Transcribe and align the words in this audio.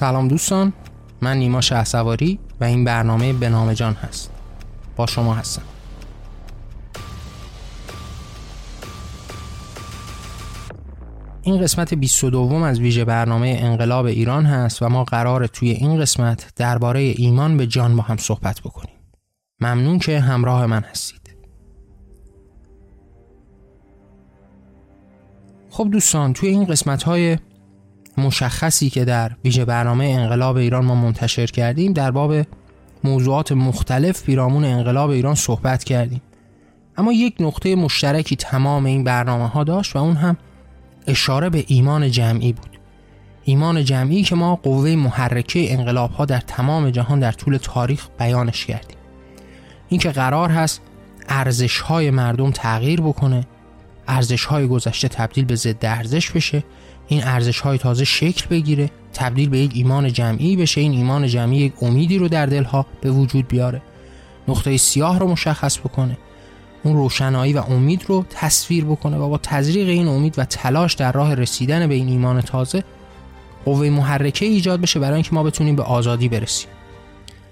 سلام 0.00 0.28
دوستان 0.28 0.72
من 1.20 1.36
نیما 1.36 1.60
شهسواری 1.60 2.38
و 2.60 2.64
این 2.64 2.84
برنامه 2.84 3.32
به 3.32 3.48
نام 3.48 3.72
جان 3.72 3.94
هست. 3.94 4.30
با 4.96 5.06
شما 5.06 5.34
هستم. 5.34 5.62
این 11.42 11.60
قسمت 11.60 11.94
22 11.94 12.54
از 12.54 12.80
ویژه 12.80 13.04
برنامه 13.04 13.58
انقلاب 13.60 14.06
ایران 14.06 14.46
هست 14.46 14.82
و 14.82 14.88
ما 14.88 15.04
قرار 15.04 15.46
توی 15.46 15.70
این 15.70 16.00
قسمت 16.00 16.52
درباره 16.56 17.00
ایمان 17.00 17.56
به 17.56 17.66
جان 17.66 17.96
با 17.96 18.02
هم 18.02 18.16
صحبت 18.16 18.60
بکنیم. 18.60 18.94
ممنون 19.60 19.98
که 19.98 20.20
همراه 20.20 20.66
من 20.66 20.82
هستید. 20.82 21.36
خب 25.70 25.88
دوستان 25.92 26.32
توی 26.32 26.48
این 26.48 26.64
قسمت 26.64 27.02
های 27.02 27.38
مشخصی 28.20 28.90
که 28.90 29.04
در 29.04 29.32
ویژه 29.44 29.64
برنامه 29.64 30.04
انقلاب 30.04 30.56
ایران 30.56 30.84
ما 30.84 30.94
منتشر 30.94 31.46
کردیم 31.46 31.92
در 31.92 32.10
باب 32.10 32.34
موضوعات 33.04 33.52
مختلف 33.52 34.24
پیرامون 34.24 34.64
انقلاب 34.64 35.10
ایران 35.10 35.34
صحبت 35.34 35.84
کردیم. 35.84 36.22
اما 36.96 37.12
یک 37.12 37.34
نقطه 37.40 37.74
مشترکی 37.74 38.36
تمام 38.36 38.86
این 38.86 39.04
برنامه 39.04 39.48
ها 39.48 39.64
داشت 39.64 39.96
و 39.96 39.98
اون 39.98 40.16
هم 40.16 40.36
اشاره 41.06 41.50
به 41.50 41.64
ایمان 41.66 42.10
جمعی 42.10 42.52
بود. 42.52 42.80
ایمان 43.44 43.84
جمعی 43.84 44.22
که 44.22 44.34
ما 44.34 44.56
قوه 44.56 44.96
محرکه 44.96 45.72
انقلاب 45.72 46.10
ها 46.10 46.24
در 46.24 46.40
تمام 46.40 46.90
جهان 46.90 47.20
در 47.20 47.32
طول 47.32 47.56
تاریخ 47.56 48.08
بیانش 48.18 48.66
کردیم. 48.66 48.96
این 49.88 50.00
که 50.00 50.10
قرار 50.10 50.50
هست 50.50 50.80
ارزش 51.28 51.80
های 51.80 52.10
مردم 52.10 52.50
تغییر 52.50 53.00
بکنه 53.00 53.46
ارزش 54.08 54.44
های 54.44 54.66
گذشته 54.66 55.08
تبدیل 55.08 55.44
به 55.44 55.54
ضد 55.54 55.86
ارزش 55.86 56.30
بشه 56.30 56.64
این 57.10 57.24
ارزش 57.24 57.60
های 57.60 57.78
تازه 57.78 58.04
شکل 58.04 58.46
بگیره 58.50 58.90
تبدیل 59.12 59.48
به 59.48 59.58
یک 59.58 59.70
ایمان 59.74 60.12
جمعی 60.12 60.56
بشه 60.56 60.80
این 60.80 60.92
ایمان 60.92 61.26
جمعی 61.26 61.58
یک 61.58 61.72
امیدی 61.82 62.18
رو 62.18 62.28
در 62.28 62.46
دلها 62.46 62.86
به 63.00 63.10
وجود 63.10 63.48
بیاره. 63.48 63.82
نقطه 64.48 64.76
سیاه 64.76 65.18
رو 65.18 65.28
مشخص 65.28 65.78
بکنه. 65.78 66.18
اون 66.82 66.96
روشنایی 66.96 67.52
و 67.52 67.58
امید 67.58 68.04
رو 68.08 68.24
تصویر 68.30 68.84
بکنه 68.84 69.16
و 69.16 69.28
با 69.28 69.38
تزریق 69.38 69.88
این 69.88 70.08
امید 70.08 70.38
و 70.38 70.44
تلاش 70.44 70.94
در 70.94 71.12
راه 71.12 71.34
رسیدن 71.34 71.86
به 71.86 71.94
این 71.94 72.08
ایمان 72.08 72.40
تازه 72.40 72.84
قوه 73.64 73.90
محرکه 73.90 74.46
ایجاد 74.46 74.80
بشه 74.80 75.00
برای 75.00 75.14
اینکه 75.14 75.34
ما 75.34 75.42
بتونیم 75.42 75.76
به 75.76 75.82
آزادی 75.82 76.28
برسیم. 76.28 76.68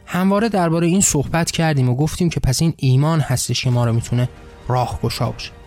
همواره 0.07 0.49
درباره 0.49 0.87
این 0.87 1.01
صحبت 1.01 1.51
کردیم 1.51 1.89
و 1.89 1.95
گفتیم 1.95 2.31
که 2.31 2.41
پس 2.41 2.63
این 2.63 2.75
ایمان 2.77 3.21
هستش 3.21 3.65
که 3.65 3.71
ما 3.71 3.85
رو 3.85 3.93
می‌تونه 3.93 4.29
راهگشا 4.69 5.31
باشه. 5.31 5.58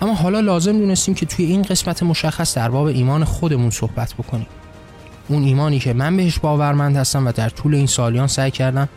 اما 0.00 0.14
حالا 0.14 0.40
لازم 0.40 0.78
دونستیم 0.78 1.14
که 1.14 1.26
توی 1.26 1.44
این 1.44 1.62
قسمت 1.62 2.02
مشخص 2.02 2.56
در 2.56 2.70
باب 2.70 2.86
ایمان 2.86 3.24
خودمون 3.24 3.70
صحبت 3.70 4.14
بکنیم. 4.14 4.46
اون 5.28 5.42
ایمانی 5.42 5.78
که 5.78 5.92
من 5.92 6.16
بهش 6.16 6.38
باورمند 6.38 6.96
هستم 6.96 7.26
و 7.26 7.32
در 7.32 7.48
طول 7.48 7.74
این 7.74 7.86
سالیان 7.86 8.26
سعی 8.26 8.50
کردم 8.50 8.88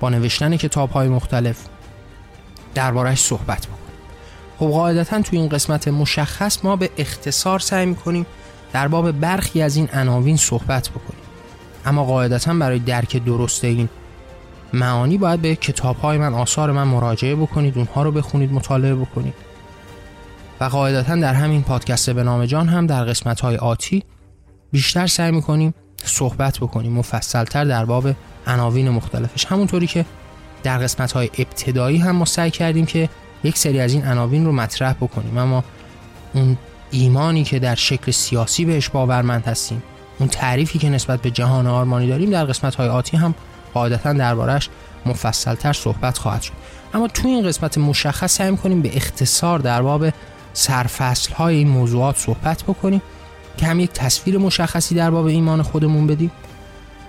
با 0.00 0.10
نوشتن 0.10 0.56
کتاب 0.56 0.90
های 0.90 1.08
مختلف 1.08 1.64
دربارهش 2.74 3.20
صحبت 3.20 3.66
بکنیم 3.66 3.80
خب 4.58 4.66
قاعدتا 4.66 5.22
توی 5.22 5.38
این 5.38 5.48
قسمت 5.48 5.88
مشخص 5.88 6.64
ما 6.64 6.76
به 6.76 6.90
اختصار 6.98 7.58
سعی 7.58 7.86
می‌کنیم 7.86 8.26
در 8.72 8.88
باب 8.88 9.12
برخی 9.12 9.62
از 9.62 9.76
این 9.76 9.88
عناوین 9.92 10.36
صحبت 10.36 10.88
بکنیم. 10.88 11.20
اما 11.86 12.04
قاعدتا 12.04 12.54
برای 12.54 12.78
درک 12.78 13.24
درست 13.24 13.64
این 13.64 13.88
معانی 14.72 15.18
باید 15.18 15.42
به 15.42 15.56
کتاب 15.56 15.96
های 15.96 16.18
من 16.18 16.34
آثار 16.34 16.72
من 16.72 16.84
مراجعه 16.84 17.34
بکنید 17.34 17.78
اونها 17.78 18.02
رو 18.02 18.12
بخونید 18.12 18.52
مطالعه 18.52 18.94
بکنید. 18.94 19.34
و 20.60 20.64
قاعدتا 20.64 21.16
در 21.16 21.34
همین 21.34 21.62
پادکست 21.62 22.10
به 22.10 22.22
نام 22.22 22.46
جان 22.46 22.68
هم 22.68 22.86
در 22.86 23.04
قسمت 23.04 23.40
های 23.40 23.56
آتی 23.56 24.02
بیشتر 24.72 25.06
سعی 25.06 25.30
می‌کنیم 25.30 25.74
صحبت 26.04 26.58
بکنیم 26.58 26.92
مفصلتر 26.92 27.64
در 27.64 27.84
باب 27.84 28.10
عناوین 28.46 28.88
مختلفش. 28.88 29.44
همونطوری 29.44 29.86
که 29.86 30.04
در 30.62 30.78
قسمت 30.78 31.12
های 31.12 31.30
ابتدایی 31.38 31.98
هم 31.98 32.16
ما 32.16 32.24
سعی 32.24 32.50
کردیم 32.50 32.86
که 32.86 33.08
یک 33.44 33.58
سری 33.58 33.80
از 33.80 33.92
این 33.92 34.06
عناوین 34.06 34.46
رو 34.46 34.52
مطرح 34.52 34.92
بکنیم. 34.92 35.38
اما 35.38 35.64
اون 36.34 36.56
ایمانی 36.90 37.44
که 37.44 37.58
در 37.58 37.74
شکل 37.74 38.12
سیاسی 38.12 38.64
بهش 38.64 38.88
باورمند 38.88 39.44
هستیم 39.44 39.82
اون 40.18 40.28
تعریفی 40.28 40.78
که 40.78 40.88
نسبت 40.88 41.22
به 41.22 41.30
جهان 41.30 41.66
آرمانی 41.66 42.08
داریم 42.08 42.30
در 42.30 42.44
قسمت 42.44 42.74
های 42.74 42.88
آتی 42.88 43.16
هم 43.16 43.34
قاعدتا 43.74 44.12
دربارش 44.12 44.68
مفصلتر 45.06 45.72
صحبت 45.72 46.18
خواهد 46.18 46.42
شد. 46.42 46.52
اما 46.94 47.08
تو 47.08 47.28
این 47.28 47.46
قسمت 47.46 47.78
مشخص 47.78 48.36
سعی 48.36 48.56
کنیم 48.56 48.82
به 48.82 48.96
اختصار 48.96 49.58
در 49.58 49.82
باب 49.82 50.06
سرفصل 50.52 51.34
های 51.34 51.56
این 51.56 51.68
موضوعات 51.68 52.16
صحبت 52.16 52.62
بکنیم 52.62 53.02
که 53.56 53.66
هم 53.66 53.80
یک 53.80 53.90
تصویر 53.90 54.38
مشخصی 54.38 54.94
در 54.94 55.10
باب 55.10 55.26
ایمان 55.26 55.62
خودمون 55.62 56.06
بدیم. 56.06 56.30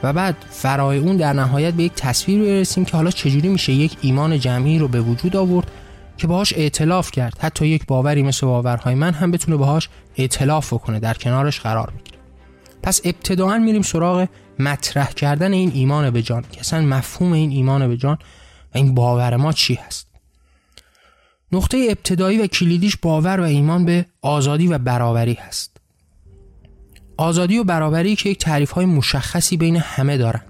و 0.04 0.14
بعد 0.14 0.36
فرای 0.50 0.98
اون 0.98 1.18
در 1.18 1.34
نهایت 1.34 1.74
به 1.74 1.84
یک 1.84 1.94
تصویر 1.96 2.42
برسیم 2.42 2.86
که 2.86 2.98
حالا 2.98 3.12
چجوری 3.12 3.50
میشه 3.50 3.74
یک 3.74 3.98
ایمان 4.02 4.40
جمعی 4.40 4.80
رو 4.80 4.88
به 4.88 5.02
وجود 5.02 5.36
آورد 5.36 5.72
که 6.18 6.28
باهاش 6.28 6.54
اعتلاف 6.54 7.12
کرد. 7.12 7.38
حتی 7.40 7.68
یک 7.68 7.86
باوری 7.86 8.24
مثل 8.24 8.48
باورهای 8.48 8.96
من 8.96 9.14
هم 9.14 9.32
بتونه 9.32 9.58
باهاش 9.58 9.90
اعتلاف 10.18 10.74
بکنه 10.74 11.00
در 11.00 11.14
کنارش 11.14 11.60
قرار 11.60 11.90
بگیره 12.00 12.18
پس 12.84 13.02
ابتداعا 13.04 13.58
میریم 13.58 13.82
سراغ 13.82 14.28
مطرح 14.60 15.12
کردن 15.12 15.54
این 15.54 15.72
ایمان 15.74 16.10
به 16.10 16.22
جان 16.22 16.46
که 16.52 16.60
اصلا 16.60 16.82
مفهوم 16.82 17.32
این 17.34 17.52
ایمان 17.52 17.88
به 17.88 17.98
جان 17.98 18.18
و 18.76 18.78
این 18.78 18.94
باور 18.94 19.36
ما 19.36 19.52
چی 19.52 19.74
هست؟ 19.74 20.11
نقطه 21.54 21.88
ابتدایی 21.90 22.38
و 22.38 22.48
کلیدیش 22.48 22.98
باور 22.98 23.40
و 23.40 23.44
ایمان 23.44 23.86
به 23.86 24.06
آزادی 24.22 24.68
و 24.68 24.78
برابری 24.78 25.34
هست. 25.34 25.78
آزادی 27.18 27.58
و 27.58 27.64
برابری 27.64 28.16
که 28.16 28.30
یک 28.30 28.38
تعریف 28.38 28.72
های 28.72 28.86
مشخصی 28.86 29.58
بین 29.58 29.76
همه 29.76 30.18
دارن. 30.18 30.42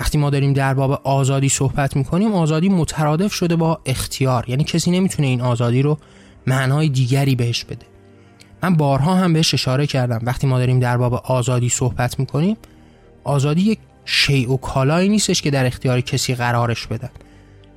وقتی 0.00 0.18
ما 0.18 0.30
داریم 0.30 0.52
در 0.52 0.74
باب 0.74 1.00
آزادی 1.04 1.48
صحبت 1.48 1.96
می‌کنیم 1.96 2.34
آزادی 2.34 2.68
مترادف 2.68 3.34
شده 3.34 3.56
با 3.56 3.80
اختیار. 3.86 4.44
یعنی 4.48 4.64
کسی 4.64 4.90
نمی‌تونه 4.90 5.28
این 5.28 5.40
آزادی 5.40 5.82
رو 5.82 5.98
معنای 6.46 6.88
دیگری 6.88 7.34
بهش 7.34 7.64
بده. 7.64 7.86
من 8.62 8.76
بارها 8.76 9.14
هم 9.14 9.32
بهش 9.32 9.54
اشاره 9.54 9.86
کردم. 9.86 10.20
وقتی 10.22 10.46
ما 10.46 10.58
داریم 10.58 10.80
در 10.80 10.96
باب 10.96 11.14
آزادی 11.14 11.68
صحبت 11.68 12.18
می‌کنیم 12.18 12.56
آزادی 13.24 13.62
یک 13.62 13.78
شیء 14.04 14.50
و 14.50 14.56
کالایی 14.56 15.08
نیستش 15.08 15.42
که 15.42 15.50
در 15.50 15.66
اختیار 15.66 16.00
کسی 16.00 16.34
قرارش 16.34 16.86
بدن. 16.86 17.10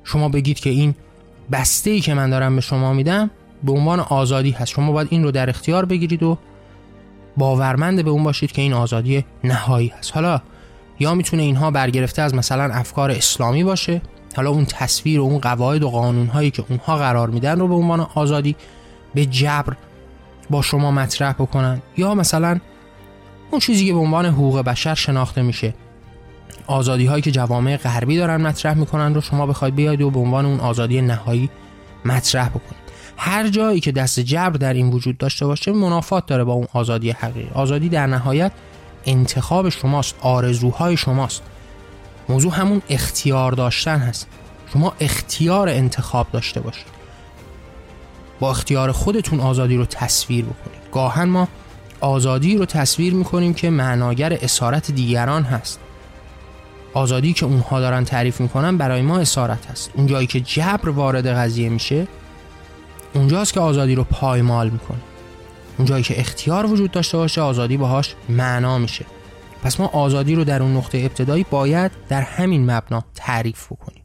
شما 0.04 0.28
بگید 0.28 0.58
که 0.60 0.70
این 0.70 0.94
بسته 1.52 1.90
ای 1.90 2.00
که 2.00 2.14
من 2.14 2.30
دارم 2.30 2.54
به 2.54 2.60
شما 2.60 2.92
میدم 2.92 3.30
به 3.64 3.72
عنوان 3.72 4.00
آزادی 4.00 4.50
هست. 4.50 4.72
شما 4.72 4.92
باید 4.92 5.08
این 5.10 5.22
رو 5.24 5.30
در 5.30 5.50
اختیار 5.50 5.84
بگیرید 5.84 6.22
و 6.22 6.38
باورمند 7.36 8.04
به 8.04 8.10
اون 8.10 8.24
باشید 8.24 8.52
که 8.52 8.62
این 8.62 8.72
آزادی 8.72 9.24
نهایی 9.44 9.92
هست. 9.98 10.12
حالا 10.14 10.40
یا 10.98 11.14
می‌تونه 11.14 11.42
اینها 11.42 11.70
برگرفته 11.70 12.22
از 12.22 12.34
مثلا 12.34 12.74
افکار 12.74 13.10
اسلامی 13.10 13.64
باشه 13.64 14.02
حالا 14.36 14.50
اون 14.50 14.64
تصویر 14.64 15.20
و 15.20 15.22
اون 15.22 15.38
قواعد 15.38 15.82
و 15.82 15.90
قانون 15.90 16.26
هایی 16.26 16.50
که 16.50 16.64
اونها 16.68 16.96
قرار 16.96 17.30
میدن 17.30 17.58
رو 17.58 17.68
به 17.68 17.74
عنوان 17.74 18.00
آزادی 18.00 18.56
به 19.14 19.26
جبر 19.26 19.76
با 20.50 20.62
شما 20.62 20.90
مطرح 20.90 21.32
بکنن. 21.32 21.82
یا 21.96 22.14
مثلا 22.14 22.60
اون 23.50 23.60
چیزی 23.60 23.86
که 23.86 23.92
به 23.92 23.98
عنوان 23.98 24.26
حقوق 24.26 24.60
بشر 24.60 24.94
شناخته 24.94 25.42
میشه. 25.42 25.74
آزادی 26.66 27.06
هایی 27.06 27.22
که 27.22 27.30
جوامع 27.30 27.76
غربی 27.76 28.16
دارن 28.16 28.36
مطرح 28.40 28.74
می‌کنن 28.74 29.14
رو 29.14 29.20
شما 29.20 29.46
بخواید 29.46 29.74
بیاید 29.74 30.02
و 30.02 30.10
به 30.10 30.18
عنوان 30.18 30.46
اون 30.46 30.60
آزادی 30.60 31.00
نهایی 31.00 31.50
مطرح 32.04 32.48
بکنید. 32.48 32.86
هر 33.16 33.48
جایی 33.48 33.80
که 33.80 33.92
دست 33.92 34.20
جبر 34.20 34.56
در 34.56 34.74
این 34.74 34.90
وجود 34.90 35.18
داشته 35.18 35.46
باشه 35.46 35.72
منافات 35.72 36.26
داره 36.26 36.44
با 36.44 36.52
اون 36.52 36.66
آزادی 36.72 37.10
حقیقی. 37.10 37.50
آزادی 37.54 37.88
در 37.88 38.06
نهایت 38.06 38.52
انتخاب 39.06 39.68
شماست 39.68 40.14
آرزوهای 40.20 40.96
شماست. 40.96 41.42
موضوع 42.28 42.52
همون 42.54 42.82
اختیار 42.88 43.52
داشتن 43.52 43.98
هست. 43.98 44.26
شما 44.72 44.94
اختیار 45.00 45.68
انتخاب 45.68 46.26
داشته 46.32 46.60
باشید. 46.60 46.86
با 48.40 48.50
اختیار 48.50 48.92
خودتون 48.92 49.40
آزادی 49.40 49.76
رو 49.76 49.84
تصویر 49.84 50.44
بکنید. 50.44 50.80
گاهن 50.92 51.28
ما 51.28 51.48
آزادی 52.00 52.56
رو 52.56 52.64
تصویر 52.64 53.14
می‌کنیم 53.14 53.54
که 53.54 53.70
معناگر 53.70 54.32
اسارت 54.32 54.90
دیگران 54.90 55.42
هست. 55.42 55.80
آزادی 56.96 57.32
که 57.32 57.46
اونها 57.46 57.80
دارن 57.80 58.04
تعریف 58.04 58.40
می‌کنن 58.40 58.76
برای 58.76 59.02
ما 59.02 59.18
اسارت 59.18 59.66
هست. 59.66 59.90
اون 59.94 60.06
جایی 60.06 60.26
که 60.26 60.40
جبر 60.40 60.88
وارد 60.88 61.26
قضیه 61.26 61.68
میشه 61.68 62.08
اونجاست 63.14 63.52
که 63.52 63.60
آزادی 63.60 63.94
رو 63.94 64.04
پایمال 64.04 64.70
می‌کنه. 64.70 64.98
اون 65.78 65.86
جایی 65.86 66.02
که 66.02 66.20
اختیار 66.20 66.66
وجود 66.66 66.90
داشته 66.90 67.16
باشه 67.18 67.40
آزادی 67.40 67.76
باهاش 67.76 68.14
معنا 68.28 68.78
میشه. 68.78 69.04
پس 69.62 69.80
ما 69.80 69.86
آزادی 69.86 70.34
رو 70.34 70.44
در 70.44 70.62
اون 70.62 70.76
نقطه 70.76 70.98
ابتدایی 70.98 71.46
باید 71.50 71.90
در 72.08 72.22
همین 72.22 72.70
مبنا 72.70 73.04
تعریف 73.14 73.66
بکنیم. 73.66 74.02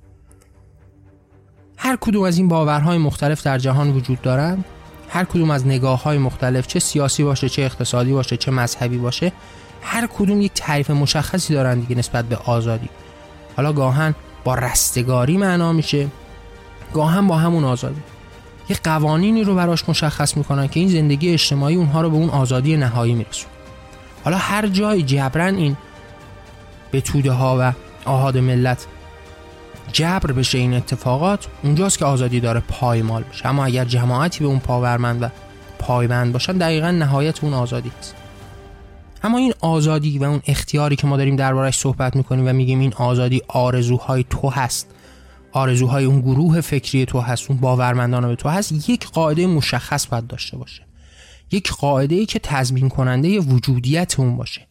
هر 1.77 1.95
کدوم 2.01 2.23
از 2.23 2.37
این 2.37 2.47
باورهای 2.47 2.97
مختلف 2.97 3.43
در 3.43 3.57
جهان 3.57 3.91
وجود 3.91 4.21
دارند 4.21 4.65
هر 5.09 5.23
کدوم 5.23 5.51
از 5.51 5.67
نگاه 5.67 6.03
های 6.03 6.17
مختلف 6.17 6.67
چه 6.67 6.79
سیاسی 6.79 7.23
باشه 7.23 7.49
چه 7.49 7.61
اقتصادی 7.61 8.11
باشه 8.11 8.37
چه 8.37 8.51
مذهبی 8.51 8.97
باشه 8.97 9.31
هر 9.81 10.07
کدوم 10.07 10.41
یک 10.41 10.51
تعریف 10.55 10.89
مشخصی 10.89 11.53
دارن 11.53 11.79
دیگه 11.79 11.95
نسبت 11.95 12.25
به 12.25 12.35
آزادی. 12.35 12.89
حالا 13.57 13.73
گاهن 13.73 14.15
با 14.43 14.55
رستگاری 14.55 15.37
معنا 15.37 15.73
میشه 15.73 16.07
گاهن 16.93 17.27
با 17.27 17.37
همون 17.37 17.63
آزادی. 17.63 18.01
یه 18.69 18.77
قوانینی 18.83 19.43
رو 19.43 19.55
براش 19.55 19.89
مشخص 19.89 20.37
می‌کنن 20.37 20.67
که 20.67 20.79
این 20.79 20.89
زندگی 20.89 21.33
اجتماعی 21.33 21.75
اونها 21.75 22.01
رو 22.01 22.09
به 22.09 22.15
اون 22.15 22.29
آزادی 22.29 22.77
نهایی 22.77 23.13
میرسون 23.13 23.51
حالا 24.23 24.37
هر 24.37 24.67
جای 24.67 25.03
جبران 25.03 25.55
این 25.55 25.77
به 26.91 27.01
توده 27.01 27.31
ها 27.31 27.57
و 27.59 27.73
آهاد 28.05 28.37
ملت 28.37 28.85
جبر 29.91 30.31
بشه 30.31 30.57
این 30.57 30.73
اتفاقات 30.73 31.47
اونجاست 31.63 31.97
که 31.97 32.05
آزادی 32.05 32.39
داره 32.39 32.59
پایمال 32.59 33.23
بشه. 33.23 33.47
اما 33.47 33.65
اگر 33.65 33.85
جماعتی 33.85 34.39
به 34.39 34.45
اون 34.45 34.59
پاورمند 34.59 35.23
و 35.23 35.27
پایبند 35.79 36.33
باشن 36.33 36.53
دقیقا 36.57 36.91
نهایت 36.91 37.43
اون 37.43 37.53
آزادی 37.53 37.91
است. 37.99 38.15
اما 39.23 39.37
این 39.37 39.53
آزادی 39.59 40.17
و 40.17 40.23
اون 40.23 40.41
اختیاری 40.47 40.95
که 40.95 41.07
ما 41.07 41.17
داریم 41.17 41.35
دربارش 41.35 41.77
صحبت 41.77 42.15
می‌کنیم 42.15 42.47
و 42.47 42.53
میگیم 42.53 42.79
این 42.79 42.93
آزادی 42.93 43.41
آرزوهای 43.47 44.25
تو 44.29 44.49
هست. 44.49 44.87
آرزوهای 45.51 46.05
اون 46.05 46.21
گروه 46.21 46.61
فکری 46.61 47.05
تو 47.05 47.19
هست 47.19 47.51
اون 47.51 47.59
باورمندان 47.59 48.27
به 48.27 48.35
تو 48.35 48.49
هست. 48.49 48.89
یک 48.89 49.07
قاعده 49.07 49.47
مشخص 49.47 50.07
باید 50.07 50.27
داشته 50.27 50.57
باشه. 50.57 50.85
یک 51.51 51.71
قاعده 51.71 52.15
ای 52.15 52.25
که 52.25 52.39
تضمین 52.39 52.89
کننده 52.89 53.39
وجودیت 53.39 54.19
اون 54.19 54.37
باشه. 54.37 54.67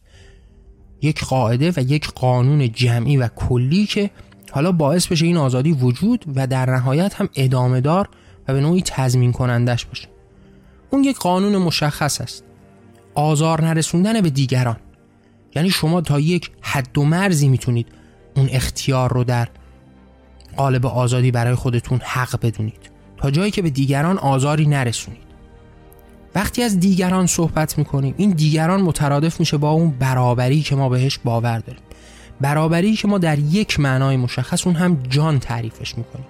یک 1.01 1.23
قاعده 1.23 1.73
و 1.77 1.79
یک 1.79 2.07
قانون 2.07 2.71
جمعی 2.71 3.17
و 3.17 3.27
کلی 3.27 3.85
که 3.85 4.09
حالا 4.51 4.71
باعث 4.71 5.07
بشه 5.07 5.25
این 5.25 5.37
آزادی 5.37 5.71
وجود 5.71 6.25
و 6.35 6.47
در 6.47 6.69
نهایت 6.69 7.13
هم 7.13 7.29
ادامه 7.35 7.81
دار 7.81 8.09
و 8.47 8.53
به 8.53 8.61
نوعی 8.61 8.81
تضمین 8.81 9.31
کنندش 9.31 9.85
باشه. 9.85 10.07
اون 10.89 11.03
یک 11.03 11.17
قانون 11.17 11.57
مشخص 11.57 12.21
است. 12.21 12.43
آزار 13.15 13.63
نرسوندن 13.63 14.21
به 14.21 14.29
دیگران. 14.29 14.77
یعنی 15.55 15.69
شما 15.69 16.01
تا 16.01 16.19
یک 16.19 16.51
حد 16.61 16.97
و 16.97 17.03
مرزی 17.03 17.47
می‌تونید 17.47 17.87
اون 18.35 18.49
اختیار 18.51 19.13
رو 19.13 19.23
در 19.23 19.47
قالب 20.57 20.85
آزادی 20.85 21.31
برای 21.31 21.55
خودتون 21.55 21.99
حق 22.03 22.39
بدونید. 22.41 22.91
تا 23.17 23.31
جایی 23.31 23.51
که 23.51 23.61
به 23.61 23.69
دیگران 23.69 24.17
آزاری 24.17 24.67
نرسونید. 24.67 25.31
وقتی 26.35 26.63
از 26.63 26.79
دیگران 26.79 27.27
صحبت 27.27 27.77
می‌کنیم 27.77 28.13
این 28.17 28.31
دیگران 28.31 28.81
مترادف 28.81 29.39
میشه 29.39 29.57
با 29.57 29.71
اون 29.71 29.91
برابری 29.91 30.61
که 30.61 30.75
ما 30.75 30.89
بهش 30.89 31.17
باور 31.17 31.59
داریم. 31.59 31.81
برابری 32.41 32.95
که 32.95 33.07
ما 33.07 33.17
در 33.17 33.39
یک 33.39 33.79
معنای 33.79 34.17
مشخص 34.17 34.67
اون 34.67 34.75
هم 34.75 35.03
جان 35.09 35.39
تعریفش 35.39 35.97
می‌کنیم. 35.97 36.25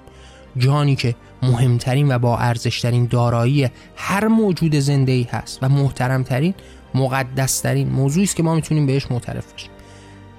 جانی 0.57 0.95
که 0.95 1.15
مهمترین 1.43 2.15
و 2.15 2.19
با 2.19 2.37
ارزشترین 2.37 3.05
دارایی 3.05 3.69
هر 3.95 4.27
موجود 4.27 4.75
زنده 4.75 5.11
ای 5.11 5.27
هست 5.31 5.59
و 5.61 5.69
محترمترین 5.69 6.53
مقدسترین 6.95 7.89
موضوعی 7.89 8.23
است 8.23 8.35
که 8.35 8.43
ما 8.43 8.55
می‌تونیم 8.55 8.85
بهش 8.85 9.11
معترف 9.11 9.53
بشیم 9.53 9.69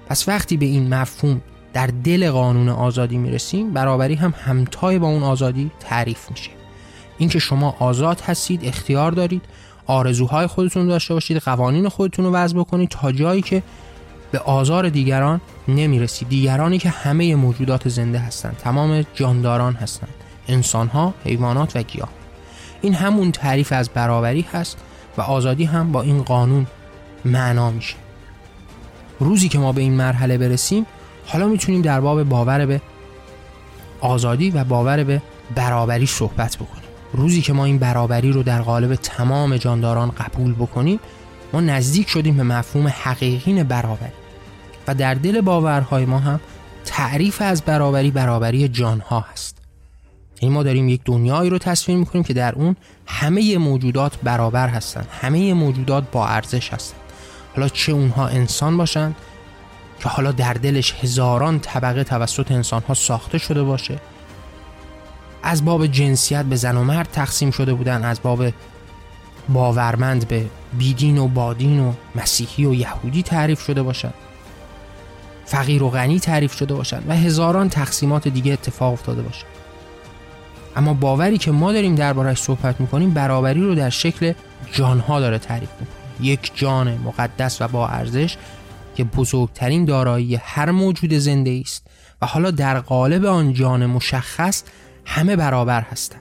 پس 0.06 0.28
وقتی 0.28 0.56
به 0.56 0.66
این 0.66 0.94
مفهوم 0.94 1.40
در 1.72 1.86
دل 1.86 2.30
قانون 2.30 2.68
آزادی 2.68 3.18
می‌رسیم 3.18 3.72
برابری 3.72 4.14
هم 4.14 4.34
همتای 4.44 4.98
با 4.98 5.06
اون 5.06 5.22
آزادی 5.22 5.70
تعریف 5.80 6.30
میشه. 6.30 6.50
اینکه 7.18 7.38
شما 7.38 7.76
آزاد 7.78 8.20
هستید 8.20 8.64
اختیار 8.64 9.12
دارید 9.12 9.42
آرزوهای 9.86 10.46
خودتون 10.46 10.88
داشته 10.88 11.14
باشید 11.14 11.36
قوانین 11.36 11.88
خودتون 11.88 12.24
رو 12.24 12.30
وضع 12.30 12.58
بکنید 12.58 12.88
تا 12.88 13.12
جایی 13.12 13.42
که 13.42 13.62
به 14.32 14.38
آزار 14.38 14.88
دیگران 14.88 15.40
نمی‌رسید. 15.68 16.28
دیگرانی 16.28 16.78
که 16.78 16.88
همه 16.88 17.34
موجودات 17.34 17.88
زنده 17.88 18.18
هستند 18.18 18.56
تمام 18.56 19.04
جانداران 19.14 19.74
هستند 19.74 20.14
انسانها 20.48 21.14
حیوانات 21.24 21.76
و 21.76 21.82
گیاه. 21.82 22.08
این 22.82 22.94
همون 22.94 23.32
تعریف 23.32 23.72
از 23.72 23.90
برابری 23.90 24.46
هست 24.52 24.78
و 25.16 25.20
آزادی 25.20 25.64
هم 25.64 25.92
با 25.92 26.02
این 26.02 26.22
قانون 26.22 26.66
معنا 27.24 27.70
میشه. 27.70 27.94
روزی 29.20 29.48
که 29.48 29.58
ما 29.58 29.72
به 29.72 29.80
این 29.80 29.92
مرحله 29.92 30.38
برسیم 30.38 30.86
حالا 31.26 31.48
می‌تونیم 31.48 31.82
در 31.82 32.00
باب 32.00 32.22
باور 32.22 32.66
به 32.66 32.80
آزادی 34.00 34.50
و 34.50 34.64
باور 34.64 35.04
به 35.04 35.22
برابری 35.54 36.06
صحبت 36.06 36.56
بکنیم. 36.56 36.82
روزی 37.12 37.42
که 37.42 37.52
ما 37.52 37.64
این 37.64 37.78
برابری 37.78 38.32
رو 38.32 38.42
در 38.42 38.62
قالب 38.62 38.94
تمام 38.94 39.56
جانداران 39.56 40.10
قبول 40.10 40.54
بکنیم 40.54 41.00
ما 41.52 41.60
نزدیک 41.60 42.08
شدیم 42.08 42.36
به 42.36 42.42
مفهوم 42.42 42.88
حقیقین 42.88 43.62
برابری. 43.62 44.12
و 44.86 44.94
در 44.94 45.14
دل 45.14 45.40
باورهای 45.40 46.04
ما 46.04 46.18
هم 46.18 46.40
تعریف 46.84 47.42
از 47.42 47.62
برابری 47.62 48.10
برابری 48.10 48.68
جانها 48.68 49.20
هست. 49.32 49.61
یعنی 50.42 50.54
ما 50.54 50.62
داریم 50.62 50.88
یک 50.88 51.00
دنیایی 51.04 51.50
رو 51.50 51.58
تصویر 51.58 51.98
می‌کنیم 51.98 52.24
که 52.24 52.34
در 52.34 52.54
اون 52.54 52.76
همه 53.06 53.58
موجودات 53.58 54.16
برابر 54.22 54.68
هستند 54.68 55.08
همه 55.20 55.54
موجودات 55.54 56.10
با 56.12 56.26
ارزش 56.26 56.72
هستند 56.72 57.00
حالا 57.56 57.68
چه 57.68 57.92
اونها 57.92 58.26
انسان 58.28 58.76
باشند 58.76 59.16
که 60.00 60.08
حالا 60.08 60.32
در 60.32 60.52
دلش 60.52 60.94
هزاران 61.00 61.58
طبقه 61.58 62.04
توسط 62.04 62.52
انسانها 62.52 62.94
ساخته 62.94 63.38
شده 63.38 63.62
باشه. 63.62 64.00
از 65.42 65.64
باب 65.64 65.86
جنسیت 65.86 66.44
به 66.44 66.56
زن 66.56 66.76
و 66.76 66.84
مرد 66.84 67.08
تقسیم 67.12 67.50
شده 67.50 67.74
بودن 67.74 68.04
از 68.04 68.22
باب 68.22 68.44
باورمند 69.48 70.28
به 70.28 70.46
بیدین 70.78 71.18
و 71.18 71.28
بادین 71.28 71.80
و 71.80 71.92
مسیحی 72.14 72.66
و 72.66 72.74
یهودی 72.74 73.22
تعریف 73.22 73.60
شده 73.60 73.82
باشد 73.82 74.14
فقیر 75.44 75.82
و 75.82 75.90
غنی 75.90 76.20
تعریف 76.20 76.52
شده 76.54 76.74
باشند 76.74 77.04
و 77.08 77.12
هزاران 77.16 77.68
تقسیمات 77.68 78.28
دیگه 78.28 78.52
اتفاق 78.52 78.92
افتاده 78.92 79.22
باشه. 79.22 79.51
اما 80.76 80.94
باوری 80.94 81.38
که 81.38 81.50
ما 81.50 81.72
داریم 81.72 81.94
دربارش 81.94 82.42
صحبت 82.42 82.80
می‌کنیم 82.80 83.10
برابری 83.10 83.60
رو 83.60 83.74
در 83.74 83.90
شکل 83.90 84.32
جانها 84.72 85.20
داره 85.20 85.38
تعریف 85.38 85.70
می‌کنه. 85.80 85.96
یک 86.20 86.52
جان 86.54 86.98
مقدس 86.98 87.62
و 87.62 87.68
با 87.68 87.88
ارزش 87.88 88.36
که 88.94 89.04
بزرگترین 89.04 89.84
دارایی 89.84 90.34
هر 90.34 90.70
موجود 90.70 91.14
زنده 91.14 91.62
است 91.64 91.86
و 92.22 92.26
حالا 92.26 92.50
در 92.50 92.80
قالب 92.80 93.24
آن 93.24 93.52
جان 93.52 93.86
مشخص 93.86 94.62
همه 95.04 95.36
برابر 95.36 95.80
هستند. 95.80 96.20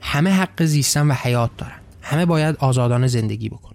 همه 0.00 0.30
حق 0.30 0.64
زیستن 0.64 1.10
و 1.10 1.14
حیات 1.14 1.50
دارند. 1.58 1.82
همه 2.02 2.26
باید 2.26 2.56
آزادانه 2.56 3.06
زندگی 3.06 3.48
بکنن 3.48 3.67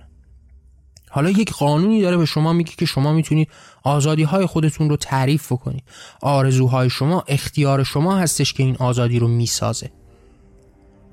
حالا 1.15 1.29
یک 1.29 1.51
قانونی 1.51 2.01
داره 2.01 2.17
به 2.17 2.25
شما 2.25 2.53
میگه 2.53 2.71
که 2.77 2.85
شما 2.85 3.13
می‌تونید 3.13 3.47
آزادی 3.83 4.23
های 4.23 4.45
خودتون 4.45 4.89
رو 4.89 4.95
تعریف 4.95 5.51
بکنید 5.51 5.83
آرزوهای 6.21 6.89
شما 6.89 7.23
اختیار 7.27 7.83
شما 7.83 8.15
هستش 8.15 8.53
که 8.53 8.63
این 8.63 8.75
آزادی 8.79 9.19
رو 9.19 9.27
می‌سازه. 9.27 9.91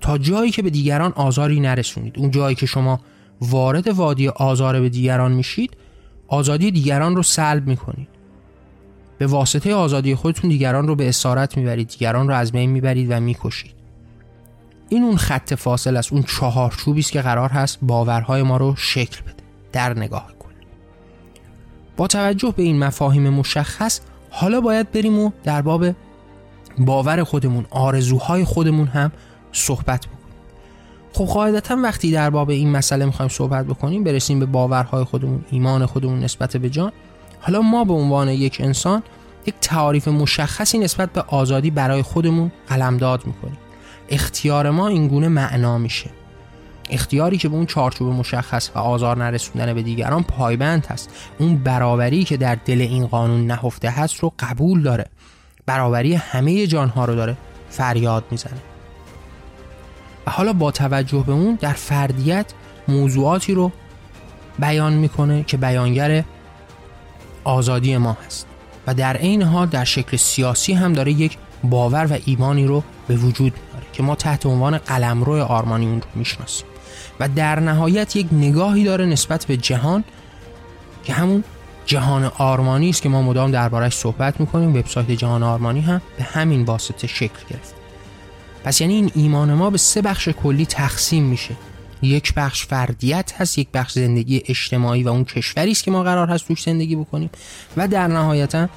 تا 0.01 0.19
جایی 0.19 0.51
که 0.51 0.63
به 0.63 0.71
دیگران 0.71 1.13
آزاری 1.13 1.61
نرسونید. 1.61 2.19
اون 2.19 2.31
جایی 2.31 2.57
که 2.57 2.67
شما 2.67 3.01
وارد 3.41 3.89
وادی 3.89 4.29
آزار 4.29 4.81
به 4.81 4.89
دیگران 4.89 5.33
میشید 5.33 5.77
آزادی 6.29 6.71
دیگران 6.71 7.17
رو 7.17 7.23
سلب 7.23 7.67
می‌کنید. 7.67 8.09
به 9.19 9.27
واسطه 9.27 9.75
آزادی 9.75 10.15
خودتون 10.15 10.51
دیگران 10.51 10.89
رو 10.89 10.95
به 10.95 11.09
اسارت 11.09 11.57
می‌برید 11.57 11.89
دیگران 11.89 12.29
رو 12.29 12.35
از 12.35 12.53
بین 12.53 12.71
می‌برید 12.71 13.11
و 13.11 13.21
می‌کشید. 13.21 13.75
این 14.89 15.03
اون 15.03 15.17
خط 15.17 15.55
فاصل 15.55 15.97
است 15.97 16.13
اون 16.13 16.23
چهارچوبی 16.23 17.01
است 17.01 17.13
که 17.13 17.23
قرار 17.23 17.49
هست 17.49 17.79
باورهای 17.83 18.43
ما 18.43 18.57
رو 18.57 18.75
شکل 18.77 19.21
بده. 19.23 19.40
در 19.73 19.99
نگاه 19.99 20.27
کن. 20.39 20.51
با 21.97 22.07
توجه 22.07 22.55
به 22.57 22.63
این 22.63 22.79
مفاهیم 22.79 23.29
مشخص 23.31 24.01
حالا 24.31 24.61
باید 24.61 24.93
بریم 24.93 25.19
و 25.19 25.31
در 25.45 25.63
باب 25.63 25.87
باور 26.79 27.25
خودمون 27.25 27.67
آرزوهای 27.71 28.45
خودمون 28.45 28.87
هم 28.87 29.13
صحبت 29.53 30.07
بکنیم. 30.07 30.21
خب 31.13 31.25
قاعدتا 31.25 31.77
وقتی 31.83 32.13
در 32.13 32.31
باب 32.31 32.51
این 32.51 32.71
مسئله 32.71 33.05
می‌خوایم 33.05 33.29
صحبت 33.29 33.67
بکنیم 33.67 34.05
برسیم 34.05 34.41
به 34.41 34.47
باورهای 34.47 35.05
خودمون 35.05 35.45
ایمان 35.51 35.87
خودمون 35.87 36.19
نسبت 36.19 36.57
به 36.57 36.71
جان. 36.71 36.93
حالا 37.41 37.61
ما 37.63 37.85
به 37.85 37.93
عنوان 37.93 38.29
یک 38.29 38.61
انسان 38.61 39.03
یک 39.47 39.55
تعاریف 39.61 40.09
مشخصی 40.09 40.79
نسبت 40.79 41.13
به 41.13 41.21
آزادی 41.21 41.71
برای 41.71 42.03
خودمون 42.03 42.53
قلمداد 42.69 43.27
می‌کنیم. 43.27 43.59
اختیار 44.09 44.71
ما 44.71 44.89
اینگونه 44.89 45.29
معنا 45.29 45.79
میشه. 45.79 46.11
اختیاری 46.91 47.39
که 47.39 47.49
به 47.49 47.55
اون 47.55 47.67
چارچوب 47.67 48.13
مشخص 48.13 48.71
و 48.75 48.79
آزار 48.79 49.19
نرسوندن 49.19 49.75
به 49.75 49.83
دیگران 49.83 50.23
پایبند 50.23 50.87
هست. 50.87 51.11
اون 51.39 51.57
برابری 51.57 52.25
که 52.25 52.37
در 52.37 52.55
دل 52.55 52.81
این 52.81 53.07
قانون 53.07 53.47
نهفته 53.47 53.91
هست 53.91 54.19
رو 54.19 54.33
قبول 54.39 54.83
داره. 54.83 55.07
برابری 55.67 56.15
همه 56.15 56.67
جانها 56.67 57.05
رو 57.05 57.15
داره 57.15 57.37
فریاد 57.71 58.25
می‌زنه. 58.31 58.61
و 60.27 60.31
حالا 60.31 60.53
با 60.53 60.71
توجه 60.71 61.25
به 61.27 61.33
اون 61.33 61.59
در 61.61 61.73
فردیت 61.73 62.47
موضوعاتی 62.89 63.55
رو 63.55 63.73
بیان 64.59 64.93
می‌کنه 64.93 65.43
که 65.43 65.57
بیانگر 65.57 66.25
آزادی 67.45 67.97
ما 67.97 68.17
هست. 68.27 68.47
و 68.87 68.95
در 68.95 69.17
عین 69.17 69.43
حال 69.43 69.67
در 69.67 69.85
شکل 69.85 70.17
سیاسی 70.17 70.73
هم 70.73 70.93
داره 70.93 71.13
یک 71.13 71.39
باور 71.65 72.07
و 72.11 72.19
ایمانی 72.25 72.67
رو 72.67 72.83
به 73.09 73.17
وجود 73.17 73.53
میاره 73.67 73.87
که 73.93 74.03
ما 74.03 74.15
تحت 74.15 74.47
عنوان 74.47 74.79
قلمرو 74.79 75.43
آرمانی 75.43 75.87
اون 75.87 76.01
رو 76.01 76.07
می‌شناسیم. 76.15 76.70
و 77.21 77.29
در 77.29 77.61
نهایت 77.61 78.17
یک 78.17 78.27
نگاهی 78.33 78.85
داره 78.85 79.07
نسبت 79.07 79.45
به 79.45 79.57
جهان 79.57 80.05
که 81.05 81.13
همون 81.13 81.45
جهان 81.87 82.25
آرمانی 82.25 82.91
است 82.91 83.03
که 83.03 83.09
ما 83.09 83.23
مدام 83.23 83.51
دربارش 83.51 83.97
صحبت 83.97 84.41
می‌کنیم. 84.41 84.77
وبسایت 84.77 85.11
جهان 85.11 85.43
آرمانی 85.43 85.81
هم 85.81 86.01
به 86.19 86.25
همین 86.25 86.63
واسطه 86.63 87.07
شکل 87.07 87.39
گرفت. 87.51 87.75
پس 88.65 88.81
یعنی 88.81 88.95
این 88.95 89.11
ایمان 89.15 89.55
ما 89.55 89.71
به 89.71 89.79
سه 89.79 90.03
بخش 90.03 90.29
کلی 90.29 90.67
تقسیم 90.67 91.25
میشه. 91.25 91.57
یک 92.03 92.35
بخش 92.35 92.67
فردیت 92.67 93.33
هست 93.39 93.59
یک 93.59 93.69
بخش 93.75 93.93
زندگی 93.93 94.43
اجتماعی 94.47 95.03
و 95.03 95.09
اون 95.09 95.25
کشوری 95.25 95.71
است 95.71 95.85
که 95.85 95.91
ما 95.91 96.03
قرار 96.03 96.31
هست 96.31 96.49
توش 96.49 96.63
زندگی 96.63 96.97
بکنیم 96.97 97.31
و 97.77 97.89
در 97.89 98.07
نهایتا 98.07 98.69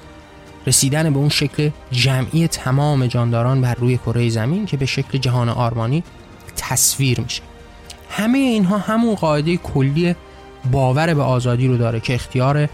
رسیدن 0.67 1.13
به 1.13 1.19
اون 1.19 1.29
شکل 1.29 1.69
جمعی 1.91 2.47
تمام 2.47 3.07
جانداران 3.07 3.61
بر 3.61 3.73
روی 3.73 3.97
کره 3.97 4.29
زمین 4.29 4.65
که 4.65 4.77
به 4.77 4.85
شکل 4.85 5.17
جهان 5.17 5.49
آرمانی 5.49 6.03
تصویر 6.55 7.19
میشه. 7.19 7.41
همه 8.15 8.37
اینها 8.37 8.77
همون 8.77 9.15
قاعده 9.15 9.57
کلی 9.57 10.15
باور 10.71 11.13
به 11.13 11.21
آزادی 11.21 11.67
رو 11.67 11.77
داره 11.77 11.99
که 11.99 12.13
اختیار 12.13 12.69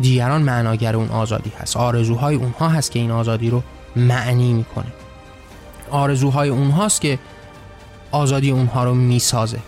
دیگران 0.00 0.42
معناگر 0.42 0.96
اون 0.96 1.08
آزادی 1.08 1.52
هست. 1.60 1.76
آرزوهای 1.76 2.36
اونها 2.36 2.68
هست 2.68 2.90
که 2.90 2.98
این 2.98 3.10
آزادی 3.10 3.50
رو 3.50 3.62
معنی 3.96 4.52
می‌کنه. 4.52 4.92
آرزوهای 5.90 6.48
اونهاست 6.48 7.00
که 7.00 7.18
آزادی 8.10 8.50
اونها 8.50 8.84
رو 8.84 8.94
می‌سازه. 8.94 9.58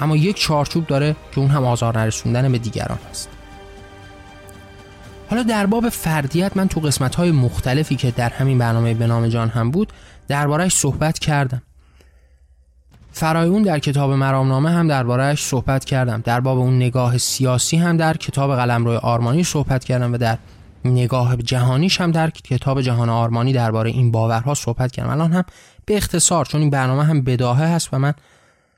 اما 0.00 0.16
یک 0.16 0.36
چارچوب 0.36 0.86
داره 0.86 1.16
که 1.32 1.38
اون 1.38 1.50
هم 1.50 1.64
آزار 1.64 1.98
نرسوندن 1.98 2.52
به 2.52 2.58
دیگران 2.58 2.98
هست. 3.10 3.28
حالا 5.30 5.42
در 5.42 5.66
باب 5.66 5.88
فردیت 5.88 6.56
من 6.56 6.68
تو 6.68 6.80
قسمت 6.80 7.14
های 7.14 7.30
مختلفی 7.30 7.96
که 7.96 8.10
در 8.10 8.30
همین 8.30 8.58
برنامه 8.58 8.94
به 8.94 9.06
نام 9.06 9.28
جان 9.28 9.48
هم 9.48 9.70
بود 9.70 9.92
دربارهش 10.28 10.74
صحبت 10.74 11.18
کردم. 11.18 11.62
فرای 13.12 13.48
اون 13.48 13.62
در 13.62 13.78
کتاب 13.78 14.12
مرامنامه 14.12 14.70
هم 14.70 14.88
دربارهش 14.88 15.42
صحبت 15.42 15.84
کردم. 15.84 16.20
در 16.24 16.40
باب 16.40 16.58
اون 16.58 16.76
نگاه 16.76 17.18
سیاسی 17.18 17.76
هم 17.76 17.96
در 17.96 18.16
کتاب 18.16 18.56
قلمرو 18.56 18.92
آرمانی 18.92 19.44
صحبت 19.44 19.84
کردم 19.84 20.12
و 20.12 20.16
در 20.16 20.38
نگاه 20.84 21.36
جهانیش 21.36 22.00
هم 22.00 22.10
در 22.10 22.30
کتاب 22.30 22.80
جهان 22.80 23.08
آرمانی 23.08 23.52
درباره 23.52 23.90
این 23.90 24.10
باورها 24.10 24.54
صحبت 24.54 24.92
کردم. 24.92 25.10
الان 25.10 25.32
هم 25.32 25.44
به 25.86 25.96
اختصار 25.96 26.44
چون 26.44 26.60
این 26.60 26.70
برنامه 26.70 27.04
هم 27.04 27.22
بداهه 27.22 27.64
هست 27.64 27.88
و 27.94 27.98
من 27.98 28.14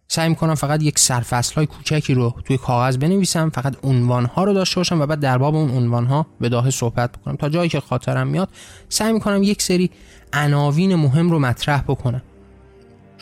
سعی 0.09 0.29
می‌کنم 0.29 0.55
فقط 0.55 0.83
یک 0.83 0.99
سرفصل 0.99 1.55
های 1.55 1.67
کوچکی 1.67 2.15
رو 2.15 2.35
توی 2.45 2.59
کاغذ 2.59 2.97
بنویسم 2.97 3.51
فقط 3.51 3.77
عنوان 3.83 4.25
ها 4.25 4.45
رو 4.45 4.53
داشته 4.53 4.77
باشم 4.77 5.01
و 5.01 5.07
بعد 5.07 5.21
در 5.21 5.39
باب 5.39 5.55
اون 5.55 5.71
عنوان 5.71 6.07
ها 6.07 6.27
بداهه 6.43 6.71
صحبت 6.71 7.13
بکنم. 7.13 7.37
تا 7.37 7.49
جایی 7.49 7.69
که 7.69 7.81
خاطرم 7.81 8.27
میاد 8.27 8.49
سعی 8.89 9.13
می‌کنم 9.13 9.43
یک 9.43 9.63
سری 9.63 9.91
عناوین 10.33 10.95
مهم 10.95 11.31
رو 11.31 11.39
مطرح 11.39 11.81
بکنم. 11.81 12.23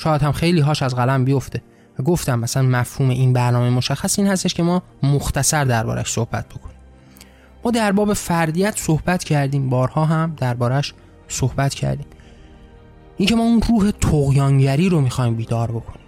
شاید 0.03 0.23
هم 0.23 0.33
خیلی 0.33 0.61
هاش 0.61 0.83
از 0.83 0.95
قلم 0.95 1.25
بیفته. 1.25 1.63
و 1.99 2.03
گفتم 2.03 2.39
مثلا 2.39 2.63
مفهوم 2.63 3.11
این 3.11 3.33
برنامه 3.33 3.71
مشخص 3.71 4.19
این 4.19 4.29
هستش 4.29 4.55
که 4.55 4.63
ما 4.63 4.83
مختصر 5.03 5.65
دربارش 5.65 6.13
صحبت 6.13 6.49
بکنیم. 6.49 6.77
ما 7.65 7.71
در 7.71 7.93
باب 7.93 8.13
فردیت 8.13 8.75
صحبت 8.77 9.25
کردیم. 9.25 9.71
بارها 9.71 10.05
هم 10.05 10.35
دربارش 10.37 10.95
صحبت 11.29 11.75
کردیم. 11.75 12.07
اینکه 13.17 13.35
ما 13.35 13.43
اون 13.43 13.63
روح 13.69 13.91
تقیانگری 13.91 14.89
رو 14.89 15.01
می‌خوایم 15.01 15.35
بیدار 15.35 15.71
بکنیم. 15.71 16.07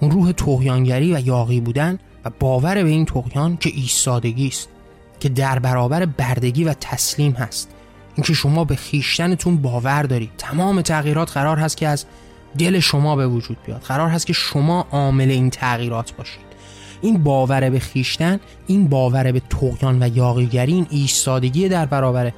اون 0.00 0.10
روح 0.10 0.32
تقیانگری 0.32 1.14
و 1.14 1.20
یاقی 1.26 1.60
بودن 1.60 1.98
و 2.24 2.30
باور 2.40 2.82
به 2.82 2.88
این 2.88 3.04
تقیان 3.04 3.56
که 3.56 3.70
ایستادگی 3.74 4.48
است 4.48 4.68
که 5.20 5.28
در 5.28 5.58
برابر 5.58 6.06
بردگی 6.06 6.64
و 6.64 6.74
تسلیم 6.80 7.32
هست. 7.32 7.70
اینکه 8.14 8.34
شما 8.34 8.64
به 8.64 8.76
خیشتنتون 8.76 9.56
باور 9.56 10.02
دارید. 10.02 10.30
تمام 10.38 10.82
تغییرات 10.82 11.32
قرار 11.32 11.58
هست 11.58 11.76
که 11.76 11.88
از 11.88 12.04
دل 12.58 12.80
شما 12.80 13.16
به 13.16 13.26
وجود 13.26 13.56
بیاد. 13.66 13.82
قرار 13.82 14.08
هست 14.08 14.26
که 14.26 14.32
شما 14.32 14.86
عامل 14.90 15.30
این 15.30 15.50
تغییرات 15.50 16.16
باشید. 16.16 16.46
این 17.00 17.22
باور 17.22 17.70
به 17.70 17.78
خیشتن 17.78 18.40
این 18.66 18.88
باور 18.88 19.32
به 19.32 19.40
تقیان 19.40 20.02
و 20.02 20.16
یاقیگری 20.16 20.72
این 20.72 20.86
ایستادگی 20.90 21.68
در 21.68 21.86
برابر 21.86 22.32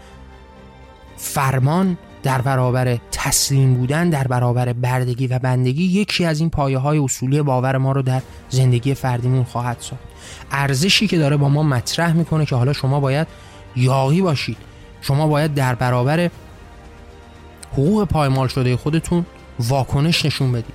فرمان 1.17 1.99
در 2.23 2.41
برابر 2.41 2.99
تسلیم 3.13 3.75
بودن 3.75 4.11
در 4.11 4.27
برابر 4.27 4.73
بردگی 4.73 5.27
و 5.27 5.39
بندگی 5.39 5.85
یکی 5.85 6.25
از 6.25 6.41
این 6.41 6.51
پایه 6.51 6.79
های 6.79 6.99
اصولی 6.99 7.43
باور 7.43 7.77
ما 7.77 7.93
رو 7.93 8.03
در 8.03 8.23
زندگی 8.49 8.95
فردیمون 8.95 9.45
خواهد 9.45 9.77
ساخت. 9.81 10.03
ارزشی 10.51 11.07
که 11.07 11.19
داره 11.19 11.37
با 11.37 11.49
ما 11.49 11.63
مطرح 11.63 12.13
می‌کنه 12.13 12.47
که 12.47 12.57
حالا 12.57 12.73
شما 12.73 13.01
باید 13.01 13.27
یاقی 13.77 14.23
باشید. 14.23 14.57
شما 15.01 15.27
باید 15.27 15.55
در 15.55 15.75
برابر 15.75 16.31
حقوق 17.73 18.05
پایمال 18.05 18.49
شده 18.49 18.77
خودتون 18.77 19.27
واکنش 19.61 20.25
نشون 20.25 20.53
بدید. 20.53 20.75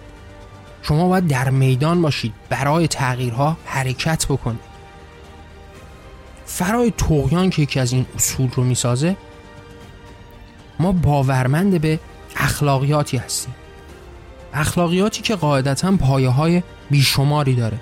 شما 0.81 1.07
باید 1.07 1.27
در 1.27 1.49
میدان 1.49 2.01
باشید 2.01 2.33
برای 2.49 2.87
تغییرها 2.87 3.57
حرکت 3.65 4.25
بکنید. 4.25 4.73
فرای 6.45 6.93
توغیان 6.97 7.49
که 7.49 7.61
یکی 7.61 7.79
از 7.79 7.93
این 7.93 8.05
اصول 8.15 8.49
رو 8.55 8.63
می‌سازه 8.63 9.15
ما 10.79 10.91
باورمند 10.91 11.81
به 11.81 11.99
اخلاقیاتی 12.35 13.17
هستیم. 13.17 13.55
اخلاقیاتی 14.53 15.21
که 15.21 15.35
قاعدتا 15.35 15.91
پایه 15.91 16.29
های 16.29 16.63
بیشماری 16.89 17.55
داره. 17.55 17.79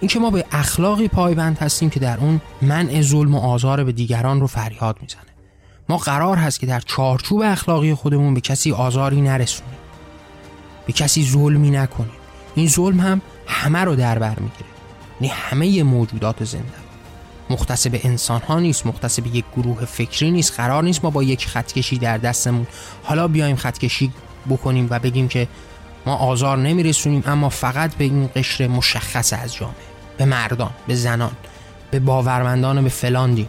اینکه 0.00 0.18
ما 0.18 0.30
به 0.30 0.44
اخلاقی 0.52 1.08
پایبند 1.08 1.58
هستیم 1.58 1.90
که 1.90 2.00
در 2.00 2.18
اون 2.18 2.40
منع 2.62 3.02
ظلم 3.02 3.34
و 3.34 3.38
آزار 3.38 3.84
به 3.84 3.92
دیگران 3.92 4.40
رو 4.40 4.46
فریاد 4.46 4.98
می‌زنه. 5.00 5.31
ما 5.88 5.96
قرار 5.96 6.36
هست 6.36 6.60
که 6.60 6.66
در 6.66 6.80
چارچوب 6.80 7.42
اخلاقی 7.44 7.94
خودمون 7.94 8.34
به 8.34 8.40
کسی 8.40 8.72
آزاری 8.72 9.20
نرسونیم. 9.20 9.74
به 10.86 10.92
کسی 10.92 11.24
ظلمی 11.24 11.70
نکنیم. 11.70 12.12
این 12.54 12.68
ظلم 12.68 13.00
هم 13.00 13.20
همه 13.46 13.78
رو 13.78 13.96
در 13.96 14.18
بر 14.18 14.38
می‌گیره. 14.38 14.70
یعنی 15.20 15.34
همه 15.34 15.82
موجودات 15.82 16.44
زنده 16.44 16.82
مختص 17.50 17.86
به 17.86 18.00
انسان 18.04 18.40
ها 18.40 18.60
نیست 18.60 18.86
مختص 18.86 19.20
به 19.20 19.36
یک 19.36 19.44
گروه 19.56 19.84
فکری 19.84 20.30
نیست 20.30 20.52
قرار 20.56 20.84
نیست 20.84 21.04
ما 21.04 21.10
با 21.10 21.22
یک 21.22 21.46
خطکشی 21.46 21.98
در 21.98 22.18
دستمون. 22.18 22.66
حالا 23.02 23.28
بیایم 23.28 23.56
خطکشی 23.56 24.12
بکنیم 24.50 24.86
و 24.90 24.98
بگیم 24.98 25.28
که 25.28 25.48
ما 26.06 26.14
آزار 26.16 26.58
نمیرسونیم 26.58 27.22
اما 27.26 27.48
فقط 27.48 27.94
به 27.94 28.04
این 28.04 28.30
قشر 28.36 28.66
مشخص 28.66 29.32
از 29.32 29.54
جامعه 29.54 29.76
به 30.18 30.24
مردان 30.24 30.70
به 30.86 30.94
زنان 30.94 31.32
به 31.90 32.00
باورمندان 32.00 32.82
به 32.82 32.88
فلاندیم 32.88 33.48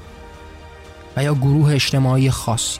و 1.17 1.24
یا 1.24 1.34
گروه 1.34 1.74
اجتماعی 1.74 2.29
خاصی 2.29 2.79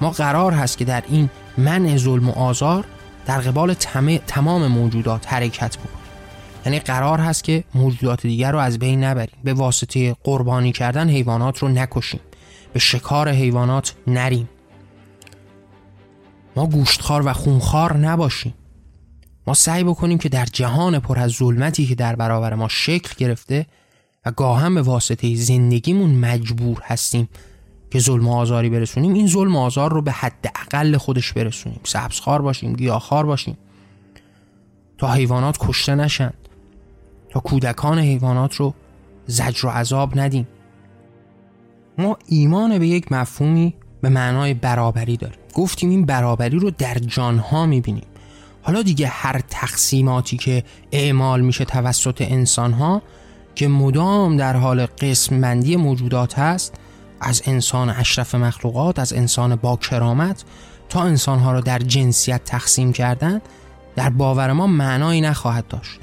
ما 0.00 0.10
قرار 0.10 0.52
هست 0.52 0.78
که 0.78 0.84
در 0.84 1.02
این 1.08 1.30
منع 1.58 1.96
ظلم 1.96 2.28
و 2.28 2.32
آزار 2.32 2.84
در 3.26 3.40
قبال 3.40 3.74
تمام 4.26 4.66
موجودات 4.66 5.32
حرکت 5.32 5.76
بکنیم. 5.76 5.98
یعنی 6.66 6.78
قرار 6.78 7.20
هست 7.20 7.44
که 7.44 7.64
موجودات 7.74 8.22
دیگر 8.22 8.52
رو 8.52 8.58
از 8.58 8.78
بین 8.78 9.04
نبریم. 9.04 9.38
به 9.44 9.54
واسطه 9.54 10.16
قربانی 10.24 10.72
کردن 10.72 11.08
حیوانات 11.08 11.58
رو 11.58 11.68
نکشیم. 11.68 12.20
به 12.72 12.78
شکار 12.78 13.28
حیوانات 13.28 13.94
نریم. 14.06 14.48
ما 16.56 16.66
گوشتخوار 16.66 17.26
و 17.26 17.32
خونخوار 17.32 17.96
نباشیم. 17.96 18.54
ما 19.46 19.54
سعی 19.54 19.84
بکنیم 19.84 20.18
که 20.18 20.28
در 20.28 20.44
جهان 20.44 20.98
پر 20.98 21.18
از 21.18 21.30
ظلمتی 21.30 21.86
که 21.86 21.94
در 21.94 22.16
برابر 22.16 22.54
ما 22.54 22.68
شکل 22.68 23.14
گرفته 23.18 23.66
و 24.26 24.30
گاهم 24.30 24.74
به 24.74 24.82
واسطه 24.82 25.34
زندگیمون 25.34 26.10
مجبور 26.10 26.82
هستیم 26.84 27.28
که 27.90 27.98
ظلم 27.98 28.28
و 28.28 28.36
آزاری 28.36 28.70
برسونیم 28.70 29.14
این 29.14 29.26
ظلم 29.26 29.56
و 29.56 29.58
آزار 29.58 29.92
رو 29.92 30.02
به 30.02 30.12
حد 30.12 30.52
اقل 30.54 30.96
خودش 30.96 31.32
برسونیم. 31.32 31.80
سبزخوار 31.84 32.42
باشیم 32.42 32.72
گیاهخوار 32.72 33.26
باشیم. 33.26 33.58
تا 34.98 35.12
حیوانات 35.12 35.56
کشته 35.60 35.94
نشند 35.94 36.48
تا 37.30 37.40
کودکان 37.40 37.98
حیوانات 37.98 38.54
رو 38.54 38.74
زجر 39.26 39.66
و 39.66 39.70
عذاب 39.70 40.18
ندیم. 40.18 40.48
ما 41.98 42.18
ایمان 42.26 42.78
به 42.78 42.86
یک 42.86 43.12
مفهومی 43.12 43.74
به 44.00 44.08
معنای 44.08 44.54
برابری 44.54 45.16
داریم. 45.16 45.38
گفتیم 45.54 45.90
این 45.90 46.06
برابری 46.06 46.58
رو 46.58 46.70
در 46.70 46.94
جانها 46.94 47.66
می‌بینیم. 47.66 48.06
حالا 48.62 48.82
دیگه 48.82 49.06
هر 49.06 49.40
تقسیماتی 49.50 50.36
که 50.36 50.64
اعمال 50.92 51.40
میشه 51.40 51.64
توسط 51.64 52.22
انسانها 52.22 53.02
که 53.54 53.68
مدام 53.68 54.36
در 54.36 54.56
حال 54.56 54.86
قسم 54.86 55.40
بندی 55.40 55.76
موجودات 55.76 56.38
هست 56.38 56.74
از 57.20 57.42
انسان 57.46 57.90
اشرف 57.90 58.34
مخلوقات 58.34 58.98
از 58.98 59.12
انسان 59.12 59.56
با 59.56 59.76
کرامت 59.76 60.44
تا 60.88 61.02
انسانها 61.02 61.52
را 61.52 61.60
در 61.60 61.78
جنسیت 61.78 62.44
تقسیم 62.44 62.92
کردن 62.92 63.40
در 63.96 64.10
باور 64.10 64.52
ما 64.52 64.66
معنایی 64.66 65.20
نخواهد 65.20 65.68
داشت. 65.68 66.00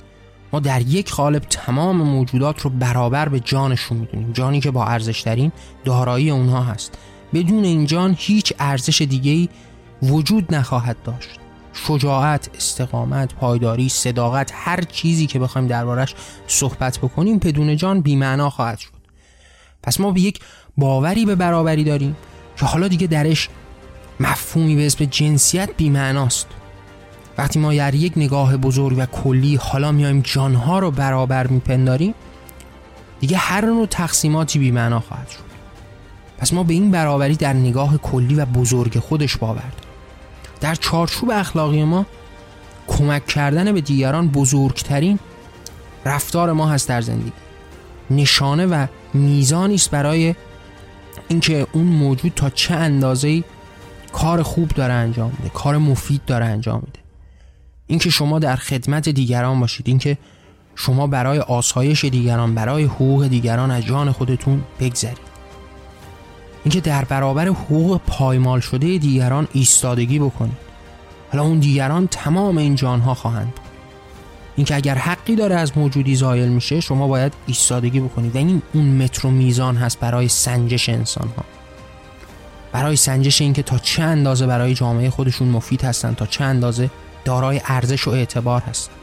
ما 0.54 0.60
در 0.60 0.82
یک 0.82 1.12
قالب 1.12 1.44
تمام 1.50 1.98
موجودات 1.98 2.62
رو 2.62 2.70
برابر 2.70 3.30
به 3.30 3.40
جانشون 3.40 3.98
می‌دونیم. 3.98 4.32
جانی 4.32 4.60
که 4.60 4.72
با 4.72 4.86
ارزشترین 4.86 5.52
دارایی 5.86 6.30
اونها 6.30 6.64
هست. 6.64 6.98
بدون 7.34 7.64
این 7.64 7.86
جان 7.86 8.16
هیچ 8.20 8.54
ارزش 8.60 9.02
دیگهی 9.02 9.50
وجود 10.04 10.56
نخواهد 10.56 10.98
داشت. 11.04 11.30
شجاعت، 11.74 12.50
استقامت، 12.56 13.34
پایداری، 13.34 13.90
صداقت 13.90 14.52
هر 14.54 14.82
چیزی 14.82 15.28
که 15.28 15.40
بخوایم 15.40 15.68
دربارش 15.68 16.16
صحبت 16.48 16.98
بکنیم 16.98 17.38
بدون 17.38 17.76
جان 17.76 18.02
بیمعنا 18.02 18.50
خواهد 18.50 18.80
شد. 18.80 18.90
پس 19.84 20.00
ما 20.00 20.12
به 20.12 20.22
یک 20.22 20.40
باوری 20.78 21.26
به 21.26 21.36
برابری 21.36 21.84
داریم 21.84 22.16
که 22.58 22.66
حالا 22.66 22.88
دیگه 22.88 23.08
درش 23.08 23.50
مفهومی 24.20 24.76
به 24.76 24.86
اسم 24.86 25.06
جنسیت 25.06 25.70
بیمعناست. 25.78 26.48
وقتی 27.38 27.60
ما 27.60 27.74
در 27.74 27.96
یک 27.96 28.14
نگاه 28.16 28.58
بزرگ 28.58 28.98
و 28.98 29.06
کلی 29.06 29.56
حالا 29.56 29.92
میایم 29.92 30.22
جانها 30.22 30.80
رو 30.80 30.92
برابر 30.92 31.48
میپنداریم 31.48 32.14
دیگه 33.20 33.38
هر 33.38 33.66
نوع 33.66 33.86
تقسیماتی 33.86 34.60
بیمعنا 34.60 35.00
خواهد 35.00 35.30
شد. 35.30 35.46
پس 36.38 36.54
ما 36.54 36.64
به 36.64 36.74
این 36.74 36.92
برابری 36.92 37.36
در 37.36 37.54
نگاه 37.54 37.98
کلی 37.98 38.36
و 38.36 38.46
بزرگ 38.46 39.00
خودش 39.00 39.38
باور 39.38 39.56
داریم. 39.56 39.96
در 40.62 40.76
چارچوب 40.76 41.32
اخلاقی 41.32 41.84
ما 41.84 42.06
کمک 42.88 43.26
کردن 43.26 43.72
به 43.72 43.82
دیگران 43.82 44.28
بزرگترین 44.28 45.20
رفتار 46.06 46.52
ما 46.52 46.68
هست 46.68 46.90
در 46.90 47.02
زندگی. 47.02 47.32
نشانه 48.12 48.66
و 48.66 48.88
میزانی 49.14 49.76
است 49.76 49.92
برای 49.92 50.36
اینکه 51.28 51.68
اون 51.72 51.84
موجود 51.84 52.32
تا 52.36 52.50
چه 52.50 52.76
اندازه 52.76 53.44
کار 54.14 54.44
خوب 54.44 54.68
داره 54.70 54.94
انجام 54.94 55.32
میده 55.38 55.50
کار 55.54 55.78
مفید 55.78 56.22
داره 56.26 56.46
انجام 56.46 56.84
میده. 56.86 57.00
اینکه 57.88 58.10
شما 58.10 58.40
در 58.40 58.56
خدمت 58.56 59.10
دیگران 59.10 59.60
باشید 59.60 59.88
اینکه 59.88 60.18
شما 60.76 61.08
برای 61.08 61.40
آسایش 61.40 62.06
دیگران 62.06 62.56
برای 62.56 62.84
حقوق 62.84 63.28
دیگران 63.28 63.72
از 63.72 63.86
جان 63.86 64.12
خودتون 64.12 64.64
بگذرید. 64.80 65.36
اینکه 66.64 66.82
در 66.82 67.06
برابر 67.06 67.48
حقوق 67.48 68.02
پایمال 68.08 68.60
شده 68.60 68.98
دیگران 68.98 69.48
ایستادگی 69.54 70.20
بکنید. 70.20 70.58
حالا 71.32 71.44
اون 71.44 71.60
دیگران 71.60 72.08
تمام 72.08 72.58
این 72.58 72.76
جانها 72.76 73.14
خواهند 73.14 73.54
اینکه 74.56 74.76
اگر 74.76 74.96
حقی 74.96 75.36
داره 75.36 75.56
از 75.56 75.78
موجودی 75.78 76.16
زایل 76.16 76.50
میشه 76.50 76.80
شما 76.80 77.08
باید 77.08 77.34
ایستادگی 77.48 78.00
بکنید. 78.00 78.36
و 78.36 78.38
این 78.38 78.62
اون 78.74 79.04
متر 79.04 79.28
و 79.28 79.32
میزان 79.32 79.76
هست 79.76 80.00
برای 80.00 80.28
سنجش 80.28 80.90
انسان 80.90 81.28
ها 81.28 81.44
برای 82.72 82.96
سنجش 82.96 83.42
اینکه 83.42 83.64
تا 83.64 83.78
چه 83.78 84.04
اندازه 84.04 84.48
برای 84.48 84.74
جامعه 84.74 85.10
خودشون 85.10 85.48
مفید 85.48 85.84
هستن 85.84 86.14
تا 86.14 86.26
چه 86.26 86.44
اندازه 86.44 86.90
دارای 87.26 87.62
ارزش 87.66 88.08
و 88.08 88.12
اعتبار 88.12 88.62
هستن. 88.62 88.94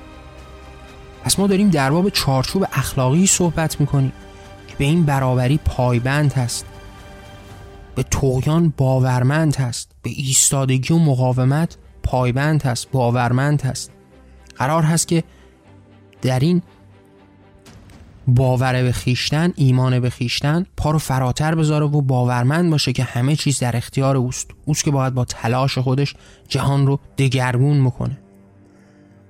پس 1.24 1.38
ما 1.38 1.46
داریم 1.46 1.70
در 1.70 1.90
باب 1.90 2.08
چارچوب 2.08 2.66
اخلاقی 2.72 3.26
صحبت 3.26 3.80
می‌کنیم 3.80 4.12
که 4.68 4.74
به 4.78 4.84
این 4.84 5.04
برابری 5.04 5.60
پایبند 5.64 6.32
هست 6.32 6.66
به 7.94 8.02
تویان 8.02 8.72
باورمند 8.76 9.56
هست 9.56 9.90
به 10.02 10.10
ایستادگی 10.16 10.94
و 10.94 10.98
مقاومت 10.98 11.76
پایبند 12.02 12.62
هست 12.62 12.90
باورمند 12.90 13.62
هست. 13.62 13.90
قرار 14.56 14.82
هست 14.82 15.08
که 15.08 15.24
در 16.22 16.38
این 16.38 16.62
باور 18.26 18.82
به 18.82 18.92
خیشتن 18.92 19.52
ایمان 19.56 20.00
به 20.00 20.10
خیشتن 20.10 20.66
پا 20.76 20.90
رو 20.90 20.98
فراتر 20.98 21.54
بذاره 21.54 21.86
و 21.86 22.00
باورمند 22.00 22.70
باشه 22.70 22.92
که 22.92 23.02
همه 23.02 23.36
چیز 23.36 23.58
در 23.58 23.76
اختیار 23.76 24.16
اوست. 24.16 24.50
اوست 24.64 24.84
که 24.84 24.90
باید 24.90 25.14
با 25.14 25.24
تلاش 25.24 25.78
خودش 25.78 26.14
جهان 26.48 26.86
رو 26.86 26.98
دگرگون 27.18 27.76
می‌کنه 27.76 28.18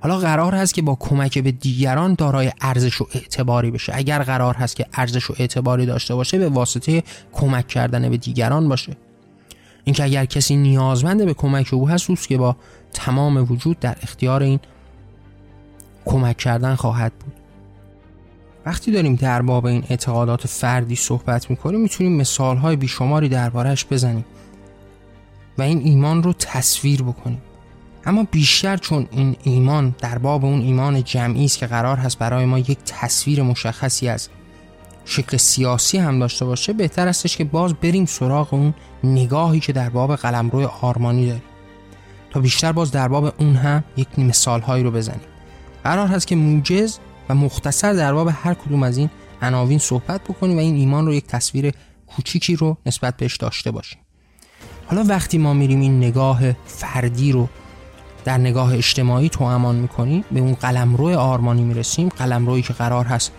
حالا 0.00 0.18
قرار 0.18 0.54
هست 0.54 0.74
که 0.74 0.82
با 0.82 0.94
کمک 1.00 1.38
به 1.38 1.52
دیگران 1.52 2.14
دارای 2.14 2.52
ارزش 2.60 3.00
و 3.00 3.06
اعتباری 3.14 3.70
بشه. 3.70 3.92
اگر 3.96 4.22
قرار 4.22 4.54
هست 4.54 4.76
که 4.76 4.86
ارزش 4.92 5.30
و 5.30 5.34
اعتباری 5.38 5.86
داشته 5.86 6.14
باشه 6.14 6.38
به 6.38 6.48
واسطه 6.48 7.02
کمک 7.32 7.68
کردن 7.68 8.10
به 8.10 8.16
دیگران 8.16 8.68
باشه. 8.68 8.96
اینکه 9.84 10.04
اگر 10.04 10.24
کسی 10.24 10.56
نیازمند 10.56 11.24
به 11.24 11.34
کمک 11.34 11.74
او 11.74 11.88
هست 11.88 12.10
اوست 12.10 12.28
که 12.28 12.38
با 12.38 12.56
تمام 12.92 13.46
وجود 13.50 13.80
در 13.80 13.96
اختیار 14.02 14.42
این 14.42 14.60
کمک 16.04 16.36
کردن 16.36 16.74
خواهد 16.74 17.12
بود. 17.12 17.32
وقتی 18.66 18.92
داریم 18.92 19.14
در 19.14 19.42
باب 19.42 19.66
این 19.66 19.84
اعتقادات 19.90 20.46
فردی 20.46 20.96
صحبت 20.96 21.50
می‌کنیم 21.50 21.80
می‌تونیم 21.80 22.16
مثالهای 22.16 22.76
بیشماری 22.76 23.28
دربارهش 23.28 23.86
بزنیم 23.90 24.24
و 25.58 25.62
این 25.62 25.78
ایمان 25.78 26.22
رو 26.22 26.32
تصویر 26.32 27.02
بکنیم. 27.02 27.42
اما 28.06 28.26
بیشتر 28.30 28.76
چون 28.76 29.06
این 29.10 29.36
ایمان 29.42 29.94
در 29.98 30.18
باب 30.18 30.44
اون 30.44 30.60
ایمان 30.60 31.04
جمعی 31.04 31.44
است 31.44 31.58
که 31.58 31.66
قرار 31.66 31.96
هست 31.96 32.18
برای 32.18 32.44
ما 32.44 32.58
یک 32.58 32.78
تصویر 32.86 33.42
مشخصی 33.42 34.08
از 34.08 34.28
شکل 35.04 35.36
سیاسی 35.36 35.98
هم 35.98 36.18
داشته 36.18 36.44
باشه 36.44 36.72
بهتر 36.72 37.08
استش 37.08 37.36
که 37.36 37.44
باز 37.44 37.74
بریم 37.74 38.06
سراغ 38.06 38.54
اون 38.54 38.74
نگاهی 39.04 39.60
که 39.60 39.72
در 39.72 39.88
باب 39.88 40.16
قلمرو 40.16 40.70
آرمانی 40.80 41.26
داریم. 41.26 41.42
تا 42.30 42.40
بیشتر 42.40 42.72
باز 42.72 42.90
در 42.90 43.08
باب 43.08 43.34
اون 43.38 43.56
هم 43.56 43.84
یک 43.96 44.18
مثالهایی 44.18 44.84
رو 44.84 44.90
بزنیم. 44.90 45.31
قرار 45.84 46.08
هست 46.08 46.26
که 46.26 46.36
موجز 46.36 46.98
و 47.28 47.34
مختصر 47.34 47.92
در 47.92 48.12
باب 48.12 48.30
هر 48.42 48.54
کدوم 48.54 48.82
از 48.82 48.96
این 48.96 49.10
عناوین 49.42 49.78
صحبت 49.78 50.20
بکنیم 50.24 50.56
و 50.56 50.60
این 50.60 50.76
ایمان 50.76 51.06
رو 51.06 51.14
یک 51.14 51.26
تصویر 51.26 51.72
کوچیکی 52.06 52.56
رو 52.56 52.76
نسبت 52.86 53.16
بهش 53.16 53.36
داشته 53.36 53.70
باشیم. 53.70 53.98
حالا 54.86 55.04
وقتی 55.08 55.38
ما 55.38 55.54
میریم 55.54 55.80
این 55.80 55.98
نگاه 55.98 56.40
فردی 56.66 57.32
رو 57.32 57.48
در 58.24 58.38
نگاه 58.38 58.74
اجتماعی 58.74 59.28
تو 59.28 59.44
امان 59.44 59.76
می‌کنیم 59.76 60.24
به 60.32 60.40
اون 60.40 60.54
قلمرو 60.54 61.18
آرمانی 61.18 61.62
می‌رسیم 61.62 62.08
قلمرویی 62.08 62.62
که 62.62 62.72
قرار 62.72 63.04
هست 63.04 63.32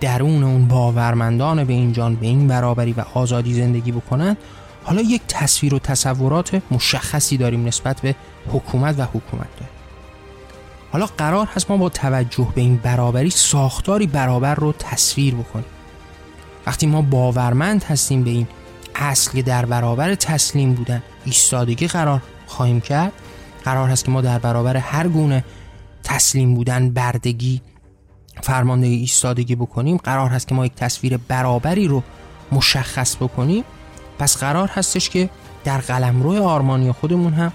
درون 0.00 0.44
اون 0.44 0.68
باورمندان 0.68 1.64
به 1.64 1.72
این 1.72 1.92
جان 1.92 2.14
به 2.14 2.26
این 2.26 2.48
برابری 2.48 2.92
و 2.92 3.04
آزادی 3.14 3.54
زندگی 3.54 3.92
بکنن 3.92 4.36
حالا 4.84 5.00
یک 5.00 5.22
تصویر 5.28 5.74
و 5.74 5.78
تصورات 5.78 6.62
مشخصی 6.70 7.36
داریم 7.36 7.66
نسبت 7.66 8.00
به 8.00 8.14
حکومت 8.52 8.98
و 8.98 9.02
حکومت 9.02 9.56
داریم. 9.56 9.79
حالا 10.92 11.06
قرار 11.06 11.46
هست 11.46 11.70
ما 11.70 11.76
با 11.76 11.88
توجه 11.88 12.48
به 12.54 12.60
این 12.60 12.76
برابری 12.76 13.30
ساختاری 13.30 14.06
برابر 14.06 14.54
رو 14.54 14.72
تصویر 14.72 15.34
بکنیم. 15.34 15.64
وقتی 16.66 16.86
ما 16.86 17.02
باورمند 17.02 17.82
هستیم 17.82 18.24
به 18.24 18.30
این 18.30 18.46
اصل 18.94 19.32
که 19.32 19.42
در 19.42 19.66
برابر 19.66 20.14
تسلیم 20.14 20.74
بودن 20.74 21.02
ایستادگی 21.24 21.86
قرار 21.86 22.22
خواهیم 22.46 22.80
کرد 22.80 23.12
قرار 23.64 23.88
هست 23.88 24.04
که 24.04 24.10
ما 24.10 24.20
در 24.20 24.38
برابر 24.38 24.76
هر 24.76 25.08
گونه 25.08 25.44
تسلیم 26.02 26.54
بودن 26.54 26.90
بردگی 26.90 27.60
فرماندهی 28.42 28.94
ایستادگی 28.94 29.54
بکنیم 29.54 29.96
قرار 29.96 30.30
هست 30.30 30.48
که 30.48 30.54
ما 30.54 30.66
یک 30.66 30.74
تصویر 30.74 31.16
برابری 31.16 31.88
رو 31.88 32.02
مشخص 32.52 33.16
بکنیم. 33.16 33.64
پس 34.18 34.36
قرار 34.36 34.68
هستش 34.68 35.10
که 35.10 35.30
در 35.64 35.78
قلمرو 35.78 36.42
آرمانی 36.42 36.92
خودمون 36.92 37.32
هم 37.32 37.52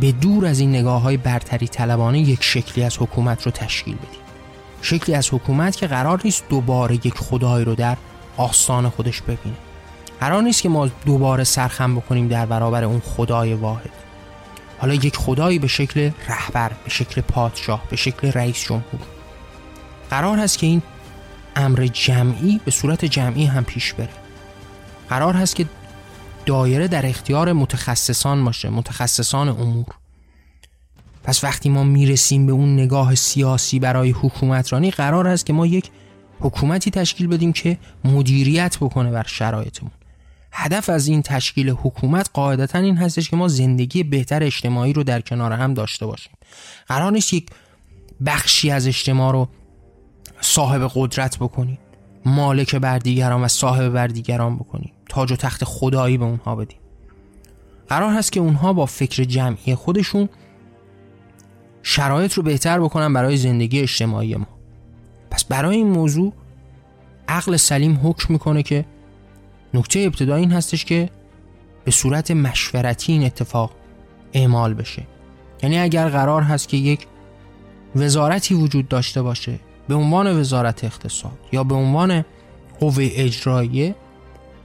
به 0.00 0.12
دور 0.12 0.46
از 0.46 0.60
این 0.60 0.70
نگاه 0.70 1.02
های 1.02 1.16
برتری 1.16 1.68
طلبانه 1.68 2.18
یک 2.18 2.42
شکلی 2.42 2.84
از 2.84 2.96
حکومت 2.98 3.42
رو 3.42 3.52
تشکیل 3.52 3.94
بدیم. 3.94 4.20
شکلی 4.82 5.14
از 5.14 5.34
حکومت 5.34 5.76
که 5.76 5.86
قرار 5.86 6.20
نیست 6.24 6.48
دوباره 6.48 6.94
یک 6.94 7.14
خدای 7.14 7.64
رو 7.64 7.74
در 7.74 7.96
آستان 8.36 8.88
خودش 8.88 9.22
ببینه. 9.22 9.56
قرار 10.20 10.42
نیست 10.42 10.62
که 10.62 10.68
ما 10.68 10.86
دوباره 10.86 11.44
سرخم 11.44 11.96
بکنیم 11.96 12.28
در 12.28 12.46
برابر 12.46 12.84
اون 12.84 13.00
خدای 13.00 13.54
واحد. 13.54 13.90
حالا 14.78 14.94
یک 14.94 15.16
خدایی 15.16 15.58
به 15.58 15.66
شکل 15.66 16.10
رهبر 16.28 16.70
به 16.84 16.90
شکل 16.90 17.20
پادشاه 17.20 17.82
به 17.90 17.96
شکل 17.96 18.32
رئیس 18.32 18.64
جمهور. 18.64 19.00
قرار 20.10 20.38
هست 20.38 20.58
که 20.58 20.66
این 20.66 20.82
امر 21.56 21.86
جمعی 21.92 22.60
به 22.64 22.70
صورت 22.70 23.04
جمعی 23.04 23.44
هم 23.44 23.64
پیش 23.64 23.92
بره. 23.92 24.08
قرار 25.08 25.34
هست 25.34 25.56
که 25.56 25.66
دایره 26.50 26.88
در 26.88 27.06
اختیار 27.06 27.52
متخصصان 27.52 28.44
باشه 28.44 28.68
متخصصان 28.68 29.48
امور. 29.48 29.86
پس 31.24 31.44
وقتی 31.44 31.68
ما 31.68 31.84
می‌رسیم 31.84 32.46
به 32.46 32.52
اون 32.52 32.74
نگاه 32.74 33.14
سیاسی 33.14 33.78
برای 33.78 34.10
حکومترانی 34.10 34.90
قرار 34.90 35.28
است 35.28 35.46
که 35.46 35.52
ما 35.52 35.66
یک 35.66 35.90
حکومتی 36.40 36.90
تشکیل 36.90 37.26
بدیم 37.26 37.52
که 37.52 37.78
مدیریت 38.04 38.76
بکنه 38.80 39.10
بر 39.10 39.26
شرایطمون. 39.26 39.92
هدف 40.52 40.88
از 40.88 41.06
این 41.06 41.22
تشکیل 41.22 41.70
حکومت 41.70 42.30
قاعدتا 42.32 42.78
این 42.78 42.96
هستش 42.96 43.30
که 43.30 43.36
ما 43.36 43.48
زندگی 43.48 44.02
بهتر 44.02 44.42
اجتماعی 44.42 44.92
رو 44.92 45.02
در 45.02 45.20
کنار 45.20 45.52
هم 45.52 45.74
داشته 45.74 46.06
باشیم. 46.06 46.32
قرار 46.86 47.12
نیست 47.12 47.32
یک 47.32 47.50
بخشی 48.26 48.70
از 48.70 48.86
اجتماع 48.86 49.32
رو 49.32 49.48
صاحب 50.40 50.90
قدرت 50.94 51.36
بکنیم. 51.38 51.78
مالک 52.24 52.76
بر 52.76 52.98
دیگران 52.98 53.42
و 53.42 53.48
صاحب 53.48 53.88
بر 53.88 54.06
دیگران 54.06 54.56
بکنیم. 54.56 54.92
تاج 55.08 55.32
و 55.32 55.36
تخت 55.36 55.64
خدایی 55.64 56.18
به 56.18 56.24
اونها 56.24 56.56
بدیم. 56.56 56.78
قرار 57.88 58.14
هست 58.14 58.32
که 58.32 58.40
اونها 58.40 58.72
با 58.72 58.86
فکر 58.86 59.24
جمعی 59.24 59.74
خودشون 59.74 60.28
شرایط 61.82 62.32
رو 62.32 62.42
بهتر 62.42 62.80
بکنن 62.80 63.12
برای 63.12 63.36
زندگی 63.36 63.80
اجتماعی 63.80 64.36
ما. 64.36 64.46
پس 65.30 65.44
برای 65.44 65.76
این 65.76 65.88
موضوع 65.88 66.32
عقل 67.28 67.56
سلیم 67.56 68.00
حکم 68.02 68.32
می‌کنه 68.32 68.62
که 68.62 68.84
نکته 69.74 70.00
ابتدایی 70.00 70.40
این 70.40 70.52
هستش 70.52 70.84
که 70.84 71.10
به 71.84 71.90
صورت 71.90 72.30
مشورتی 72.30 73.12
این 73.12 73.24
اتفاق 73.24 73.70
اعمال 74.32 74.74
بشه. 74.74 75.06
یعنی 75.62 75.78
اگر 75.78 76.08
قرار 76.08 76.42
هست 76.42 76.68
که 76.68 76.76
یک 76.76 77.06
وزارتی 77.96 78.54
وجود 78.54 78.88
داشته 78.88 79.22
باشه 79.22 79.58
به 79.90 79.96
عنوان 79.96 80.40
وزارت 80.40 80.84
اقتصاد 80.84 81.38
یا 81.52 81.64
به 81.64 81.74
عنوان 81.74 82.24
قوه 82.80 83.08
اجراییه 83.12 83.94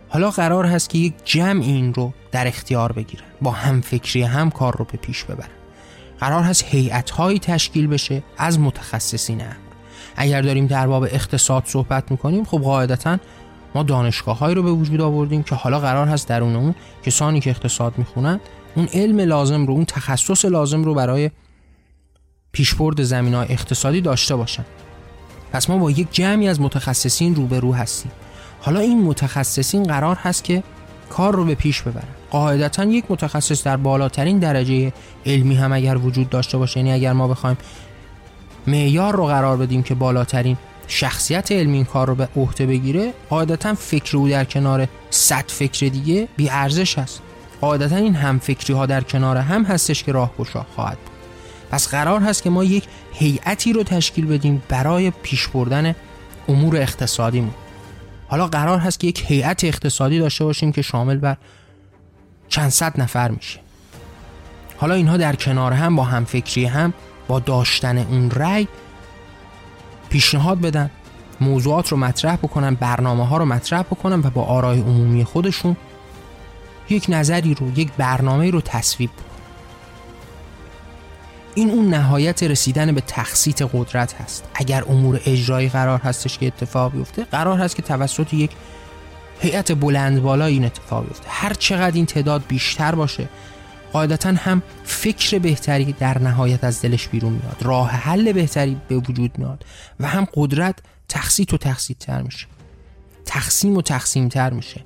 حالا 0.10 0.32
قرار 0.32 0.66
هست 0.66 0.90
که 0.90 0.98
یک 0.98 1.14
جمع 1.24 1.64
این 1.64 1.94
رو 1.94 2.14
در 2.32 2.48
اختیار 2.48 2.92
بگیرن 2.92 3.24
با 3.42 3.52
هم 3.52 3.82
فکری 3.82 4.24
هم 4.24 4.52
کار 4.52 4.78
رو 4.78 4.86
به 4.86 4.98
پیش 4.98 5.24
ببرن. 5.24 5.50
قرار 6.20 6.44
هست 6.44 6.64
هیئت 6.64 7.10
هایی 7.10 7.40
تشکیل 7.40 7.88
بشه 7.88 8.24
از 8.38 8.60
متخصصین 8.60 9.42
هم 9.42 9.56
اگر 10.16 10.42
داریم 10.42 10.68
در 10.68 10.88
باب 10.88 11.04
اقتصاد 11.04 11.64
صحبت 11.66 12.12
می‌کنیم 12.12 12.44
خب 12.44 12.60
قاعدتا 12.60 13.18
ما 13.76 13.84
دانشگاه 13.84 14.40
هایی 14.40 14.56
رو 14.56 14.64
به 14.64 14.72
وجود 14.72 15.02
آوردیم 15.02 15.44
که 15.44 15.56
حالا 15.56 15.80
قرار 15.80 16.08
هست 16.08 16.28
در 16.28 16.44
اون 16.44 16.76
کسانی 17.04 17.40
که 17.40 17.50
اقتصاد 17.50 17.98
می‌خونن 17.98 18.40
اون 18.76 18.88
علم 18.94 19.20
لازم 19.20 19.66
رو 19.66 19.74
اون 19.74 19.86
تخصص 19.86 20.46
لازم 20.46 20.84
رو 20.84 20.94
برای 20.94 21.32
پیشبرد 22.52 23.04
زمین 23.04 23.34
های 23.34 23.48
اقتصادی 23.50 24.02
داشته 24.02 24.36
باشن. 24.36 24.66
پس 25.56 25.70
ما 25.70 25.78
با 25.78 25.92
یک 25.92 26.08
جمعی 26.12 26.48
از 26.48 26.62
متخصصین 26.62 27.36
روبرو 27.36 27.74
هستیم. 27.74 28.12
حالا 28.62 28.80
این 28.80 29.04
متخصصین 29.04 29.84
قرار 29.84 30.16
هست 30.16 30.44
که 30.44 30.64
کار 31.10 31.36
رو 31.36 31.46
به 31.46 31.56
پیش 31.56 31.82
ببرن. 31.82 32.08
قاعدتا 32.32 32.84
یک 32.84 33.06
متخصص 33.10 33.64
در 33.64 33.78
بالاترین 33.78 34.40
درجه 34.40 34.94
علمی 35.26 35.56
هم 35.56 35.74
اگر 35.74 35.98
وجود 35.98 36.30
داشته 36.30 36.58
باشه 36.58 36.80
یعنی 36.80 36.92
اگر 36.92 37.14
ما 37.14 37.28
بخوایم 37.28 37.58
معیار 38.68 39.16
رو 39.16 39.26
قرار 39.26 39.58
بدیم 39.58 39.84
که 39.84 39.96
بالاترین 39.96 40.58
شخصیت 40.88 41.52
علمی 41.52 41.78
این 41.78 41.86
کار 41.86 42.08
رو 42.08 42.16
به 42.16 42.30
عهده 42.36 42.66
بگیره 42.66 43.14
قاعدتا 43.30 43.74
فکر 43.74 44.18
او 44.18 44.30
در 44.30 44.46
کنار 44.46 44.88
صد 45.10 45.46
فکر 45.48 45.88
دیگه 45.88 46.28
بی 46.38 46.50
ارزش 46.50 47.00
هست. 47.00 47.22
قاعدتا 47.62 47.96
این 47.96 48.16
هم 48.16 48.40
فکری 48.40 48.74
ها 48.74 48.86
در 48.86 49.02
کنار 49.02 49.38
هم 49.38 49.64
هستش 49.64 50.04
که 50.04 50.12
راه 50.12 50.32
خواهد 50.76 50.98
بود. 50.98 51.15
پس 51.72 51.88
قرار 51.88 52.22
هست 52.22 52.44
که 52.44 52.50
ما 52.50 52.64
یک 52.64 52.88
هیئتی 53.14 53.74
رو 53.74 53.84
تشکیل 53.84 54.26
بدیم 54.26 54.64
برای 54.70 55.12
پیش 55.12 55.48
بردن 55.48 55.96
امور 56.48 56.78
اقتصادیمون 56.78 57.54
حالا 58.28 58.48
قرار 58.48 58.80
هست 58.80 59.00
که 59.00 59.08
یک 59.08 59.24
هیئت 59.28 59.64
اقتصادی 59.64 60.20
داشته 60.20 60.46
باشیم 60.46 60.72
که 60.72 60.82
شامل 60.82 61.18
بر 61.18 61.38
چند 62.50 62.70
صد 62.70 63.02
نفر 63.02 63.32
میشه. 63.32 63.60
حالا 64.78 64.94
اینها 64.94 65.18
در 65.18 65.36
کنار 65.36 65.74
هم 65.74 65.96
با 65.96 66.04
همفکری 66.04 66.66
هم 66.66 66.94
با 67.28 67.40
داشتن 67.40 67.98
اون 67.98 68.32
رأی 68.32 68.68
پیشنهاد 70.10 70.62
بدن 70.62 70.90
موضوعات 71.42 71.88
رو 71.88 71.98
مطرح 71.98 72.36
بکنن 72.36 72.76
برنامه 72.76 73.28
ها 73.28 73.38
رو 73.38 73.46
مطرح 73.46 73.82
بکنن 73.82 74.20
و 74.20 74.30
با 74.30 74.44
آرای 74.44 74.80
عمومی 74.80 75.24
خودشون 75.24 75.76
یک 76.90 77.06
نظری 77.10 77.54
رو 77.54 77.80
یک 77.80 77.92
برنامه 77.98 78.52
رو 78.52 78.62
تصویب 78.62 79.10
بکنن. 79.12 79.35
این 81.56 81.70
اون 81.70 81.90
نهایت 81.90 82.44
رسیدن 82.44 82.92
به 82.92 83.02
تخصیت 83.08 83.62
قدرت 83.62 84.14
هست. 84.14 84.44
اگر 84.54 84.84
امور 84.84 85.22
اجرایی 85.26 85.70
قرار 85.70 86.00
هستش 86.00 86.38
که 86.38 86.48
اتفاق 86.48 86.92
بیفته 86.92 87.24
قرار 87.24 87.60
هست 87.60 87.76
که 87.76 87.82
توسط 87.82 88.34
یک 88.34 88.52
هیئت 89.40 89.72
بلند 89.72 90.22
بالا 90.22 90.46
این 90.46 90.66
اتفاق 90.66 91.08
بیفته. 91.08 91.26
هر 91.30 91.54
چقدر 91.54 91.96
این 91.96 92.06
تعداد 92.06 92.44
بیشتر 92.48 92.96
باشه 92.96 93.30
قاعدتا 93.94 94.30
هم 94.30 94.64
فکر 94.84 95.40
بهتری 95.40 95.94
در 95.94 96.18
نهایت 96.18 96.64
از 96.64 96.82
دلش 96.82 97.08
بیرون 97.08 97.34
میاد. 97.34 97.58
راه 97.62 97.90
حل 97.90 98.32
بهتری 98.32 98.78
به 98.88 98.98
وجود 98.98 99.38
میاد 99.38 99.66
و 100.00 100.08
هم 100.08 100.28
قدرت 100.34 100.80
تخصیت 101.10 101.54
و 101.54 101.58
تخصیت 101.58 102.00
تر 102.00 102.22
میشه. 102.22 102.48
تقسیم 103.26 103.78
و 103.78 103.82
تقسیم 103.82 104.30
تر 104.30 104.50
میشه. 104.50 104.82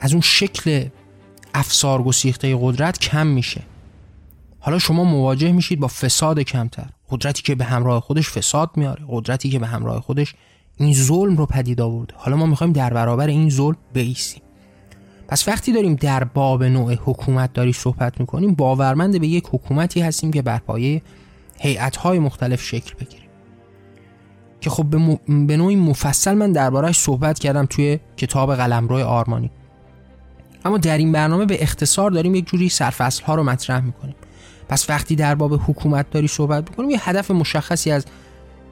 از 0.00 0.12
اون 0.12 0.20
شکل 0.20 0.88
افسار 1.54 2.02
گسیخته 2.02 2.58
قدرت 2.60 2.98
کم 2.98 3.26
میشه. 3.26 3.62
حالا 4.64 4.78
شما 4.78 5.04
مواجه 5.04 5.52
میشید 5.52 5.80
با 5.80 5.88
فساد 5.88 6.40
کمتر. 6.40 6.86
قدرتی 7.10 7.42
که 7.42 7.54
به 7.54 7.64
همراه 7.64 8.00
خودش 8.00 8.30
فساد 8.30 8.70
میاره. 8.76 9.04
قدرتی 9.08 9.50
که 9.50 9.58
به 9.58 9.66
همراه 9.66 10.00
خودش 10.00 10.34
این 10.76 10.94
ظلم 10.94 11.36
رو 11.36 11.46
پدید 11.46 11.80
آورده 11.80 12.14
حالا 12.16 12.36
ما 12.36 12.46
می‌خوایم 12.46 12.72
در 12.72 12.94
برابر 12.94 13.26
این 13.26 13.50
ظلم 13.50 13.76
بیسیم 13.92 14.42
پس 15.28 15.48
وقتی 15.48 15.72
داریم 15.72 15.94
در 15.94 16.24
باب 16.24 16.64
نوع 16.64 16.94
حکومت 16.94 17.52
داری 17.52 17.72
صحبت 17.72 18.20
می‌کنیم 18.20 18.54
باورمند 18.54 19.20
به 19.20 19.26
یک 19.26 19.44
حکومتی 19.50 20.00
هستیم 20.00 20.30
که 20.30 20.42
بر 20.42 20.58
پایه 20.58 21.02
هیئت‌های 21.58 22.18
مختلف 22.18 22.62
شکل 22.62 22.94
بگیره 22.94 23.22
که 24.60 24.70
خب 24.70 24.84
به, 25.46 25.56
نوعی 25.56 25.76
مفصل 25.76 26.34
من 26.34 26.52
دربارهش 26.52 26.98
صحبت 26.98 27.38
کردم 27.38 27.66
توی 27.66 27.98
کتاب 28.16 28.54
قلمرو 28.54 28.96
آرمانی. 28.96 29.50
اما 30.64 30.78
در 30.78 30.98
این 30.98 31.12
برنامه 31.12 31.46
به 31.46 31.62
اختصار 31.62 32.10
داریم 32.10 32.34
یک 32.34 32.46
جوری 32.46 32.68
سرفصل 32.68 33.24
ها 33.24 33.34
رو 33.34 33.42
مطرح 33.42 33.84
می‌کنیم. 33.84 34.14
پس 34.72 34.90
وقتی 34.90 35.16
در 35.16 35.34
باب 35.34 35.60
حکومت 35.66 36.10
داری 36.10 36.28
صحبت 36.28 36.70
می‌کنیم 36.70 36.90
یه 36.90 37.08
هدف 37.08 37.30
مشخصی 37.30 37.90
از 37.90 38.06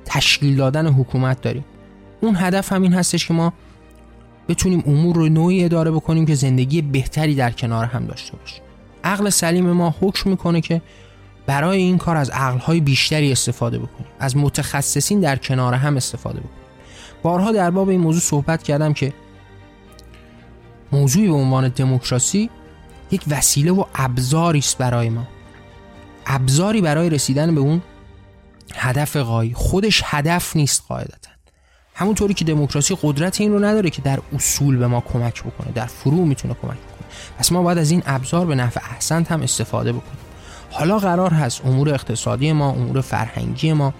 تشکیل 0.05 0.57
دادن 0.57 0.87
حکومت 0.87 1.41
داریم. 1.41 1.65
اون 2.21 2.37
هدف 2.37 2.73
همین 2.73 2.93
هستش 2.93 3.27
که 3.27 3.35
ما 3.35 3.53
بتونیم 4.49 4.83
امور 4.87 5.17
رو 5.17 5.29
نوعی 5.29 5.65
اداره 5.65 5.91
بکنیم 5.91 6.27
که 6.27 6.35
زندگی 6.35 6.83
بهتری 6.83 7.35
در 7.35 7.51
کنار 7.51 7.85
هم 7.85 8.05
داشته 8.05 8.37
باشیم. 8.37 8.63
عقل 9.05 9.31
سلیم 9.31 9.73
ما 9.73 9.95
حکم 10.01 10.31
می‌کنه 10.31 10.61
که 10.61 10.83
برای 11.47 11.79
این 11.79 11.99
کار 11.99 12.17
از 12.17 12.31
عقلهای 12.31 12.81
بیشتری 12.81 13.33
استفاده 13.33 13.79
بکنیم. 13.79 14.11
از 14.21 14.37
متخصصین 14.37 15.21
در 15.21 15.37
کنار 15.37 15.75
هم 15.75 15.97
استفاده 15.97 16.41
بکنیم. 16.41 16.55
بارها 17.23 17.53
در 17.53 17.71
باب 17.71 17.89
این 17.89 18.01
موضوع 18.01 18.21
صحبت 18.21 18.63
کردم 18.63 18.93
که 18.93 19.13
موضوعی 20.93 21.29
به 21.29 21.35
عنوان 21.35 21.69
دموکراسی 21.69 22.51
یک 23.11 23.23
وسیله 23.29 23.73
و 23.73 23.85
ابزاری 23.95 24.59
است 24.59 24.79
برای 24.79 25.09
ما. 25.09 25.27
ابزاری 26.31 26.81
برای 26.81 27.11
رسیدن 27.11 27.55
به 27.55 27.61
اون 27.61 27.83
هدف 28.75 29.17
قایی 29.17 29.55
خودش 29.55 30.03
هدف 30.05 30.57
نیست 30.57 30.83
قاعدتا. 30.89 31.31
همونطوری 31.95 32.35
که 32.35 32.45
دموکراسی 32.45 32.97
قدرت 33.03 33.41
این 33.41 33.53
رو 33.53 33.65
نداره 33.65 33.91
که 33.91 34.03
در 34.03 34.19
اصول 34.35 34.77
به 34.77 34.87
ما 34.87 35.01
کمک 35.01 35.43
بکنه 35.43 35.73
در 35.75 35.87
فروع 35.87 36.27
می‌تونه 36.27 36.55
کمک 36.55 36.71
بکنه. 36.71 37.09
پس 37.39 37.53
ما 37.53 37.63
باید 37.63 37.79
از 37.79 37.91
این 37.91 38.03
ابزار 38.07 38.47
به 38.47 38.55
نفع 38.55 38.81
احسن 38.91 39.25
هم 39.25 39.43
استفاده 39.43 39.93
بکنیم. 39.93 40.19
حالا 40.71 40.99
قرار 40.99 41.35
هست 41.35 41.65
امور 41.65 41.95
اقتصادی 41.95 42.53
ما 42.53 42.71
امور 42.71 43.01
فرهنگی 43.01 43.73
ما 43.73 43.95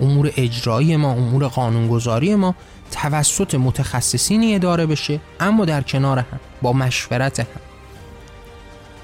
امور 0.00 0.32
اجرایی 0.36 0.96
ما 0.96 1.12
امور 1.12 1.46
قانونگذاری 1.46 2.34
ما 2.34 2.54
توسط 2.90 3.54
متخصصینی 3.54 4.54
اداره 4.54 4.86
بشه 4.86 5.20
اما 5.40 5.64
در 5.64 5.82
کنار 5.82 6.18
هم 6.18 6.40
با 6.62 6.72
مشورت 6.72 7.40
هم. 7.40 7.46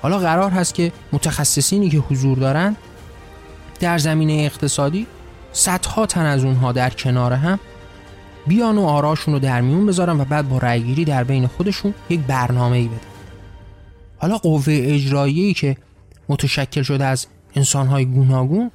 حالا 0.03 0.19
قرار 0.19 0.51
هست 0.51 0.75
که 0.75 0.93
متخصصینی 1.13 1.91
که 1.91 1.99
حضور 1.99 2.39
دارن 2.39 2.77
در 3.81 3.99
زمینه 3.99 4.33
اقتصادی 4.33 5.07
صدها 5.53 6.07
تن 6.07 6.27
از 6.27 6.45
اونها 6.45 6.73
در 6.73 6.91
کنار 6.91 7.33
هم 7.33 7.59
بیان 8.47 8.79
و 8.79 8.83
آراشون 8.83 9.35
رو 9.35 9.41
در 9.41 9.61
میون 9.61 9.87
بذارن 9.87 10.21
و 10.21 10.25
بعد 10.25 10.49
با 10.49 10.59
رأیگیری 10.59 11.05
در 11.05 11.25
بین 11.25 11.47
خودشون 11.47 11.95
یک 12.11 12.21
برنامه 12.21 12.77
ای 12.77 12.89
بدن. 12.89 13.01
حالا 14.19 14.39
قوه 14.39 14.65
اجرایی 14.69 15.55
که 15.55 15.77
متشکل 16.29 16.83
شده 16.83 17.05
از 17.05 17.27
انسانهای 17.57 18.05
گوناگون 18.05 18.71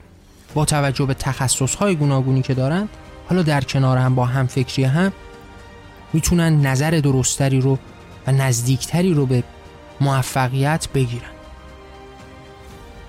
با 0.53 0.65
توجه 0.65 1.05
به 1.05 1.13
تخصصهای 1.13 1.95
گوناگونی 1.95 2.41
که 2.41 2.53
دارند 2.53 2.89
حالا 3.29 3.41
در 3.41 3.61
کنار 3.61 3.97
هم 3.97 4.15
با 4.15 4.25
هم 4.25 4.47
فکری 4.47 4.83
هم 4.83 5.11
می‌تونن 6.13 6.65
نظر 6.65 6.91
درستری 6.91 7.61
رو 7.61 7.77
و 8.27 8.31
نزدیکتری 8.31 9.13
رو 9.13 9.25
به 9.25 9.43
موفقیت 10.01 10.87
بگیرن. 10.93 11.29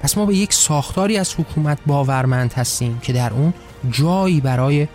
پس 0.00 0.18
ما 0.18 0.26
به 0.26 0.34
یک 0.34 0.52
ساختاری 0.52 1.18
از 1.18 1.34
حکومت 1.34 1.78
باورمند 1.86 2.52
هستیم 2.52 2.98
که 2.98 3.12
در 3.12 3.32
اون 3.32 3.54
جایی 3.90 4.40
برای 4.40 4.88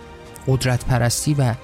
قدرت 0.46 0.84
پرستی 0.84 1.34
و 1.34 1.54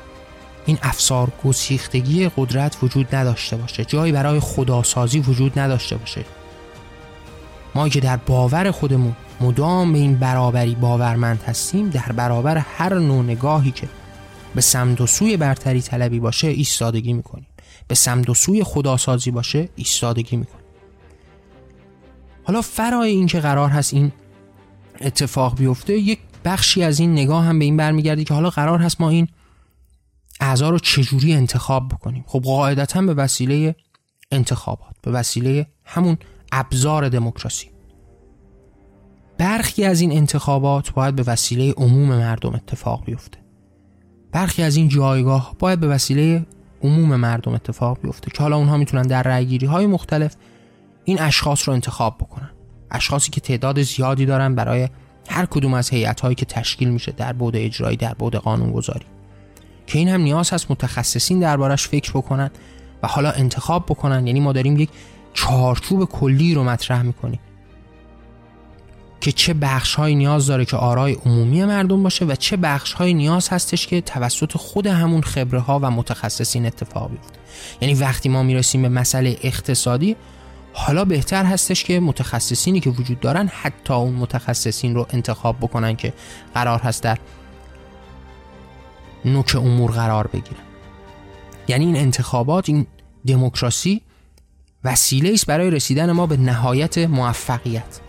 این 0.66 0.78
افسار 0.82 1.32
گسیختگی 1.44 2.28
قدرت 2.36 2.76
وجود 2.82 3.14
نداشته 3.14 3.56
باشه 3.56 3.84
جایی 3.84 4.12
برای 4.12 4.40
خداسازی 4.40 5.20
وجود 5.20 5.58
نداشته 5.58 5.96
باشه. 5.96 6.24
ما 7.74 7.88
که 7.88 8.00
در 8.00 8.16
باور 8.16 8.70
خودمون 8.70 9.16
مدام 9.40 9.92
به 9.92 9.98
این 9.98 10.16
برابری 10.16 10.74
باورمند 10.74 11.42
هستیم 11.46 11.90
در 11.90 12.12
برابر 12.12 12.58
هر 12.58 12.94
نوع 12.94 13.24
نگاهی 13.24 13.70
که 13.70 13.88
به 14.54 14.60
سمت 14.60 15.00
و 15.00 15.06
سوی 15.06 15.36
برتری 15.36 15.82
طلبی 15.82 16.20
باشه 16.20 16.48
ایستادگی 16.48 17.12
می‌کنیم. 17.12 17.46
به 17.90 17.96
سمت 17.96 18.28
و 18.30 18.34
سوی 18.34 18.64
خداسازی 18.64 19.30
باشه 19.30 19.68
ایستادگی 19.76 20.36
می‌کنیم 20.36 20.64
حالا 22.44 22.62
فرای 22.62 23.10
این 23.10 23.26
که 23.26 23.40
قرار 23.40 23.68
هست 23.68 23.94
این 23.94 24.12
اتفاق 25.00 25.58
بیفته 25.58 25.98
یک 25.98 26.18
بخشی 26.44 26.82
از 26.82 27.00
این 27.00 27.12
نگاه 27.12 27.44
هم 27.44 27.58
به 27.58 27.64
این 27.64 27.76
برمیگرده 27.76 28.24
که 28.24 28.34
حالا 28.34 28.50
قرار 28.50 28.78
هست 28.78 29.00
ما 29.00 29.10
این 29.10 29.28
اعضا 30.40 30.70
رو 30.70 30.78
چجوری 30.78 31.34
انتخاب 31.34 31.88
بکنیم. 31.88 32.24
خب 32.26 32.40
قاعدتا 32.40 33.02
به 33.02 33.14
وسیله 33.14 33.76
انتخابات 34.30 34.94
به 35.02 35.10
وسیله 35.10 35.66
همون 35.84 36.18
ابزار 36.52 37.08
دموکراسی. 37.08 37.70
برخی 39.38 39.84
از 39.84 40.00
این 40.00 40.12
انتخابات 40.12 40.90
باید 40.90 41.16
به 41.16 41.22
وسیله 41.22 41.72
عموم 41.72 42.08
مردم 42.08 42.54
اتفاق 42.54 43.04
بیفته. 43.04 43.38
برخی 44.32 44.62
از 44.62 44.76
این 44.76 44.88
جایگاه 44.88 45.56
باید 45.58 45.80
به 45.80 45.88
وسیله 45.88 46.46
عموم 46.82 47.16
مردم 47.16 47.54
اتفاق 47.54 47.98
بیفته 48.02 48.30
که 48.30 48.42
حالا 48.42 48.56
اونها 48.56 48.76
می‌تونن 48.76 49.02
در 49.02 49.22
رأیگیری 49.22 49.66
های 49.66 49.86
مختلف 49.86 50.36
این 51.04 51.20
اشخاص 51.20 51.68
رو 51.68 51.74
انتخاب 51.74 52.18
بکنن. 52.18 52.50
اشخاصی 52.90 53.30
که 53.30 53.40
تعداد 53.40 53.82
زیادی 53.82 54.26
دارن 54.26 54.54
برای 54.54 54.88
هر 55.28 55.46
کدوم 55.46 55.74
از 55.74 55.90
هیئت 55.90 56.20
هایی 56.20 56.34
که 56.34 56.46
تشکیل 56.46 56.90
میشه 56.90 57.12
در 57.12 57.32
بود 57.32 57.56
اجرایی 57.56 57.96
در 57.96 58.14
بود 58.14 58.36
قانونگذاری. 58.36 59.06
که 59.86 59.98
این 59.98 60.08
هم 60.08 60.20
نیاز 60.20 60.50
هست 60.50 60.70
متخصصین 60.70 61.40
دربارش 61.40 61.88
فکر 61.88 62.10
بکنن 62.10 62.50
و 63.02 63.08
حالا 63.08 63.30
انتخاب 63.30 63.86
بکنن. 63.86 64.26
یعنی 64.26 64.40
ما 64.40 64.52
داریم 64.52 64.76
یک 64.76 64.90
چارچوب 65.32 66.04
کلی 66.04 66.54
رو 66.54 66.64
مطرح 66.64 67.02
می‌کنیم. 67.02 67.40
که 69.20 69.32
چه 69.32 69.54
بخش 69.54 69.94
های 69.94 70.14
نیاز 70.14 70.46
داره 70.46 70.64
که 70.64 70.76
آرای 70.76 71.12
عمومی 71.12 71.64
مردم 71.64 72.02
باشه 72.02 72.24
و 72.24 72.34
چه 72.34 72.56
بخش 72.56 72.92
های 72.92 73.14
نیاز 73.14 73.48
هستش 73.48 73.86
که 73.86 74.00
توسط 74.00 74.56
خود 74.56 74.86
همون 74.86 75.20
خبره 75.20 75.60
ها 75.60 75.78
و 75.78 75.90
متخصصین 75.90 76.66
اتفاق 76.66 77.10
بیفته. 77.10 77.38
یعنی 77.80 77.94
وقتی 77.94 78.28
ما 78.28 78.42
می‌رسیم 78.42 78.82
به 78.82 78.88
مسئله 78.88 79.36
اقتصادی 79.42 80.16
حالا 80.72 81.04
بهتر 81.04 81.44
هستش 81.44 81.84
که 81.84 82.00
متخصصینی 82.00 82.80
که 82.80 82.90
وجود 82.90 83.20
دارن 83.20 83.48
حتی 83.62 83.94
اون 83.94 84.12
متخصصین 84.12 84.94
رو 84.94 85.06
انتخاب 85.10 85.56
بکنن 85.60 85.96
که 85.96 86.12
قرار 86.54 86.78
هست 86.78 87.02
در 87.02 87.18
نوک 89.24 89.56
امور 89.56 89.90
قرار 89.90 90.26
بگیرن. 90.26 90.62
یعنی 91.68 91.86
این 91.86 91.96
انتخابات 91.96 92.68
این 92.68 92.86
دموکراسی 93.26 94.02
وسیله 94.84 95.30
است 95.32 95.46
برای 95.46 95.70
رسیدن 95.70 96.12
ما 96.12 96.26
به 96.26 96.36
نهایت 96.36 96.98
موفقیت. 96.98 98.00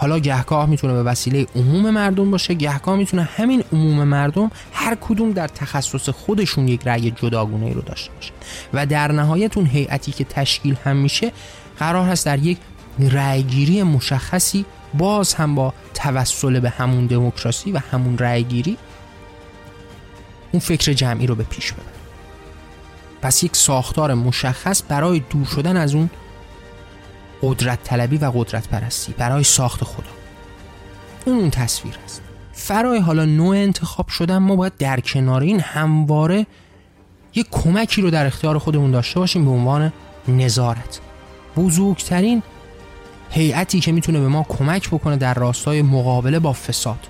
حالا 0.00 0.18
گهگاه 0.18 0.66
می‌تونه 0.66 0.92
به 0.92 1.02
وسیله 1.02 1.46
عموم 1.56 1.90
مردم 1.90 2.30
باشه 2.30 2.54
گهگاه 2.54 2.96
می‌تونه 2.96 3.22
همین 3.22 3.64
عموم 3.72 4.04
مردم 4.04 4.50
هر 4.72 4.96
کدوم 5.00 5.32
در 5.32 5.48
تخصص 5.48 6.08
خودشون 6.08 6.68
یک 6.68 6.80
رأی 6.84 7.10
جداگونه 7.10 7.72
رو 7.72 7.80
داشته 7.80 8.12
باشه. 8.12 8.32
و 8.72 8.86
در 8.86 9.12
نهایت 9.12 9.56
اون 9.56 9.66
هیئتی 9.66 10.12
که 10.12 10.24
تشکیل 10.24 10.76
هم 10.84 10.96
میشه 10.96 11.32
قرار 11.78 12.08
هست 12.08 12.26
در 12.26 12.38
یک 12.38 12.58
رأیگیری 12.98 13.82
مشخصی 13.82 14.64
باز 14.94 15.34
هم 15.34 15.54
با 15.54 15.74
توسل 15.94 16.60
به 16.60 16.70
همون 16.70 17.06
دموکراسی 17.06 17.72
و 17.72 17.78
همون 17.78 18.18
رأی 18.18 18.44
گیری 18.44 18.76
اون 20.52 20.60
فکر 20.60 20.92
جمعی 20.92 21.26
رو 21.26 21.34
به 21.34 21.44
پیش 21.44 21.72
ببر 21.72 21.82
پس 23.22 23.44
یک 23.44 23.56
ساختار 23.56 24.14
مشخص 24.14 24.82
برای 24.88 25.22
دور 25.30 25.46
شدن 25.46 25.76
از 25.76 25.94
اون 25.94 26.10
قدرت 27.42 27.82
طلبی 27.84 28.16
و 28.16 28.30
قدرت 28.34 28.68
پرستی 28.68 29.14
برای 29.18 29.44
ساخت 29.44 29.84
خدا. 29.84 30.10
اون 31.24 31.50
تصویر 31.50 31.94
است. 32.04 32.22
فرای 32.52 32.98
حالا 32.98 33.24
نوع 33.24 33.56
انتخاب 33.56 34.08
شدن 34.08 34.38
ما 34.38 34.56
باید 34.56 34.76
در 34.76 35.00
کنار 35.00 35.42
این 35.42 35.60
همواره 35.60 36.46
یک 37.34 37.46
کمکی 37.50 38.02
رو 38.02 38.10
در 38.10 38.26
اختیار 38.26 38.58
خودمون 38.58 38.90
داشته 38.90 39.20
باشیم 39.20 39.44
به 39.44 39.50
عنوان 39.50 39.92
نظارت. 40.28 41.00
بزرگترین 41.56 42.42
هیئتی 43.30 43.80
که 43.80 43.92
می‌تونه 43.92 44.20
به 44.20 44.28
ما 44.28 44.46
کمک 44.48 44.88
بکنه 44.88 45.16
در 45.16 45.34
راستای 45.34 45.82
مقابله 45.82 46.38
با 46.38 46.52
فساد 46.52 47.08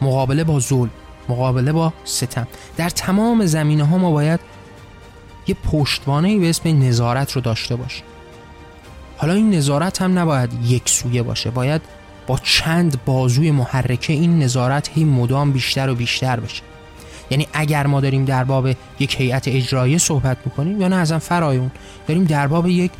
مقابله 0.00 0.44
با 0.44 0.60
ظلم 0.60 0.90
مقابله 1.28 1.72
با 1.72 1.92
ستم. 2.04 2.46
در 2.76 2.88
تمام 2.88 3.46
زمینه 3.46 3.84
ها 3.84 3.98
ما 3.98 4.10
باید 4.10 4.40
یه 5.46 5.56
پشتوانه 5.72 6.38
به 6.38 6.50
اسم 6.50 6.82
نظارت 6.82 7.32
رو 7.32 7.40
داشته 7.40 7.76
باشیم. 7.76 8.04
حالا 9.20 9.32
این 9.34 9.54
نظارت 9.54 10.02
هم 10.02 10.18
نباید 10.18 10.50
یک 10.64 10.88
سویه 10.88 11.22
باشه. 11.22 11.50
باید 11.50 11.82
با 12.26 12.38
چند 12.42 13.04
بازوی 13.04 13.50
محرکه 13.50 14.12
این 14.12 14.38
نظارت 14.38 14.90
هی 14.94 15.04
مدام 15.04 15.52
بیشتر 15.52 15.90
و 15.90 15.94
بیشتر 15.94 16.40
بشه. 16.40 16.62
یعنی 17.30 17.46
اگر 17.52 17.86
ما 17.86 18.00
داریم 18.00 18.24
در 18.24 18.44
باب 18.44 18.68
یک 18.98 19.20
هیئت 19.20 19.48
اجرایی 19.48 19.98
صحبت 19.98 20.36
می‌کنیم 20.44 20.80
یا 20.80 20.88
نه 20.88 20.96
ازم 20.96 21.18
فرایون 21.18 21.70
داریم 22.08 22.24
در 22.24 22.46
باب 22.46 22.66
یک 22.66 22.90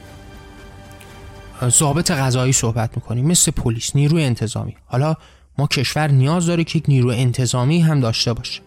ضابط 1.64 2.10
غذایی 2.10 2.52
صحبت 2.52 2.90
می‌کنیم 2.96 3.26
مثل 3.26 3.50
پلیس 3.50 3.96
نیروی 3.96 4.24
انتظامی. 4.24 4.76
حالا 4.86 5.14
ما 5.58 5.66
کشور 5.66 6.10
نیاز 6.10 6.46
داره 6.46 6.64
که 6.64 6.78
یک 6.78 6.84
نیروی 6.88 7.16
انتظامی 7.16 7.80
هم 7.80 8.00
داشته 8.00 8.32
باشه. 8.32 8.60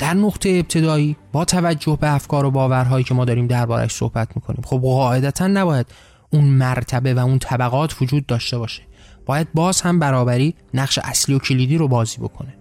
در 0.00 0.14
نقطه 0.14 0.48
ابتدایی 0.48 1.16
با 1.32 1.44
توجه 1.44 1.98
به 2.00 2.14
افکار 2.14 2.44
و 2.44 2.50
باورهایی 2.50 3.04
که 3.04 3.14
ما 3.14 3.24
داریم 3.24 3.46
دربارش 3.46 3.92
صحبت 3.92 4.28
می‌کنیم 4.36 4.62
خب 4.64 4.78
قاعدتا 4.78 5.46
نباید 5.46 5.86
اون 6.30 6.44
مرتبه 6.44 7.14
و 7.14 7.18
اون 7.18 7.38
طبقات 7.38 8.02
وجود 8.02 8.26
داشته 8.26 8.58
باشه. 8.58 8.82
باید 9.26 9.48
باز 9.54 9.80
هم 9.80 9.98
برابری 9.98 10.54
نقش 10.74 10.98
اصلی 10.98 11.34
و 11.34 11.38
کلیدی 11.38 11.76
رو 11.76 11.88
بازی 11.88 12.16
بکنه. 12.18 12.54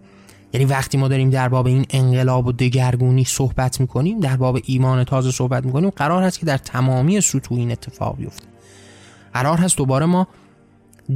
یعنی 0.54 0.66
وقتی 0.66 0.98
ما 0.98 1.08
داریم 1.08 1.30
در 1.30 1.50
باب 1.50 1.68
این 1.68 1.86
انقلاب 1.90 2.48
و 2.48 2.52
دگرگونی 2.52 3.26
صحبت 3.26 3.82
می‌کنیم 3.82 4.20
در 4.20 4.38
باب 4.38 4.60
ایمان 4.66 5.04
تازه 5.04 5.32
صحبت 5.32 5.66
می‌کنیم 5.66 5.90
قرار 5.90 6.24
هست 6.24 6.40
که 6.40 6.46
در 6.46 6.58
تمامی 6.58 7.22
سطوح 7.22 7.58
این 7.58 7.72
اتفاق 7.72 8.18
بیفته. 8.18 8.46
قرار 9.34 9.58
هست 9.58 9.78
دوباره 9.78 10.06
ما 10.06 10.28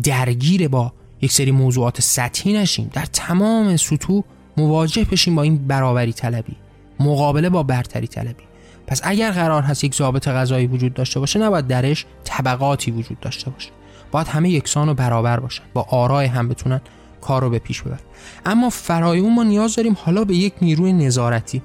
درگیر 0.03 0.67
با 0.67 0.93
یک 1.21 1.31
سری 1.31 1.51
موضوعات 1.51 2.01
سطحی 2.01 2.53
نشیم. 2.53 2.89
در 2.93 3.05
تمام 3.05 3.77
سطوح 3.77 4.23
مواجه 4.57 5.03
بشیم 5.03 5.35
با 5.35 5.41
این 5.41 5.67
برابری 5.67 6.13
طلبی. 6.13 6.55
مقابله 6.99 7.49
با 7.49 7.63
برتری 7.63 8.07
طلبی. 8.07 8.43
پس 8.87 9.01
اگر 9.03 9.31
قرار 9.31 9.61
هست 9.61 9.83
یک 9.83 9.95
ضابط 9.95 10.27
غذایی 10.27 10.67
وجود 10.67 10.93
داشته 10.93 11.19
باشه 11.19 11.39
نباید 11.39 11.67
درش 11.67 12.05
طبقاتی 12.23 12.91
وجود 12.91 13.19
داشته 13.19 13.49
باشه. 13.49 13.69
باید 14.11 14.27
همه 14.27 14.49
یکسان 14.49 14.89
و 14.89 14.93
برابر 14.93 15.39
باشن. 15.39 15.63
با 15.73 15.81
آرای 15.89 16.25
هم 16.25 16.49
بتونن 16.49 16.81
کار 17.21 17.41
رو 17.41 17.49
به 17.49 17.59
پیش 17.59 17.81
ببرن. 17.81 17.99
اما 18.45 18.69
فرای 18.69 19.19
اون 19.19 19.35
ما 19.35 19.43
نیاز 19.43 19.75
داریم 19.75 19.97
حالا 19.99 20.23
به 20.23 20.35
یک 20.35 20.53
نیروی 20.61 20.93
نظارتی. 20.93 21.61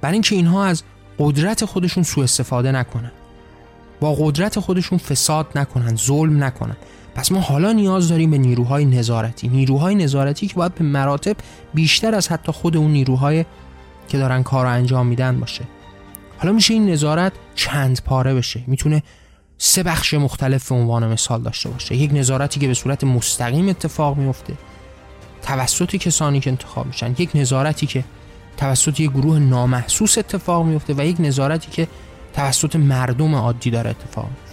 برای 0.00 0.12
اینکه 0.12 0.36
اینها 0.36 0.64
از 0.64 0.82
قدرت 1.18 1.64
خودشون 1.64 2.02
سوء 2.02 2.24
استفاده 2.24 2.72
نکنن. 2.72 3.12
با 4.00 4.14
قدرت 4.14 4.60
خودشون 4.60 4.98
فساد 4.98 5.46
نکنن 5.54 5.96
ظلم 5.96 6.44
نکنن. 6.44 6.76
پس 7.14 7.32
ما 7.32 7.40
حالا 7.40 7.72
نیاز 7.72 8.08
داریم 8.08 8.30
به 8.30 8.38
نیروهای 8.38 8.84
نظارتی. 8.84 9.48
نیروهای 9.48 9.94
نظارتی 9.94 10.46
که 10.46 10.54
باید 10.54 10.74
به 10.74 10.84
مراتب 10.84 11.36
بیشتر 11.74 12.14
از 12.14 12.28
حتی 12.28 12.52
خود 12.52 12.76
اون 12.76 12.90
نیروهای 12.90 13.44
که 14.08 14.18
دارن 14.18 14.42
کار 14.42 14.64
رو 14.64 14.70
انجام 14.70 15.06
میدن 15.06 15.40
باشه. 15.40 15.64
حالا 16.38 16.52
میشه 16.52 16.74
این 16.74 16.90
نظارت 16.90 17.32
چند 17.54 18.00
پاره 18.04 18.34
بشه. 18.34 18.64
می‌تونه 18.66 19.02
سه 19.58 19.82
بخش 19.82 20.14
مختلف 20.14 20.68
به 20.68 20.74
عنوان 20.74 21.08
مثال 21.12 21.42
داشته 21.42 21.68
باشه. 21.68 21.94
یک 21.94 22.10
نظارتی 22.14 22.60
که 22.60 22.68
به 22.68 22.74
صورت 22.74 23.04
مستقیم 23.04 23.68
اتفاق 23.68 24.16
میفته. 24.16 24.54
توسط 25.42 25.96
کسانی 25.96 26.40
که 26.40 26.50
انتخاب 26.50 26.86
میشن. 26.86 27.14
یک 27.18 27.30
نظارتی 27.34 27.86
که 27.86 28.04
توسط 28.56 29.00
یک 29.00 29.10
گروه 29.10 29.38
نامحسوس 29.38 30.18
اتفاق 30.18 30.66
میفته 30.66 30.94
و 30.98 31.06
یک 31.06 31.16
نظارتی 31.20 31.70
که 31.70 31.88
توسط 32.34 32.76
مردم 32.76 33.34
عادی 33.34 33.70
داره 33.70 33.90
اتفاق 33.90 34.24
میفته. 34.24 34.51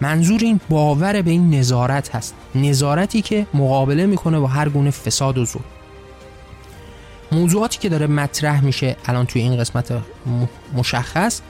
منظور 0.00 0.40
این 0.40 0.60
باور 0.68 1.22
به 1.22 1.30
این 1.30 1.54
نظارت 1.54 2.14
هست. 2.14 2.34
نظارتی 2.54 3.22
که 3.22 3.46
مقابله 3.54 4.06
می‌کنه 4.06 4.40
با 4.40 4.46
هر 4.46 4.68
گونه 4.68 4.90
فساد 4.90 5.38
و 5.38 5.44
ظلم. 5.44 5.64
موضوعاتی 7.32 7.78
که 7.78 7.88
داره 7.88 8.06
مطرح 8.06 8.64
میشه 8.64 8.96
الان 9.06 9.26
توی 9.26 9.42
این 9.42 9.56
قسمت 9.56 9.92
مشخص 10.74 11.40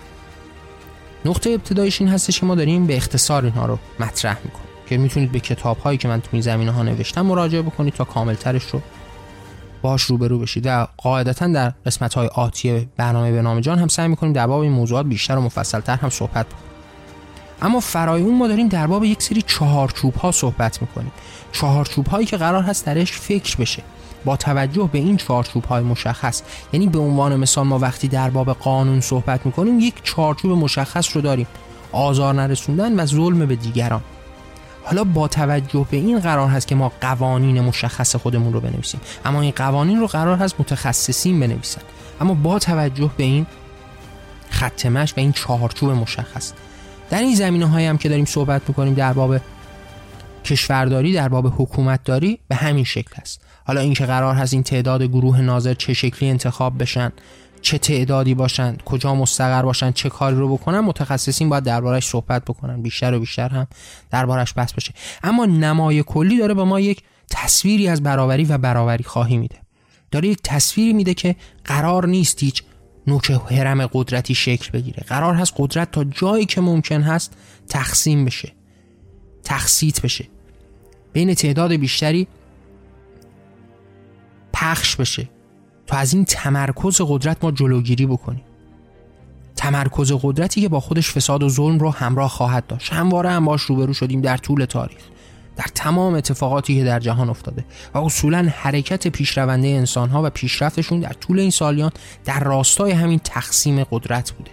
نقطه 1.24 1.50
ابتدایش 1.50 2.00
این 2.00 2.10
هستش 2.10 2.40
که 2.40 2.46
ما 2.46 2.54
داریم 2.54 2.86
به 2.86 2.96
اختصار 2.96 3.44
اینها 3.44 3.66
رو 3.66 3.78
مطرح 4.00 4.38
می‌کنیم 4.44 4.68
که 4.88 4.96
می‌تونید 4.96 5.32
به 5.32 5.40
کتاب 5.40 5.78
هایی 5.78 5.98
که 5.98 6.08
من 6.08 6.20
توی 6.20 6.42
زمینه 6.42 6.70
ها 6.70 6.82
نوشتم 6.82 7.20
مراجعه 7.20 7.62
بکنید 7.62 7.94
تا 7.94 8.04
کاملترش 8.04 8.64
رو 8.64 8.80
باش 9.82 10.02
روبرو 10.02 10.38
بشید. 10.38 10.66
و 10.66 10.86
قاعدتا 10.96 11.46
در 11.46 11.72
قسمت 11.86 12.14
های 12.14 12.26
آتی 12.26 12.88
برنامه 12.96 13.32
به 13.32 13.42
نام 13.42 13.60
جان 13.60 13.78
هم 13.78 13.88
سعی 13.88 14.08
می‌کنیم 14.08 14.32
در 14.32 14.46
باب 14.46 14.60
این 14.60 14.72
موضوعات 14.72 15.06
بیشتر 15.06 15.36
و 15.36 15.40
مفصلتر 15.40 15.96
هم 15.96 16.10
صحبت 16.10 16.46
بکنیم. 16.46 16.73
اما 17.64 17.80
فرای 17.80 18.22
اون 18.22 18.38
ما 18.38 18.48
داریم 18.48 18.68
در 18.68 18.86
باب 18.86 19.04
یک 19.04 19.22
سری 19.22 19.42
چهارچوب 19.42 20.14
ها 20.14 20.32
صحبت 20.32 20.82
می‌کنیم. 20.82 21.12
چهارچوب 21.52 22.06
هایی 22.06 22.26
که 22.26 22.36
قرار 22.36 22.62
هست 22.62 22.86
درش 22.86 23.12
فکر 23.12 23.56
بشه. 23.56 23.82
با 24.24 24.36
توجه 24.36 24.88
به 24.92 24.98
این 24.98 25.16
چارچوب 25.16 25.64
های 25.64 25.82
مشخص 25.82 26.42
یعنی 26.72 26.86
به 26.86 26.98
عنوان 26.98 27.36
مثال 27.36 27.66
ما 27.66 27.78
وقتی 27.78 28.08
در 28.08 28.30
باب 28.30 28.52
قانون 28.52 29.00
صحبت 29.00 29.46
می‌کنیم 29.46 29.80
یک 29.80 29.94
چارچوب 30.02 30.50
مشخص 30.50 31.16
رو 31.16 31.22
داریم. 31.22 31.46
آزار 31.92 32.34
نرسوندن 32.34 33.00
و 33.00 33.06
ظلم 33.06 33.46
به 33.46 33.56
دیگران. 33.56 34.00
حالا 34.84 35.04
با 35.04 35.28
توجه 35.28 35.86
به 35.90 35.96
این 35.96 36.20
قرار 36.20 36.48
هست 36.48 36.66
که 36.66 36.74
ما 36.74 36.92
قوانین 37.00 37.60
مشخص 37.60 38.16
خودمون 38.16 38.52
رو 38.52 38.60
بنویسیم. 38.60 39.00
اما 39.24 39.40
این 39.40 39.52
قوانین 39.56 40.00
رو 40.00 40.06
قرار 40.06 40.36
هست 40.36 40.54
متخصصین 40.58 41.40
بنویسن. 41.40 41.80
اما 42.20 42.34
با 42.34 42.58
توجه 42.58 43.10
به 43.16 43.24
این 43.24 43.46
ختمش 44.52 45.12
و 45.16 45.20
این 45.20 45.32
چهارچوب 45.32 45.90
مشخص 45.90 46.52
در 47.10 47.20
این 47.20 47.34
زمینه 47.34 47.66
هایی 47.66 47.86
هم 47.86 47.98
که 47.98 48.08
داریم 48.08 48.24
صحبت 48.24 48.62
می‌کنیم 48.68 48.94
در 48.94 49.12
باب 49.12 49.40
کشورداری 50.44 51.12
در 51.12 51.28
باب 51.28 51.46
حکومتداری 51.56 52.38
به 52.48 52.54
همین 52.54 52.84
شکل 52.84 53.12
است. 53.16 53.40
حالا 53.64 53.80
اینکه 53.80 54.06
قرار 54.06 54.34
هست 54.34 54.52
این 54.52 54.62
تعداد 54.62 55.02
گروه 55.02 55.40
ناظر 55.40 55.74
چه 55.74 55.94
شکلی 55.94 56.30
انتخاب 56.30 56.82
بشن 56.82 57.12
چه 57.62 57.78
تعدادی 57.78 58.34
باشند 58.34 58.82
کجا 58.82 59.14
مستقر 59.14 59.62
باشند 59.62 59.94
چه 59.94 60.08
کاری 60.08 60.36
رو 60.36 60.56
بکنن 60.56 60.80
متخصصین 60.80 61.48
باید 61.48 61.64
دربارش 61.64 62.06
صحبت 62.06 62.44
بکنن. 62.44 62.82
بیشتر 62.82 63.14
و 63.14 63.20
بیشتر 63.20 63.48
هم 63.48 63.66
دربارش 64.10 64.54
بحث 64.56 64.72
بشه. 64.72 64.92
اما 65.22 65.46
نمای 65.46 66.02
کلی 66.02 66.38
داره 66.38 66.54
به 66.54 66.64
ما 66.64 66.80
یک 66.80 67.02
تصویری 67.30 67.88
از 67.88 68.02
برابری 68.02 68.44
و 68.44 68.58
برابری 68.58 69.04
خواهی 69.04 69.38
میده. 69.38 69.56
داره 70.10 70.28
یک 70.28 70.38
تصویری 70.44 70.92
میده 70.92 71.14
که 71.14 71.36
قرار 71.64 72.06
نیست 72.06 72.42
هیچ 72.42 72.62
نوک 73.06 73.30
هرم 73.50 73.86
قدرتی 73.86 74.34
شکل 74.34 74.70
بگیره. 74.70 75.02
قرار 75.06 75.34
هست 75.34 75.54
قدرت 75.56 75.90
تا 75.92 76.04
جایی 76.04 76.46
که 76.46 76.60
ممکن 76.60 77.02
هست 77.02 77.36
تقسیم 77.68 78.24
بشه. 78.24 78.52
تخصیت 79.44 80.02
بشه. 80.02 80.24
بین 81.12 81.34
تعداد 81.34 81.72
بیشتری 81.72 82.26
پخش 84.52 84.96
بشه. 84.96 85.28
تا 85.86 85.96
از 85.96 86.14
این 86.14 86.24
تمرکز 86.24 87.00
قدرت 87.00 87.44
ما 87.44 87.50
جلوگیری 87.50 88.06
بکنیم. 88.06 88.44
تمرکز 89.56 90.12
قدرتی 90.12 90.60
که 90.60 90.68
با 90.68 90.80
خودش 90.80 91.10
فساد 91.10 91.42
و 91.42 91.48
ظلم 91.48 91.78
رو 91.78 91.90
همراه 91.90 92.28
خواهد 92.28 92.66
داشت. 92.66 92.92
همواره 92.92 93.30
هم 93.30 93.44
باش 93.44 93.62
روبرو 93.62 93.92
شدیم 93.92 94.20
در 94.20 94.36
طول 94.36 94.64
تاریخ. 94.64 95.02
در 95.56 95.66
تمام 95.74 96.14
اتفاقاتی 96.14 96.76
که 96.76 96.84
در 96.84 97.00
جهان 97.00 97.30
افتاده 97.30 97.64
و 97.94 97.98
اصولا 97.98 98.52
حرکت 98.56 99.08
پیشرونده 99.08 99.68
انسان 99.68 100.08
ها 100.08 100.22
و 100.24 100.30
پیشرفتشون 100.30 101.00
در 101.00 101.12
طول 101.12 101.40
این 101.40 101.50
سالیان 101.50 101.90
در 102.24 102.40
راستای 102.40 102.92
همین 102.92 103.18
تقسیم 103.18 103.84
قدرت 103.84 104.32
بوده. 104.32 104.50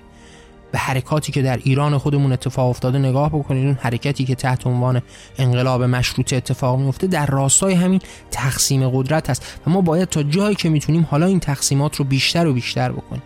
به 0.72 0.78
حرکاتی 0.78 1.32
که 1.32 1.42
در 1.42 1.60
ایران 1.64 1.98
خودمون 1.98 2.32
اتفاق 2.32 2.70
افتاده 2.70 3.00
نگاه 3.00 3.30
بکنید 3.30 3.66
اون 3.66 3.78
حرکتی 3.82 4.26
که 4.26 4.36
تحت 4.36 4.68
عنوان 4.68 5.02
انقلاب 5.38 5.84
مشروطه 5.84 6.36
اتفاق 6.36 6.80
میفته 6.80 7.08
در 7.08 7.26
راستای 7.26 7.74
همین 7.74 8.02
تقسیم 8.32 8.90
قدرت 8.90 9.30
هست 9.30 9.60
و 9.68 9.70
ما 9.70 9.82
باید 9.82 10.10
تا 10.10 10.24
جایی 10.24 10.56
که 10.56 10.70
می‌تونیم 10.70 11.08
حالا 11.12 11.26
این 11.26 11.40
تقسیمات 11.40 11.96
رو 11.96 12.06
بیشتر 12.06 12.48
و 12.48 12.54
بیشتر 12.54 12.92
بکنیم. 12.92 13.24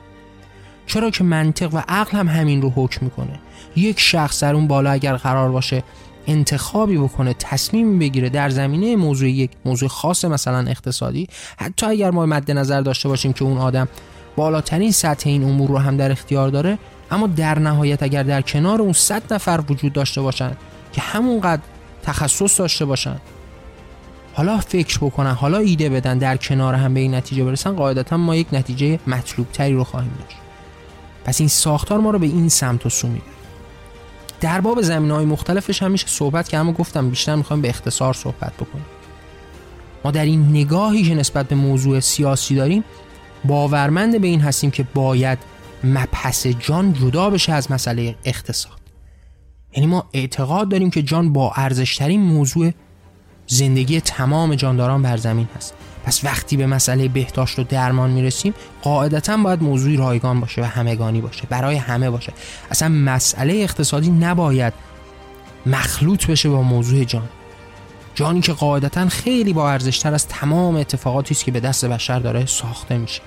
چرا 0.88 1.10
که 1.10 1.24
منطق 1.24 1.74
و 1.74 1.82
عقل 1.88 2.18
هم 2.18 2.28
همین 2.28 2.62
رو 2.62 2.70
حکم 2.76 3.06
می‌کنه. 3.06 3.40
یک 3.76 4.00
شخص 4.00 4.44
در 4.44 4.54
اون 4.54 4.68
بالا 4.68 4.92
اگر 4.92 5.16
قرار 5.16 5.52
باشه 5.52 5.84
انتخابی 6.28 6.98
بکنه 6.98 7.36
تصمیم 7.40 8.00
بگیره 8.00 8.30
در 8.30 8.50
زمینه 8.50 8.96
موضوع 8.96 9.30
یک 9.30 9.52
موضوع 9.66 9.90
خاص 9.90 10.26
مثلا 10.26 10.70
اقتصادی. 10.70 11.28
حتی 11.58 11.86
اگر 11.86 12.12
ما 12.12 12.26
مد 12.26 12.52
نظر 12.52 12.82
داشته 12.82 13.10
باشیم 13.10 13.34
که 13.34 13.44
اون 13.46 13.58
آدم 13.58 13.88
بالاترین 14.36 14.92
سطح 14.92 15.30
این 15.30 15.44
امور 15.44 15.70
رو 15.70 15.78
هم 15.78 15.98
در 15.98 16.12
اختیار 16.12 16.50
داره 16.50 16.78
اما 17.12 17.28
در 17.28 17.60
نهایت 17.60 18.04
اگر 18.04 18.24
در 18.24 18.42
کنار 18.42 18.82
اون 18.82 18.94
صد 18.94 19.34
نفر 19.34 19.64
وجود 19.70 19.94
داشته 19.94 20.22
باشن 20.22 20.52
که 20.94 21.02
همونقدر 21.02 21.62
تخصص 22.04 22.60
داشته 22.60 22.86
باشن 22.86 23.16
حالا 24.34 24.58
فکر 24.58 24.98
بکنن 24.98 25.32
حالا 25.32 25.58
ایده 25.58 25.90
بدن 25.90 26.18
در 26.18 26.38
کنار 26.38 26.74
هم 26.74 26.94
به 26.94 27.00
این 27.00 27.16
نتیجه 27.16 27.44
برسن 27.44 27.72
قاعدتا 27.72 28.18
ما 28.18 28.36
یک 28.36 28.48
نتیجه 28.52 29.00
مطلوب 29.08 29.48
تری 29.54 29.74
رو 29.74 29.84
خواهیم 29.84 30.12
داشت. 30.24 30.38
پس 31.26 31.42
این 31.42 31.50
ساختار 31.50 32.00
ما 32.00 32.12
رو 32.12 32.20
به 32.20 32.26
این 32.26 32.50
سمت 32.50 32.86
و 32.86 32.90
سو 32.90 33.08
می‌بره 33.08 33.36
در 34.42 34.62
باب 34.62 34.82
زمین 34.82 35.12
های 35.12 35.26
مختلفش 35.26 35.84
هم 35.84 35.92
میشه 35.92 36.08
صحبت 36.08 36.50
که 36.50 36.58
اما 36.58 36.72
گفتم 36.72 37.10
بیشتر 37.10 37.36
می‌خوایم 37.36 37.62
به 37.62 37.70
اختصار 37.70 38.14
صحبت 38.14 38.54
بکنیم 38.54 38.86
ما 40.06 40.12
در 40.12 40.26
این 40.26 40.50
نگاهی 40.50 41.04
که 41.04 41.16
نسبت 41.16 41.48
به 41.48 41.56
موضوع 41.56 42.00
سیاسی 42.00 42.56
داریم 42.56 42.84
باورمند 43.46 44.22
به 44.22 44.28
این 44.28 44.42
هستیم 44.42 44.72
که 44.72 44.86
باید 44.94 45.40
مبحث 45.84 46.48
جان 46.48 46.94
جدا 46.94 47.30
بشه 47.30 47.54
از 47.54 47.72
مسئله 47.72 48.16
اقتصاد. 48.26 48.80
یعنی 49.74 49.88
ما 49.88 50.10
اعتقاد 50.14 50.70
داریم 50.70 50.90
که 50.90 51.02
جان 51.02 51.34
با 51.34 51.52
ارزشترین 51.56 52.22
موضوع 52.22 52.72
زندگی 53.48 54.02
تمام 54.02 54.56
جانداران 54.56 55.02
بر 55.02 55.18
زمین 55.18 55.48
هست. 55.56 55.74
پس 56.06 56.24
وقتی 56.24 56.58
به 56.58 56.66
مسئله 56.66 57.08
بهداشت 57.08 57.60
و 57.60 57.64
درمان 57.64 58.10
می‌رسیم 58.10 58.54
قاعدتا 58.82 59.38
باید 59.38 59.64
موضوعی 59.64 59.98
رایگان 59.98 60.40
باشه 60.40 60.62
و 60.62 60.66
همگانی 60.66 61.22
باشه 61.22 61.44
برای 61.50 61.76
همه 61.76 62.10
باشه. 62.10 62.34
اصلا 62.72 62.90
مسئله 62.90 63.54
اقتصادی 63.54 64.10
نباید 64.10 64.74
مخلوط 65.66 66.28
بشه 66.28 66.50
با 66.50 66.62
موضوع 66.62 67.04
جان. 67.04 67.30
جانی 68.16 68.42
که 68.42 68.54
قاعدتا 68.54 69.10
خیلی 69.10 69.54
با 69.54 69.72
ارزشتر 69.72 70.14
از 70.14 70.28
تمام 70.28 70.76
اتفاقاتی 70.76 71.34
است 71.34 71.46
که 71.46 71.52
به 71.52 71.60
دست 71.60 71.86
بشر 71.86 72.20
داره 72.20 72.46
ساخته 72.46 72.98
میشه. 72.98 73.22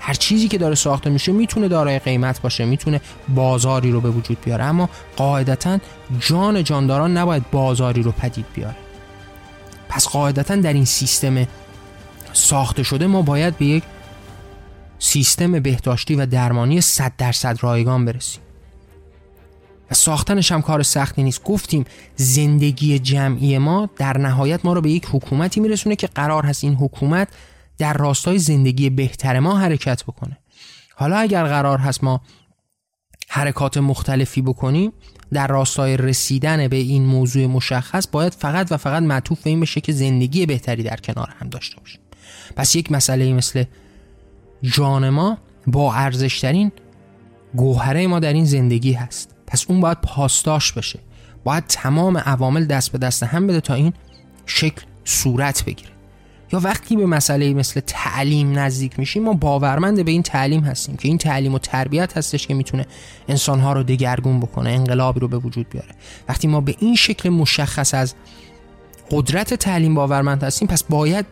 هر 0.00 0.14
چیزی 0.14 0.48
که 0.48 0.58
داره 0.58 0.74
ساخته 0.74 1.10
میشه 1.10 1.32
می‌تونه 1.32 1.68
دارای 1.68 1.98
قیمت 1.98 2.42
باشه 2.42 2.64
می‌تونه 2.64 3.00
بازاری 3.28 3.90
رو 3.90 4.00
به 4.00 4.10
وجود 4.10 4.38
بیاره. 4.44 4.64
اما 4.64 4.88
قاعدتا 5.16 5.78
جان 6.20 6.64
جانداران 6.64 7.16
نباید 7.16 7.50
بازاری 7.50 8.02
رو 8.02 8.12
پدید 8.12 8.46
بیاره. 8.54 8.76
پس 9.88 10.08
قاعدتا 10.08 10.56
در 10.56 10.72
این 10.72 10.84
سیستم 10.84 11.46
ساخته 12.32 12.82
شده 12.82 13.06
ما 13.06 13.22
باید 13.22 13.58
به 13.58 13.66
یک 13.66 13.84
سیستم 14.98 15.60
بهداشتی 15.60 16.14
و 16.14 16.26
درمانی 16.26 16.80
100 16.80 17.12
درصد 17.18 17.58
رایگان 17.60 18.04
برسیم. 18.04 18.42
و 19.90 19.94
ساختنش 19.94 20.52
هم 20.52 20.62
کار 20.62 20.82
سختی 20.82 21.22
نیست. 21.22 21.44
گفتیم 21.44 21.84
زندگی 22.16 22.98
جمعی 22.98 23.58
ما 23.58 23.88
در 23.96 24.18
نهایت 24.18 24.64
ما 24.64 24.72
رو 24.72 24.80
به 24.80 24.90
یک 24.90 25.06
حکومتی 25.12 25.60
میرسونه 25.60 25.96
که 25.96 26.06
قرار 26.06 26.46
هست 26.46 26.64
این 26.64 26.74
حکومت 26.74 27.28
در 27.78 27.92
راستای 27.92 28.38
زندگی 28.38 28.90
بهتر 28.90 29.38
ما 29.38 29.58
حرکت 29.58 30.04
بکنه. 30.04 30.38
حالا 30.94 31.16
اگر 31.16 31.44
قرار 31.44 31.78
هست 31.78 32.04
ما 32.04 32.20
حرکات 33.28 33.76
مختلفی 33.78 34.42
بکنیم 34.42 34.92
در 35.32 35.46
راستای 35.46 35.96
رسیدن 35.96 36.68
به 36.68 36.76
این 36.76 37.06
موضوع 37.06 37.46
مشخص 37.46 38.08
باید 38.12 38.34
فقط 38.34 38.72
و 38.72 38.76
فقط 38.76 39.02
معطوف 39.02 39.42
به 39.42 39.50
این 39.50 39.60
بشه 39.60 39.80
که 39.80 39.92
زندگی 39.92 40.46
بهتری 40.46 40.82
در 40.82 40.96
کنار 40.96 41.34
هم 41.38 41.48
داشته 41.48 41.80
باشیم. 41.80 42.00
پس 42.56 42.76
یک 42.76 42.92
مسئله 42.92 43.32
مثل 43.32 43.64
جان 44.62 45.08
ما 45.08 45.38
با 45.66 45.94
ارزشترین 45.94 46.72
گوهره 47.54 48.06
ما 48.06 48.20
در 48.20 48.32
این 48.32 48.44
زندگی 48.44 48.92
هست. 48.92 49.34
پس 49.46 49.64
اون 49.68 49.80
باید 49.80 50.00
پاسداش 50.00 50.72
بشه. 50.72 50.98
باید 51.44 51.64
تمام 51.66 52.18
عوامل 52.18 52.64
دست 52.64 52.92
به 52.92 52.98
دست 52.98 53.22
هم 53.22 53.46
بده 53.46 53.60
تا 53.60 53.74
این 53.74 53.92
شکل 54.46 54.82
صورت 55.04 55.64
بگیره. 55.64 55.90
یا 56.52 56.60
وقتی 56.60 56.96
به 56.96 57.06
مسئله 57.06 57.54
مثل 57.54 57.80
تعلیم 57.80 58.58
نزدیک 58.58 58.98
میشیم 58.98 59.22
ما 59.22 59.32
باورمند 59.32 60.04
به 60.04 60.10
این 60.10 60.22
تعلیم 60.22 60.60
هستیم 60.60 60.96
که 60.96 61.08
این 61.08 61.18
تعلیم 61.18 61.54
و 61.54 61.58
تربیت 61.58 62.16
هستش 62.16 62.46
که 62.46 62.54
می‌تونه 62.54 62.86
انسانها 63.28 63.72
رو 63.72 63.82
دگرگون 63.82 64.40
بکنه 64.40 64.70
انقلابی 64.70 65.20
رو 65.20 65.28
به 65.28 65.38
وجود 65.38 65.68
بیاره. 65.70 65.88
وقتی 66.28 66.48
ما 66.48 66.60
به 66.60 66.74
این 66.78 66.96
شکل 66.96 67.28
مشخص 67.28 67.94
از 67.94 68.14
قدرت 69.10 69.54
تعلیم 69.54 69.94
باورمند 69.94 70.44
هستیم 70.44 70.68
پس 70.68 70.82
باید 70.82 71.26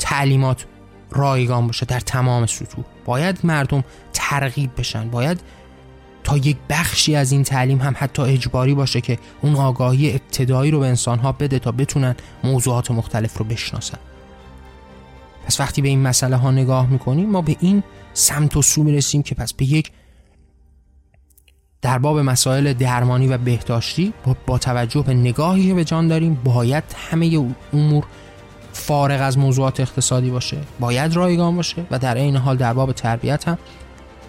تعلیمات 0.00 0.66
رایگان 1.10 1.66
باشه 1.66 1.86
در 1.86 2.00
تمام 2.00 2.46
سطوح. 2.46 2.84
باید 3.04 3.38
مردم 3.44 3.84
ترغیب 4.12 4.70
بشن. 4.78 5.10
باید 5.10 5.40
تا 6.24 6.36
یک 6.36 6.56
بخشی 6.70 7.16
از 7.16 7.32
این 7.32 7.42
تعلیم 7.42 7.80
هم 7.80 7.94
حتی 7.98 8.22
اجباری 8.22 8.74
باشه 8.74 9.00
که 9.00 9.18
اون 9.42 9.54
آگاهی 9.54 10.10
ابتدایی 10.10 10.70
رو 10.70 10.80
به 10.80 10.86
انسانها 10.86 11.32
بده 11.32 11.58
تا 11.58 11.72
بتونن 11.72 12.16
موضوعات 12.44 12.90
مختلف 12.90 13.38
رو 13.38 13.44
بشناسن. 13.44 13.98
پس 15.46 15.60
وقتی 15.60 15.82
به 15.82 15.88
این 15.88 16.00
مسئله 16.00 16.36
ها 16.36 16.50
نگاه 16.50 16.90
می‌کنیم 16.90 17.30
ما 17.30 17.42
به 17.42 17.56
این 17.60 17.82
سمت 18.12 18.56
و 18.56 18.62
سو 18.62 18.82
می‌رسیم 18.82 19.22
که 19.22 19.34
پس 19.34 19.52
به 19.52 19.64
یک 19.64 19.92
در 21.82 21.98
باب 21.98 22.18
مسائل 22.18 22.72
درمانی 22.72 23.28
و 23.28 23.38
بهداشتی 23.38 24.12
با 24.46 24.58
توجه 24.58 25.02
به 25.02 25.14
نگاهی 25.14 25.68
که 25.68 25.74
به 25.74 25.84
جان 25.84 26.08
داریم 26.08 26.34
باید 26.34 26.84
همه 27.10 27.54
امور 27.72 28.04
فارغ 28.72 29.20
از 29.22 29.38
موضوعات 29.38 29.80
اقتصادی 29.80 30.30
باشه 30.30 30.56
باید 30.80 31.16
رایگان 31.16 31.56
باشه 31.56 31.82
و 31.90 31.98
در 31.98 32.14
این 32.14 32.36
حال 32.36 32.56
در 32.56 32.72
باب 32.72 32.92
تربیت 32.92 33.48
هم 33.48 33.58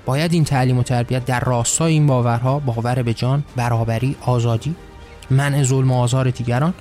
باید 0.05 0.33
این 0.33 0.43
تعلیم 0.43 0.77
و 0.77 0.83
تربیت 0.83 1.25
در 1.25 1.39
راستای 1.39 1.93
این 1.93 2.07
باورها 2.07 2.59
باور 2.59 3.03
به 3.03 3.13
جان 3.13 3.43
برابری 3.55 4.15
آزادی 4.21 4.75
منع 5.29 5.63
ظلم 5.63 5.91
و 5.91 6.01
آزار 6.01 6.29
دیگران 6.29 6.73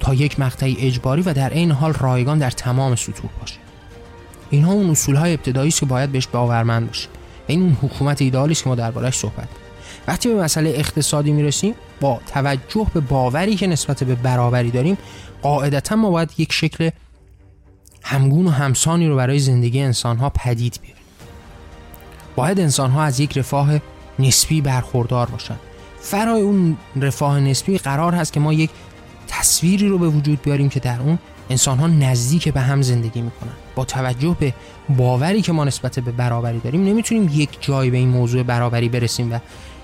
تا 0.00 0.14
یک 0.14 0.40
مقطعی 0.40 0.76
اجباری 0.80 1.22
و 1.22 1.32
در 1.32 1.50
این 1.50 1.70
حال 1.70 1.92
رایگان 1.92 2.38
در 2.38 2.50
تمام 2.50 2.94
سطوح 2.94 3.30
باشه. 3.40 3.58
اینها 4.50 4.72
اون 4.72 4.90
اصول 4.90 5.16
های 5.16 5.34
ابتدایی 5.34 5.70
که 5.70 5.86
باید 5.86 6.12
بهش 6.12 6.26
باورمند 6.26 6.86
باشه. 6.86 7.08
این 7.46 7.62
اون 7.62 7.76
حکومت 7.82 8.22
ایدالی 8.22 8.52
است 8.52 8.62
که 8.62 8.68
ما 8.68 8.74
دربارهش 8.74 9.14
صحبت 9.14 9.48
وقتی 10.08 10.28
به 10.28 10.34
مسئله 10.34 10.70
اقتصادی 10.70 11.32
می‌رسیم 11.32 11.74
با 12.00 12.20
توجه 12.26 12.86
به 12.94 13.00
باوری 13.00 13.56
که 13.56 13.66
نسبت 13.66 14.04
به 14.04 14.14
برابری 14.14 14.70
داریم 14.70 14.98
قاعدتا 15.42 15.96
ما 15.96 16.10
باید 16.10 16.30
یک 16.38 16.52
شکل 16.52 16.90
همگون 18.02 18.46
و 18.46 18.50
همسانی 18.50 19.08
رو 19.08 19.16
برای 19.16 19.38
زندگی 19.38 19.80
انسان 19.80 20.16
ها 20.16 20.30
پدید 20.30 20.78
بیاریم. 20.82 21.02
باید 22.36 22.60
انسان 22.60 22.90
ها 22.90 23.02
از 23.02 23.20
یک 23.20 23.38
رفاه 23.38 23.70
نسبی 24.18 24.60
برخوردار 24.60 25.30
باشند 25.30 25.60
فرای 26.00 26.42
اون 26.42 26.76
رفاه 26.96 27.40
نسبی 27.40 27.78
قرار 27.78 28.14
هست 28.14 28.32
که 28.32 28.40
ما 28.40 28.52
یک 28.52 28.70
تصویری 29.28 29.88
رو 29.88 29.98
به 29.98 30.08
وجود 30.08 30.42
بیاریم 30.42 30.68
که 30.68 30.80
در 30.80 31.00
اون 31.00 31.18
انسان 31.50 31.78
ها 31.78 31.86
نزدیک 31.86 32.48
به 32.48 32.60
هم 32.60 32.82
زندگی 32.82 33.22
می‌کنن. 33.22 33.52
با 33.74 33.84
توجه 33.84 34.36
به 34.40 34.54
باوری 34.88 35.42
که 35.42 35.52
ما 35.52 35.64
نسبت 35.64 35.98
به 35.98 36.12
برابری 36.12 36.58
داریم 36.58 36.84
نمی‌تونیم 36.84 37.30
یک 37.34 37.48
جای 37.60 37.90
به 37.90 37.96
این 37.96 38.08
موضوع 38.08 38.42
برابری 38.42 38.88
برسیم 38.88 39.32
و 39.32 39.38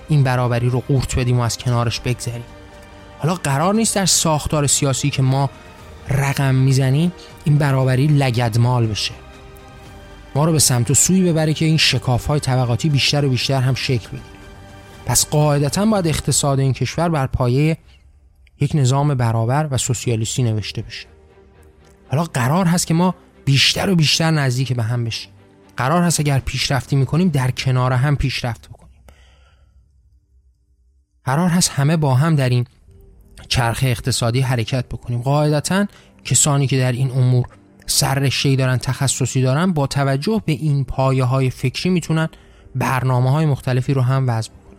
این 0.09 0.23
برابری 0.23 0.69
رو 0.69 0.79
قورت 0.79 1.19
بدیم 1.19 1.39
و 1.39 1.41
از 1.41 1.57
کنارش 1.57 1.99
بگذریم. 1.99 2.43
حالا 3.19 3.35
قرار 3.35 3.73
نیست 3.73 3.95
در 3.95 4.05
ساختار 4.05 4.67
سیاسی 4.67 5.09
که 5.09 5.21
ما 5.21 5.49
رقم 6.09 6.55
می‌زنیم 6.55 7.11
این 7.45 7.57
برابری 7.57 8.07
لگدمال 8.07 8.87
بشه. 8.87 9.13
ما 10.35 10.45
رو 10.45 10.51
به 10.51 10.59
سمت 10.59 10.91
و 10.91 10.93
سوی 10.93 11.31
ببره 11.31 11.53
که 11.53 11.65
این 11.65 11.77
شکاف 11.77 12.25
های 12.25 12.39
طبقاتی 12.39 12.89
بیشتر 12.89 13.25
و 13.25 13.29
بیشتر 13.29 13.61
هم 13.61 13.73
شکل 13.73 14.07
بگیره. 14.07 14.23
پس 15.05 15.29
قاعدتا 15.29 15.85
باید 15.85 16.07
اقتصاد 16.07 16.59
این 16.59 16.73
کشور 16.73 17.09
بر 17.09 17.27
پایه 17.27 17.77
یک 18.59 18.71
نظام 18.73 19.15
برابر 19.15 19.67
و 19.71 19.77
سوسیالیستی 19.77 20.43
نوشته 20.43 20.81
بشه. 20.81 21.07
حالا 22.11 22.23
قرار 22.23 22.65
هست 22.65 22.87
که 22.87 22.93
ما 22.93 23.15
بیشتر 23.45 23.89
و 23.89 23.95
بیشتر 23.95 24.31
نزدیک 24.31 24.73
به 24.73 24.83
هم 24.83 25.03
بشیم. 25.03 25.31
قرار 25.77 26.03
هست 26.03 26.19
اگر 26.19 26.39
پیشرفتی 26.39 26.95
می‌کنیم 26.95 27.29
در 27.29 27.51
کنار 27.51 27.93
هم 27.93 28.15
پیشرفت 28.15 28.69
بکنیم. 28.69 29.01
قرار 31.25 31.49
هست 31.49 31.69
همه 31.69 31.97
با 31.97 32.15
هم 32.15 32.35
در 32.35 32.49
این 32.49 32.65
چرخه 33.47 33.87
اقتصادی 33.87 34.41
حرکت 34.41 34.85
بکنیم. 34.85 35.21
قاعدتا 35.21 35.85
کسانی 36.25 36.67
که 36.67 36.77
در 36.77 36.91
این 36.91 37.11
امور 37.11 37.45
سررشته‌ای 37.85 38.55
دارن 38.55 38.77
تخصصی 38.77 39.41
دارن 39.41 39.73
با 39.73 39.87
توجه 39.87 40.41
به 40.45 40.51
این 40.51 40.85
پایه 40.85 41.23
های 41.23 41.49
فکری 41.49 41.89
می‌تونن 41.89 42.29
برنامه 42.75 43.31
های 43.31 43.45
مختلفی 43.45 43.93
رو 43.93 44.01
هم 44.01 44.25
وضع 44.27 44.49
بکنن. 44.49 44.77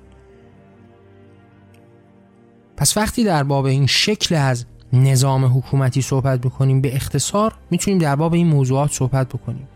پس 2.76 2.97
وقتی 2.97 3.24
در 3.24 3.43
باب 3.43 3.64
این 3.64 3.86
شکل 3.86 4.34
از 4.34 4.66
نظام 4.93 5.45
حکومتی 5.45 6.03
صحبت 6.03 6.40
بکنیم 6.40 6.80
به 6.80 6.97
اختصار 6.97 7.55
می‌تونیم 7.70 7.99
در 7.99 8.16
باب 8.16 8.34
این 8.34 8.47
موضوعات 8.47 8.93
صحبت 8.93 9.28
بکنیم 9.28 9.68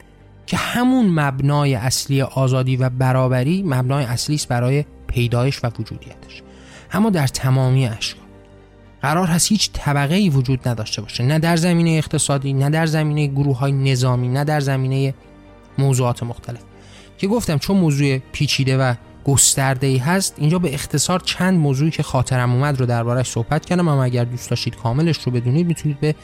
که 0.46 0.56
همون 0.56 1.06
مبنای 1.06 1.74
اصلی 1.74 2.22
آزادی 2.22 2.76
و 2.76 2.90
برابری 2.90 3.62
مبنای 3.62 4.04
اصلی 4.04 4.34
است 4.34 4.48
برای 4.48 4.84
پیدایش 5.06 5.64
و 5.64 5.70
وجودیتش. 5.78 6.42
اما 6.92 7.10
در 7.10 7.26
تمامی 7.26 7.86
اشکال 7.86 8.21
قرار 9.03 9.26
هست 9.26 9.48
هیچ 9.48 9.70
طبقه 9.72 10.14
ای 10.14 10.28
وجود 10.28 10.68
نداشته 10.68 11.03
باشه. 11.03 11.24
نه 11.24 11.38
در 11.38 11.57
زمینه 11.57 11.90
اقتصادی 11.90 12.53
نه 12.53 12.70
در 12.70 12.86
زمینه 12.86 13.26
گروه 13.26 13.59
های 13.59 13.72
نظامی 13.72 14.28
نه 14.28 14.44
در 14.44 14.61
زمینه 14.61 15.14
موضوعات 15.78 16.22
مختلف. 16.22 16.61
که 17.18 17.26
گفتم 17.26 17.59
چون 17.59 17.76
موضوع 17.76 18.18
پیچیده 18.18 18.76
و 18.78 18.94
گسترده 19.24 19.86
ای 19.86 19.96
هست 19.96 20.34
اینجا 20.36 20.59
به 20.59 20.74
اختصار 20.74 21.20
چند 21.20 21.59
موضوعی 21.59 21.90
که 21.90 22.03
خاطرم 22.03 22.53
اومد 22.53 22.80
رو 22.80 22.86
دربارش 22.86 23.30
صحبت 23.30 23.64
کردم 23.64 23.88
اما 23.88 24.05
اگر 24.05 24.24
دوست 24.24 24.50
داشتید 24.50 24.76
کاملش 24.76 25.18
رو 25.18 25.32
بدونید 25.32 25.66
می‌تونید 25.66 26.00
به 26.00 26.14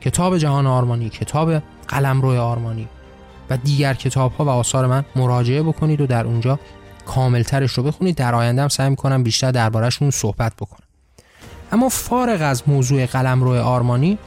کتاب 0.00 0.38
جهان 0.38 0.66
آرمانی 0.66 1.08
کتاب 1.08 1.62
قلمرو 1.88 2.40
آرمانی 2.40 2.88
و 3.50 3.56
دیگر 3.56 3.94
کتاب 3.94 4.32
ها 4.32 4.44
و 4.44 4.48
آثار 4.48 4.86
من 4.86 5.04
مراجعه 5.16 5.62
بکنید 5.62 6.00
و 6.00 6.06
در 6.06 6.26
اونجا 6.26 6.58
کاملترش 7.06 7.72
رو 7.72 7.82
بخونید. 7.82 8.16
در 8.16 8.34
آینده 8.34 8.62
هم 8.62 8.68
سعی 8.68 8.90
می‌کنم 8.90 9.22
بیشتر 9.22 9.50
دربارهشون 9.50 10.10
صحبت 10.10 10.52
بکنم. 10.56 10.81
اما 11.72 11.88
فارغ 11.88 12.42
از 12.42 12.62
موضوع 12.66 13.06
قلمرو 13.06 13.54
آرمانی 13.54 14.18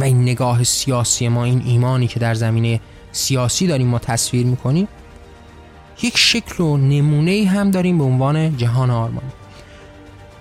و 0.00 0.04
این 0.04 0.22
نگاه 0.22 0.64
سیاسی 0.64 1.28
ما 1.28 1.44
این 1.44 1.62
ایمانی 1.66 2.06
که 2.06 2.20
در 2.20 2.34
زمینه 2.34 2.80
سیاسی 3.12 3.66
داریم 3.66 3.86
ما 3.86 3.98
تصویر 3.98 4.46
می‌کنیم 4.46 4.88
یک 6.02 6.18
شکل 6.18 6.64
و 6.64 6.76
نمونه 6.76 7.48
هم 7.48 7.70
داریم 7.70 7.98
به 7.98 8.04
عنوان 8.04 8.56
جهان 8.56 8.90
آرمانی. 8.90 9.30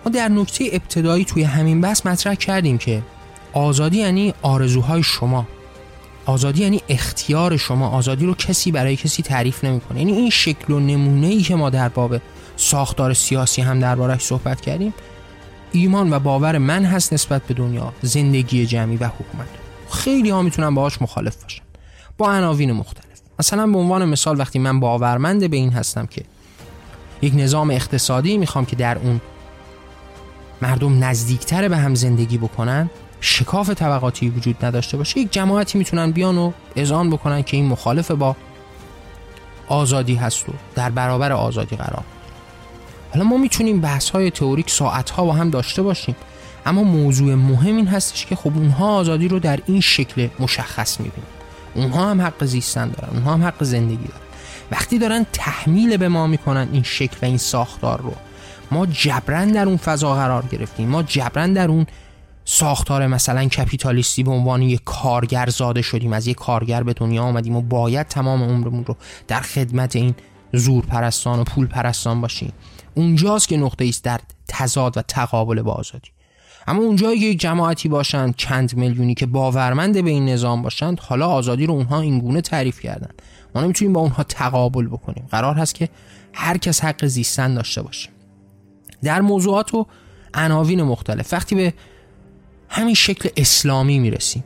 ما 0.05 0.11
در 0.11 0.27
نکته 0.27 0.65
ابتدایی 0.71 1.25
توی 1.25 1.43
همین 1.43 1.81
بحث 1.81 2.05
مطرح 2.05 2.35
کردیم 2.35 2.77
که 2.77 3.01
آزادی 3.53 3.97
یعنی 3.97 4.33
آرزوهای 4.41 5.03
شما. 5.03 5.47
آزادی 6.25 6.61
یعنی 6.61 6.81
اختیار 6.89 7.57
شما. 7.57 7.89
آزادی 7.89 8.25
رو 8.25 8.33
کسی 8.33 8.71
برای 8.71 8.95
کسی 8.95 9.23
تعریف 9.23 9.63
نمی‌کنه. 9.63 9.99
یعنی 9.99 10.11
این 10.11 10.29
شکل 10.29 10.73
و 10.73 10.79
نمونه 10.79 11.27
ای 11.27 11.41
که 11.41 11.55
ما 11.55 11.69
در 11.69 11.89
باب 11.89 12.17
ساختار 12.57 13.13
سیاسی 13.13 13.61
هم 13.61 13.79
دربارش 13.79 14.21
صحبت 14.21 14.61
کردیم 14.61 14.93
ایمان 15.71 16.13
و 16.13 16.19
باور 16.19 16.57
من 16.57 16.85
هست 16.85 17.13
نسبت 17.13 17.43
به 17.43 17.53
دنیا 17.53 17.93
زندگی 18.01 18.65
جمعی 18.65 18.97
و 18.97 19.07
حکومت. 19.07 19.47
خیلی 19.91 20.29
ها 20.29 20.41
می‌تونن 20.41 20.75
باهاش 20.75 21.01
مخالف 21.01 21.43
باشن. 21.43 21.63
با 22.17 22.33
عناوین 22.33 22.71
مختلف. 22.71 23.05
مثلا 23.39 23.67
به 23.67 23.77
عنوان 23.77 24.05
مثال 24.05 24.39
وقتی 24.39 24.59
من 24.59 24.79
باورمند 24.79 25.49
به 25.49 25.57
این 25.57 25.73
هستم 25.73 26.05
که 26.05 26.23
یک 27.21 27.33
نظام 27.35 27.69
اقتصادی 27.69 28.37
می‌خوام 28.37 28.65
که 28.65 28.75
در 28.75 28.97
اون 28.97 29.21
مردم 30.61 31.03
نزدیکتر 31.03 31.67
به 31.67 31.77
هم 31.77 31.95
زندگی 31.95 32.37
بکنن 32.37 32.89
شکاف 33.21 33.69
طبقاتی 33.69 34.29
وجود 34.29 34.65
نداشته 34.65 34.97
باشه 34.97 35.19
یک 35.19 35.31
جماعتی 35.31 35.77
می‌تونن 35.77 36.11
بیان 36.11 36.37
و 36.37 36.51
اذعان 36.75 37.09
بکنن 37.09 37.41
که 37.41 37.57
این 37.57 37.65
مخالف 37.65 38.11
با 38.11 38.35
آزادی 39.67 40.15
هست 40.15 40.49
و 40.49 40.51
در 40.75 40.89
برابر 40.89 41.31
آزادی 41.31 41.75
قرار. 41.75 42.03
حالا 43.13 43.23
ما 43.23 43.37
می‌تونیم 43.37 43.81
بحث 43.81 44.09
های 44.09 44.31
تئوریک 44.31 44.69
ساعت 44.69 45.09
ها 45.09 45.25
با 45.25 45.33
هم 45.33 45.49
داشته 45.49 45.81
باشیم. 45.81 46.15
اما 46.65 46.83
موضوع 46.83 47.35
مهم 47.35 47.75
این 47.75 47.87
هستش 47.87 48.25
که 48.25 48.35
خب 48.35 48.57
اونها 48.57 48.95
آزادی 48.95 49.27
رو 49.27 49.39
در 49.39 49.59
این 49.65 49.81
شکل 49.81 50.27
مشخص 50.39 50.99
می‌بینن. 50.99 51.25
اونها 51.75 52.11
هم 52.11 52.21
حق 52.21 52.45
زیستن 52.45 52.89
دارن 52.89 53.13
اونها 53.13 53.33
هم 53.33 53.43
حق 53.43 53.63
زندگی 53.63 54.07
دارن. 54.07 54.21
وقتی 54.71 54.99
دارن 54.99 55.25
تحمیل 55.33 55.97
به 55.97 56.07
ما 56.07 56.27
می‌کنن 56.27 56.67
این 56.71 56.83
شکل 56.83 57.17
و 57.21 57.25
این 57.25 57.37
ساختار 57.37 58.01
رو 58.01 58.13
ما 58.71 58.85
جبران 58.85 59.51
در 59.51 59.65
اون 59.65 59.77
فضا 59.77 60.15
قرار 60.15 60.45
گرفتیم. 60.51 60.89
ما 60.89 61.03
جبران 61.03 61.53
در 61.53 61.67
اون 61.67 61.85
ساختار 62.45 63.07
مثلا 63.07 63.45
کپیتالیستی 63.45 64.23
به 64.23 64.31
عنوان 64.31 64.61
یک 64.61 64.81
کارگر 64.85 65.49
زاده 65.49 65.81
شدیم 65.81 66.13
از 66.13 66.27
یک 66.27 66.37
کارگر 66.37 66.83
به 66.83 66.93
دنیا 66.93 67.23
آمدیم 67.23 67.55
و 67.55 67.61
باید 67.61 68.07
تمام 68.07 68.43
عمرمون 68.43 68.85
رو 68.85 68.95
در 69.27 69.39
خدمت 69.39 69.95
این 69.95 70.15
زور 70.53 70.85
پرستان 70.85 71.39
و 71.39 71.43
پول 71.43 71.67
پرستان 71.67 72.21
باشیم 72.21 72.53
اونجاست 72.95 73.47
که 73.47 73.57
نقطه 73.57 73.85
است 73.85 74.03
در 74.03 74.19
تضاد 74.47 74.97
و 74.97 75.01
تقابل 75.01 75.61
با 75.61 75.71
آزادی. 75.71 76.09
اما 76.67 76.81
اونجایی 76.81 77.19
که 77.19 77.25
یک 77.25 77.39
جماعتی 77.39 77.89
باشند 77.89 78.35
چند 78.35 78.77
میلیونی 78.77 79.13
که 79.13 79.25
باورمند 79.25 80.03
به 80.03 80.09
این 80.09 80.29
نظام 80.29 80.61
باشند 80.61 80.99
حالا 80.99 81.27
آزادی 81.27 81.65
رو 81.65 81.73
اونها 81.73 81.99
اینگونه 81.99 82.41
تعریف 82.41 82.79
کردن. 82.79 83.09
ما 83.55 83.61
نمی‌تونیم 83.61 83.93
با 83.93 84.01
اونها 84.01 84.23
تقابل 84.23 84.87
بکنیم. 84.87 85.25
قرار 85.31 85.55
هست 85.55 85.75
که 85.75 85.89
هر 86.33 86.57
کس 86.57 86.83
حق 86.83 87.05
زیستن 87.05 87.53
داشته 87.53 87.81
باشه. 87.81 88.09
در 89.03 89.21
موضوعات 89.21 89.73
و 89.73 89.85
عناوین 90.33 90.83
مختلف 90.83 91.33
وقتی 91.33 91.55
به 91.55 91.73
همین 92.69 92.95
شکل 92.95 93.29
اسلامی 93.37 93.99
می‌رسیم 93.99 94.43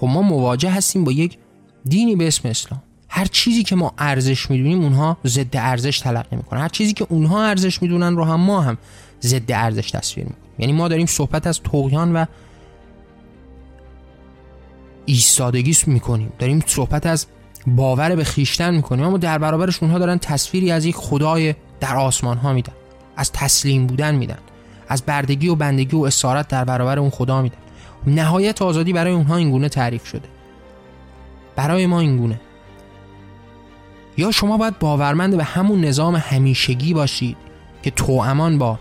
خب 0.00 0.06
ما 0.06 0.22
مواجه 0.22 0.70
هستیم 0.70 1.04
با 1.04 1.12
یک 1.12 1.38
دینی 1.84 2.16
به 2.16 2.26
اسم 2.26 2.48
اسلام. 2.48 2.82
هر 3.08 3.24
چیزی 3.26 3.62
که 3.62 3.76
ما 3.76 3.92
ارزش 3.98 4.50
می‌دونیم 4.50 4.80
اونها 4.80 5.16
ضد 5.26 5.56
ارزش 5.56 6.00
تلقی 6.00 6.36
می‌کنن. 6.36 6.60
هر 6.60 6.68
چیزی 6.68 6.92
که 6.92 7.06
اونها 7.08 7.44
ارزش 7.44 7.82
می‌دونن 7.82 8.16
رو 8.16 8.24
هم 8.24 8.40
ما 8.40 8.60
هم 8.60 8.78
ضد 9.22 9.52
ارزش 9.52 9.90
تصویر 9.90 10.26
می‌کنیم. 10.26 10.44
یعنی 10.58 10.72
ما 10.72 10.88
داریم 10.88 11.06
صحبت 11.06 11.46
از 11.46 11.60
توغیان 11.60 12.12
و 12.12 12.24
ایستادگی 15.06 15.76
می‌کنیم. 15.86 16.32
داریم 16.38 16.62
صحبت 16.66 17.06
از 17.06 17.26
باور 17.66 18.16
به 18.16 18.24
خیشتن 18.24 18.74
می‌کنیم. 18.74 19.04
اما 19.04 19.18
در 19.18 19.38
برابرش 19.38 19.82
اونها 19.82 19.98
دارن 19.98 20.18
تصویری 20.18 20.70
از 20.70 20.84
یک 20.84 20.94
خدای 20.94 21.54
در 21.80 21.96
آسمان 21.96 22.36
ها 22.36 22.52
میدن. 22.52 22.72
از 23.16 23.32
تسلیم 23.32 23.86
بودن 23.86 24.14
میدن. 24.14 24.38
از 24.88 25.02
بردگی 25.02 25.48
و 25.48 25.54
بندگی 25.54 25.96
و 25.96 26.00
اسارت 26.00 26.48
در 26.48 26.64
برابر 26.64 26.98
اون 26.98 27.10
خدا 27.10 27.42
میدن. 27.42 27.56
نهایت 28.06 28.62
آزادی 28.62 28.92
برای 28.92 29.12
اونها 29.12 29.36
اینگونه 29.36 29.68
تعریف 29.68 30.06
شده. 30.06 30.28
برای 31.56 31.86
ما 31.86 32.00
اینگونه 32.00 32.40
یا 34.18 34.30
شما 34.30 34.56
باید 34.56 34.78
باورمند 34.78 35.36
به 35.36 35.44
همون 35.44 35.84
نظام 35.84 36.16
همیشگی 36.16 36.94
باشید 36.94 37.36
که 37.82 37.90
توامان 37.90 38.58
با 38.58 38.78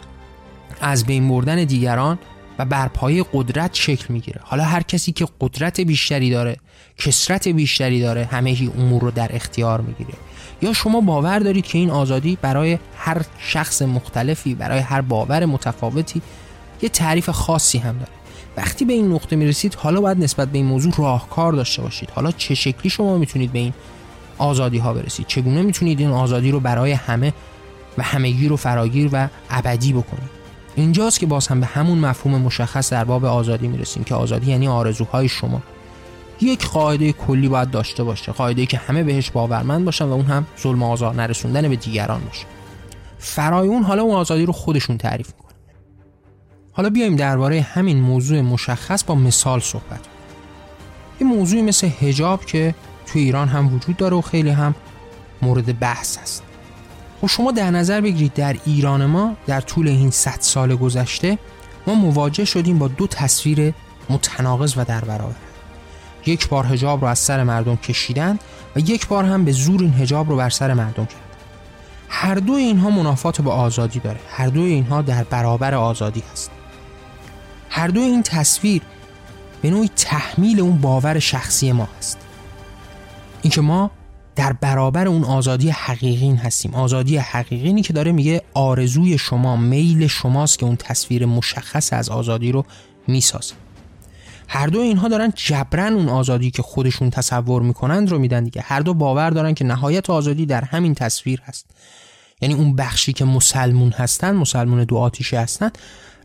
از 0.81 1.05
بین 1.05 1.29
بردن 1.29 1.63
دیگران 1.63 2.19
و 2.59 2.65
برپای 2.65 3.25
قدرت 3.33 3.73
شکل 3.73 4.13
می‌گیره. 4.13 4.41
حالا 4.43 4.63
هر 4.63 4.81
کسی 4.81 5.11
که 5.11 5.27
قدرت 5.41 5.81
بیشتری 5.81 6.29
داره 6.29 6.57
کسرت 6.97 7.47
بیشتری 7.47 8.01
داره 8.01 8.25
همه 8.25 8.69
امور 8.77 9.01
رو 9.01 9.11
در 9.11 9.35
اختیار 9.35 9.81
می‌گیره. 9.81 10.13
یا 10.61 10.73
شما 10.73 11.01
باور 11.01 11.39
دارید 11.39 11.65
که 11.65 11.77
این 11.77 11.89
آزادی 11.89 12.37
برای 12.41 12.79
هر 12.97 13.21
شخص 13.39 13.81
مختلفی 13.81 14.55
برای 14.55 14.79
هر 14.79 15.01
باور 15.01 15.45
متفاوتی 15.45 16.21
یه 16.81 16.89
تعریف 16.89 17.29
خاصی 17.29 17.77
هم 17.77 17.93
داره. 17.97 18.11
وقتی 18.57 18.85
به 18.85 18.93
این 18.93 19.11
نقطه 19.11 19.35
می‌رسید 19.35 19.75
حالا 19.75 20.01
باید 20.01 20.23
نسبت 20.23 20.47
به 20.47 20.57
این 20.57 20.67
موضوع 20.67 20.93
راهکار 20.97 21.53
داشته 21.53 21.81
باشید. 21.81 22.09
حالا 22.09 22.31
چه 22.31 22.55
شکلی 22.55 22.89
شما 22.89 23.17
می‌تونید 23.17 23.51
به 23.51 23.59
این 23.59 23.73
آزادی 24.37 24.77
ها 24.77 24.93
برسید 24.93 25.27
چگونه 25.27 25.61
می‌تونید 25.61 25.99
این 25.99 26.09
آزادی 26.09 26.51
رو 26.51 26.59
برای 26.59 26.91
همه 26.91 27.33
و 27.97 28.03
همگی 28.03 28.47
رو 28.47 28.55
فراگیر 28.55 29.09
و 29.13 29.27
ابدی 29.49 29.93
بکنید؟ 29.93 30.37
اینجاست 30.75 31.19
که 31.19 31.25
باز 31.25 31.47
هم 31.47 31.59
به 31.59 31.65
همون 31.65 31.97
مفهوم 31.97 32.41
مشخص 32.41 32.93
در 32.93 33.03
باب 33.03 33.25
آزادی 33.25 33.67
می‌رسیم 33.67 34.03
که 34.03 34.15
آزادی 34.15 34.51
یعنی 34.51 34.67
آرزوهای 34.67 35.27
شما. 35.27 35.61
یک 36.41 36.67
قاعده 36.67 37.11
کلی 37.11 37.47
باید 37.47 37.71
داشته 37.71 38.03
باشه. 38.03 38.31
قاعده 38.31 38.65
که 38.65 38.77
همه 38.77 39.03
بهش 39.03 39.31
باورمند 39.31 39.85
باشن 39.85 40.05
و 40.05 40.11
اون 40.11 40.25
هم 40.25 40.45
ظلم 40.61 40.83
آزار 40.83 41.15
نرسوندن 41.15 41.69
به 41.69 41.75
دیگران 41.75 42.21
باشه. 42.27 42.45
فرای 43.19 43.67
اون 43.67 43.83
حالا 43.83 44.01
اون 44.01 44.15
آزادی 44.15 44.45
رو 44.45 44.53
خودشون 44.53 44.97
تعریف 44.97 45.27
می‌کنه 45.27 45.47
حالا 46.71 46.89
بیایم 46.89 47.15
درباره 47.15 47.61
همین 47.61 47.99
موضوع 48.01 48.41
مشخص 48.41 49.03
با 49.03 49.15
مثال 49.15 49.59
صحبت 49.59 49.99
یه 51.21 51.27
موضوعی 51.27 51.61
مثل 51.61 51.89
هجاب 52.01 52.45
که 52.45 52.75
توی 53.07 53.21
ایران 53.21 53.47
هم 53.47 53.75
وجود 53.75 53.97
داره 53.97 54.17
و 54.17 54.21
خیلی 54.21 54.49
هم 54.49 54.75
مورد 55.41 55.79
بحث 55.79 56.17
است 56.17 56.43
خب 57.21 57.27
شما 57.27 57.51
در 57.51 57.71
نظر 57.71 58.01
بگیرید 58.01 58.33
در 58.33 58.55
ایران 58.65 59.05
ما 59.05 59.35
در 59.47 59.61
طول 59.61 59.87
این 59.87 60.11
100 60.11 60.37
سال 60.39 60.75
گذشته 60.75 61.37
ما 61.87 61.93
مواجه 61.93 62.45
شدیم 62.45 62.79
با 62.79 62.87
دو 62.87 63.07
تصویر 63.07 63.73
متناقض 64.09 64.73
و 64.77 64.85
در 64.85 65.01
برابر. 65.01 65.35
یک 66.25 66.49
بار 66.49 66.65
هجاب 66.65 67.01
رو 67.01 67.07
از 67.07 67.19
سر 67.19 67.43
مردم 67.43 67.75
کشیدن 67.75 68.39
و 68.75 68.79
یک 68.79 69.07
بار 69.07 69.25
هم 69.25 69.45
به 69.45 69.51
زور 69.51 69.81
این 69.81 69.93
هجاب 69.93 70.29
رو 70.29 70.37
بر 70.37 70.49
سر 70.49 70.73
مردم 70.73 71.05
کرد 71.05 71.21
هر 72.09 72.35
دو 72.35 72.53
اینها 72.53 72.89
منافات 72.89 73.41
با 73.41 73.51
آزادی 73.51 73.99
داره. 73.99 74.19
هر 74.29 74.47
دو 74.47 74.61
اینها 74.61 75.01
در 75.01 75.23
برابر 75.23 75.75
آزادی 75.75 76.23
هست. 76.31 76.51
هر 77.69 77.87
دو 77.87 78.01
این 78.01 78.23
تصویر 78.23 78.81
به 79.61 79.69
نوعی 79.69 79.89
تحمیل 79.95 80.59
اون 80.59 80.77
باور 80.77 81.19
شخصی 81.19 81.71
ما 81.71 81.87
هست. 81.97 82.26
اینکه 83.41 83.61
ما 83.61 83.91
در 84.35 84.53
برابر 84.53 85.07
اون 85.07 85.23
آزادی 85.23 85.69
حقیقی 85.69 86.35
هستیم. 86.35 86.73
آزادی 86.73 87.17
حقیقی 87.17 87.81
که 87.81 87.93
داره 87.93 88.11
میگه 88.11 88.41
آرزوی 88.53 89.17
شما 89.17 89.55
میل 89.55 90.07
شماست 90.07 90.59
که 90.59 90.65
اون 90.65 90.75
تصویر 90.75 91.25
مشخص 91.25 91.93
از 91.93 92.09
آزادی 92.09 92.51
رو 92.51 92.65
می‌سازه. 93.07 93.53
هر 94.47 94.67
دو 94.67 94.79
اینها 94.79 95.07
دارن 95.07 95.33
جبران 95.35 95.93
اون 95.93 96.09
آزادی 96.09 96.51
که 96.51 96.61
خودشون 96.61 97.09
تصور 97.09 97.61
می‌کنند 97.61 98.11
رو 98.11 98.19
میدن 98.19 98.43
دیگه. 98.43 98.61
هر 98.61 98.79
دو 98.79 98.93
باور 98.93 99.29
دارن 99.29 99.53
که 99.53 99.65
نهایت 99.65 100.09
آزادی 100.09 100.45
در 100.45 100.63
همین 100.63 100.93
تصویر 100.93 101.41
هست. 101.45 101.65
یعنی 102.41 102.55
اون 102.55 102.75
بخشی 102.75 103.13
که 103.13 103.25
مسلمون 103.25 103.91
هستن 103.91 104.35
مسلمون 104.35 104.83
دو 104.83 104.97
آتیشی 104.97 105.35
هستن 105.35 105.71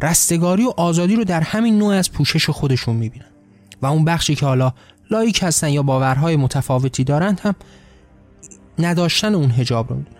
رستگاری 0.00 0.64
و 0.64 0.72
آزادی 0.76 1.16
رو 1.16 1.24
در 1.24 1.40
همین 1.40 1.78
نوع 1.78 1.94
از 1.94 2.12
پوشش 2.12 2.50
خودشون 2.50 2.96
می‌بینن. 2.96 3.26
و 3.82 3.86
اون 3.86 4.04
بخشی 4.04 4.34
که 4.34 4.46
حالا 4.46 4.72
لایک 5.11 5.40
هستن 5.42 5.68
یا 5.68 5.82
باورهای 5.82 6.36
متفاوتی 6.36 7.05
دارند 7.05 7.40
هم 7.40 7.55
نداشتن 8.78 9.34
اون 9.34 9.50
هجاب 9.50 9.90
رو 9.90 9.96
می‌دونن 9.96 10.16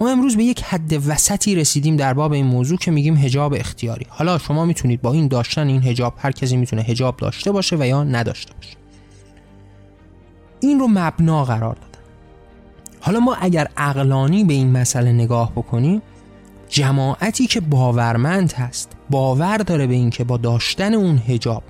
ما 0.00 0.08
امروز 0.08 0.36
به 0.36 0.44
یک 0.44 0.62
حد 0.62 1.08
وسطی 1.08 1.54
رسیدیم 1.54 1.96
در 1.96 2.14
باب 2.14 2.32
این 2.32 2.46
موضوع 2.46 2.78
که 2.78 2.90
میگیم 2.90 3.16
هجاب 3.16 3.54
اختیاری. 3.54 4.06
حالا 4.08 4.38
شما 4.38 4.64
می‌تونید 4.64 5.02
با 5.02 5.12
این 5.12 5.28
داشتن 5.28 5.68
این 5.68 5.82
هجاب 5.82 6.14
هر 6.18 6.30
کسی 6.32 6.56
می‌تونه 6.56 6.82
هجاب 6.82 7.16
داشته 7.16 7.52
باشه 7.52 7.76
و 7.76 7.86
یا 7.86 8.04
نداشته 8.04 8.54
باشه. 8.54 8.76
این 10.60 10.78
رو 10.78 10.88
مبنا 10.88 11.44
قرار 11.44 11.74
دادن. 11.74 12.04
حالا 13.00 13.20
ما 13.20 13.34
اگر 13.34 13.68
اقلانی 13.76 14.44
به 14.44 14.54
این 14.54 14.72
مسئله 14.72 15.12
نگاه 15.12 15.52
بکنیم 15.52 16.02
جماعتی 16.68 17.46
که 17.46 17.60
باورمند 17.60 18.52
هست 18.52 18.92
باور 19.10 19.58
داره 19.58 19.86
به 19.86 19.94
اینکه 19.94 20.24
با 20.24 20.36
داشتن 20.36 20.94
اون 20.94 21.22
هجاب 21.28 21.62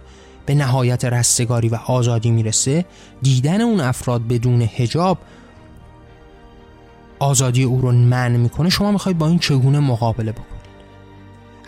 به 0.49 0.55
نهایت 0.55 1.05
رستگاری 1.05 1.69
و 1.69 1.75
آزادی 1.75 2.31
می‌رسه 2.31 2.85
دیدن 3.23 3.61
اون 3.61 3.81
افراد 3.81 4.29
بدون 4.29 4.63
هجاب 4.63 5.19
آزادی 7.19 7.63
او 7.63 7.81
رو 7.81 7.93
منع 7.93 8.37
می‌کنه. 8.37 8.69
شما 8.69 8.93
می‌خواید 8.93 9.19
با 9.19 9.27
این 9.29 9.39
چگونه 9.39 9.79
مقابله 9.79 10.33
بکنید 10.33 10.59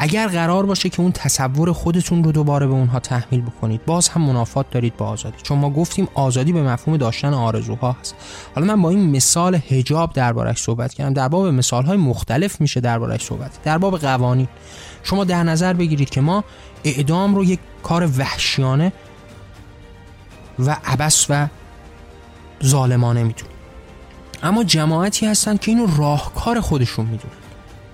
اگر 0.03 0.28
قرار 0.28 0.66
باشه 0.66 0.89
که 0.89 1.01
اون 1.01 1.12
تصور 1.12 1.72
خودتون 1.72 2.24
رو 2.24 2.33
دوباره 2.33 2.66
به 2.66 2.72
اونها 2.72 2.99
تحمیل 2.99 3.41
بکنید 3.41 3.85
باز 3.85 4.09
هم 4.09 4.22
منافات 4.22 4.70
دارید 4.70 4.97
با 4.97 5.07
آزادی. 5.07 5.37
چون 5.43 5.59
ما 5.59 5.70
گفتیم 5.70 6.09
آزادی 6.14 6.53
به 6.53 6.62
مفهوم 6.62 6.97
داشتن 6.97 7.35
آرزوها 7.35 7.93
هست. 7.93 8.14
حالا 8.55 8.66
من 8.66 8.83
با 8.83 8.91
این 8.91 9.11
مثال 9.11 9.55
حجاب 9.55 10.12
دربارش 10.12 10.59
صحبت 10.59 10.95
کردم. 10.95 11.12
در 11.12 11.28
باب 11.28 11.47
مثال 11.47 11.85
های 11.85 11.97
مختلف 11.97 12.61
میشه 12.61 12.81
دربارش 12.81 13.24
صحبت 13.24 13.62
در 13.64 13.78
باب 13.78 13.99
قوانین. 13.99 14.49
شما 15.03 15.24
در 15.24 15.43
نظر 15.43 15.72
بگیرید 15.72 16.11
که 16.11 16.20
ما 16.20 16.45
اعدام 16.85 17.35
رو 17.35 17.45
یک 17.45 17.61
کار 17.83 18.11
وحشیانه 18.18 18.93
و 20.59 20.76
عبس 20.85 21.26
و 21.31 21.47
ظالمانه 22.64 23.22
می‌دونیم 23.22 23.57
اما 24.43 24.64
جماعتی 24.64 25.26
هستن 25.26 25.57
که 25.57 25.70
اینو 25.70 25.97
راهکار 25.97 26.61
خودشون 26.61 27.07
می‌دونن. 27.07 27.35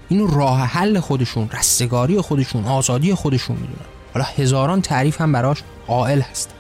اینو 0.08 0.26
راه 0.26 0.60
حل 0.60 1.00
خودشون 1.00 1.50
رستگاری 1.50 2.20
خودشون 2.20 2.64
آزادی 2.64 3.14
خودشون 3.14 3.56
می‌دونن. 3.56 3.86
حالا 4.14 4.26
هزاران 4.36 4.80
تعریف 4.80 5.20
هم 5.20 5.32
براش 5.32 5.62
قائل 5.86 6.20
هستن 6.20 6.54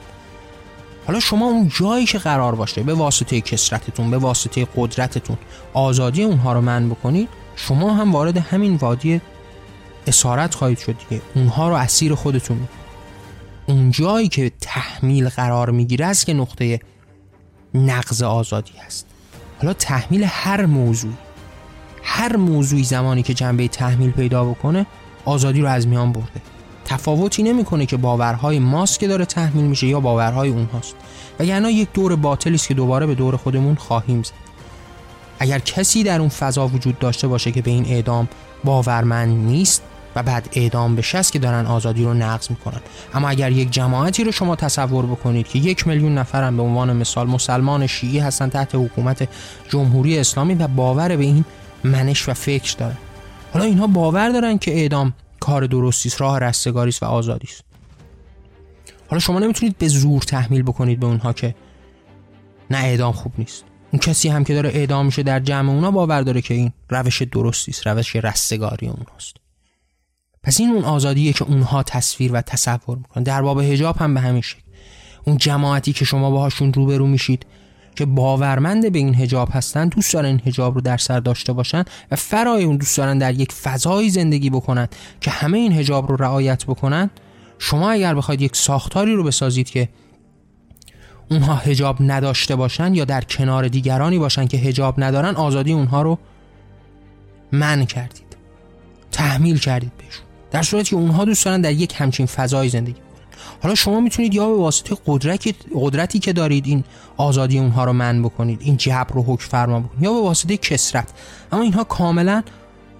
حالا 1.06 1.20
شما 1.20 1.46
اون 1.46 1.70
جایی 1.76 2.06
که 2.06 2.18
قرار 2.18 2.54
باشه 2.54 2.82
به 2.82 2.94
واسطه 2.94 3.40
کسرتتون 3.40 4.10
به 4.10 4.18
واسطه 4.18 4.66
قدرتتون 4.76 5.36
آزادی 5.72 6.22
اونها 6.22 6.52
رو 6.52 6.60
من 6.60 6.88
بکنید 6.88 7.28
شما 7.56 7.94
هم 7.94 8.12
وارد 8.12 8.36
همین 8.36 8.76
وادی 8.76 9.20
اسارت 10.06 10.54
خواهید 10.54 10.78
شد 10.78 10.96
دیگه. 11.08 11.22
اونها 11.34 11.68
رو 11.68 11.74
اسیر 11.74 12.14
خودتون 12.14 12.68
اون 13.66 13.90
جایی 13.90 14.28
که 14.28 14.52
تحمیل 14.60 15.28
قرار 15.28 15.70
می‌گیره 15.70 16.06
است 16.06 16.26
که 16.26 16.34
نقطه 16.34 16.80
نقض 17.74 18.22
آزادی 18.22 18.72
هست. 18.86 19.06
حالا 19.60 19.72
تحمیل 19.72 20.24
هر 20.24 20.66
موضوع 20.66 21.12
هر 22.02 22.36
موضوعی 22.36 22.84
زمانی 22.84 23.22
که 23.22 23.34
جنبه 23.34 23.68
تحمیل 23.68 24.10
پیدا 24.10 24.44
بکنه 24.44 24.86
آزادی 25.24 25.60
رو 25.60 25.68
از 25.68 25.86
میان 25.88 26.12
برده. 26.12 26.40
تفاوتی 26.84 27.42
نمی‌کنه 27.42 27.86
که 27.86 27.96
باورهای 27.96 28.58
ماست 28.58 29.00
که 29.00 29.08
داره 29.08 29.24
تحمیل 29.24 29.64
میشه 29.64 29.86
یا 29.86 30.00
باورهای 30.00 30.48
اونهاست. 30.48 30.94
وگرنه 31.40 31.72
یک 31.72 31.88
دور 31.92 32.16
باطلی 32.16 32.54
است 32.54 32.68
که 32.68 32.74
دوباره 32.74 33.06
به 33.06 33.14
دور 33.14 33.36
خودمون 33.36 33.74
خواهیم 33.74 34.22
زد. 34.22 34.32
اگر 35.38 35.58
کسی 35.58 36.02
در 36.02 36.20
اون 36.20 36.28
فضا 36.28 36.68
وجود 36.68 36.98
داشته 36.98 37.28
باشه 37.28 37.52
که 37.52 37.62
به 37.62 37.70
این 37.70 37.86
اعدام 37.86 38.28
باورمند 38.64 39.46
نیست 39.46 39.82
و 40.16 40.22
بعد 40.22 40.48
اعدام 40.52 40.96
بشه 40.96 41.18
است 41.18 41.32
که 41.32 41.38
دارن 41.38 41.66
آزادی 41.66 42.04
رو 42.04 42.14
نقض 42.14 42.50
می‌کنن. 42.50 42.80
اما 43.14 43.28
اگر 43.28 43.52
یک 43.52 43.70
جماعتی 43.70 44.24
رو 44.24 44.32
شما 44.32 44.56
تصور 44.56 45.06
بکنید 45.06 45.48
که 45.48 45.58
یک 45.58 45.86
میلیون 45.86 46.18
نفرم 46.18 46.56
به 46.56 46.62
عنوان 46.62 46.96
مثال 46.96 47.26
مسلمان 47.26 47.86
شیعی 47.86 48.18
هستن 48.18 48.48
تحت 48.48 48.74
حکومت 48.74 49.28
جمهوری 49.68 50.18
اسلامی 50.18 50.54
و 50.54 50.68
باور 50.68 51.16
به 51.16 51.24
این 51.24 51.44
منش 51.84 52.28
و 52.28 52.34
فکر 52.34 52.76
دارن. 52.76 52.96
حالا 53.52 53.64
اینها 53.64 53.86
باور 53.86 54.28
دارن 54.28 54.58
که 54.58 54.74
اعدام 54.74 55.12
کار 55.40 55.66
درستی 55.66 56.08
است 56.08 56.20
راه 56.20 56.38
رستگاری 56.38 56.92
و 57.02 57.04
آزادی 57.04 57.48
است. 57.50 57.64
حالا 59.08 59.20
شما 59.20 59.38
نمی‌تونید 59.38 59.78
به 59.78 59.88
زور 59.88 60.22
تحمیل 60.22 60.62
بکنید 60.62 61.00
به 61.00 61.06
اونها 61.06 61.32
که 61.32 61.54
نه 62.70 62.78
اعدام 62.78 63.12
خوب 63.12 63.32
نیست. 63.38 63.64
اون 63.92 64.00
کسی 64.00 64.28
هم 64.28 64.44
که 64.44 64.54
داره 64.54 64.70
اعدام 64.70 65.06
میشه 65.06 65.22
در 65.22 65.40
جمع 65.40 65.70
اونا 65.70 65.90
باور 65.90 66.22
داره 66.22 66.40
که 66.40 66.54
این 66.54 66.72
روش 66.88 67.22
درستی 67.22 67.70
است 67.70 67.86
روش 67.86 68.16
رستگاری 68.16 68.86
اوناست. 68.86 69.45
پس 70.46 70.60
این 70.60 70.70
اون 70.70 70.84
آزادیه 70.84 71.32
که 71.32 71.44
اونها 71.44 71.82
تصویر 71.82 72.32
و 72.32 72.40
تصور 72.40 72.98
می‌کنن. 72.98 73.22
در 73.22 73.42
باب 73.42 73.60
حجاب 73.60 73.96
هم 73.96 74.14
به 74.14 74.20
همین 74.20 74.42
شکل. 74.42 74.60
اون 75.24 75.36
جماعتی 75.36 75.92
که 75.92 76.04
شما 76.04 76.30
باهاشون 76.30 76.72
روبرو 76.72 77.06
میشید 77.06 77.46
که 77.96 78.04
باورمند 78.04 78.92
به 78.92 78.98
این 78.98 79.14
حجاب 79.14 79.48
هستن 79.52 79.88
دوست 79.88 80.14
دارن 80.14 80.26
این 80.26 80.40
حجاب 80.44 80.74
رو 80.74 80.80
در 80.80 80.96
سر 80.96 81.20
داشته 81.20 81.52
باشن 81.52 81.84
و 82.10 82.16
فرای 82.16 82.64
اون 82.64 82.76
دوست 82.76 82.96
دارن 82.96 83.18
در 83.18 83.34
یک 83.34 83.52
فضایی 83.52 84.10
زندگی 84.10 84.50
بکنن 84.50 84.88
که 85.20 85.30
همه 85.30 85.58
این 85.58 85.72
حجاب 85.72 86.08
رو 86.10 86.16
رعایت 86.16 86.64
بکنن 86.64 87.10
شما 87.58 87.90
اگر 87.90 88.14
بخواید 88.14 88.40
یک 88.42 88.56
ساختاری 88.56 89.14
رو 89.14 89.24
بسازید 89.24 89.70
که 89.70 89.88
اونها 91.30 91.54
حجاب 91.54 91.96
نداشته 92.00 92.56
باشن 92.56 92.94
یا 92.94 93.04
در 93.04 93.20
کنار 93.20 93.68
دیگرانی 93.68 94.18
باشن 94.18 94.46
که 94.46 94.58
حجاب 94.58 94.94
ندارن 94.98 95.34
آزادی 95.34 95.72
اونها 95.72 96.02
رو 96.02 96.18
من 97.52 97.84
کردید. 97.84 98.36
تحمیل 99.12 99.58
کردید 99.58 99.92
بهشون. 99.98 100.25
در 100.56 100.62
صورتی 100.62 100.90
که 100.90 100.96
اونها 100.96 101.24
دوست 101.24 101.44
دارن 101.44 101.60
در 101.60 101.72
یک 101.72 101.94
همچین 101.96 102.26
فضای 102.26 102.68
زندگی 102.68 103.00
حالا 103.62 103.74
شما 103.74 104.00
می‌تونید 104.00 104.34
یا 104.34 104.48
به 104.48 104.56
واسطه 104.56 104.96
قدرتی, 105.06 106.18
که 106.18 106.32
دارید 106.32 106.66
این 106.66 106.84
آزادی 107.16 107.58
اونها 107.58 107.84
رو 107.84 107.92
من 107.92 108.22
بکنید 108.22 108.60
این 108.62 108.76
جبر 108.76 109.14
رو 109.14 109.22
حکم 109.22 109.48
فرما 109.48 109.80
بکنید 109.80 110.02
یا 110.02 110.12
به 110.12 110.20
واسطه 110.20 110.56
کسرت 110.56 111.12
اما 111.52 111.62
اینها 111.62 111.84
کاملا 111.84 112.42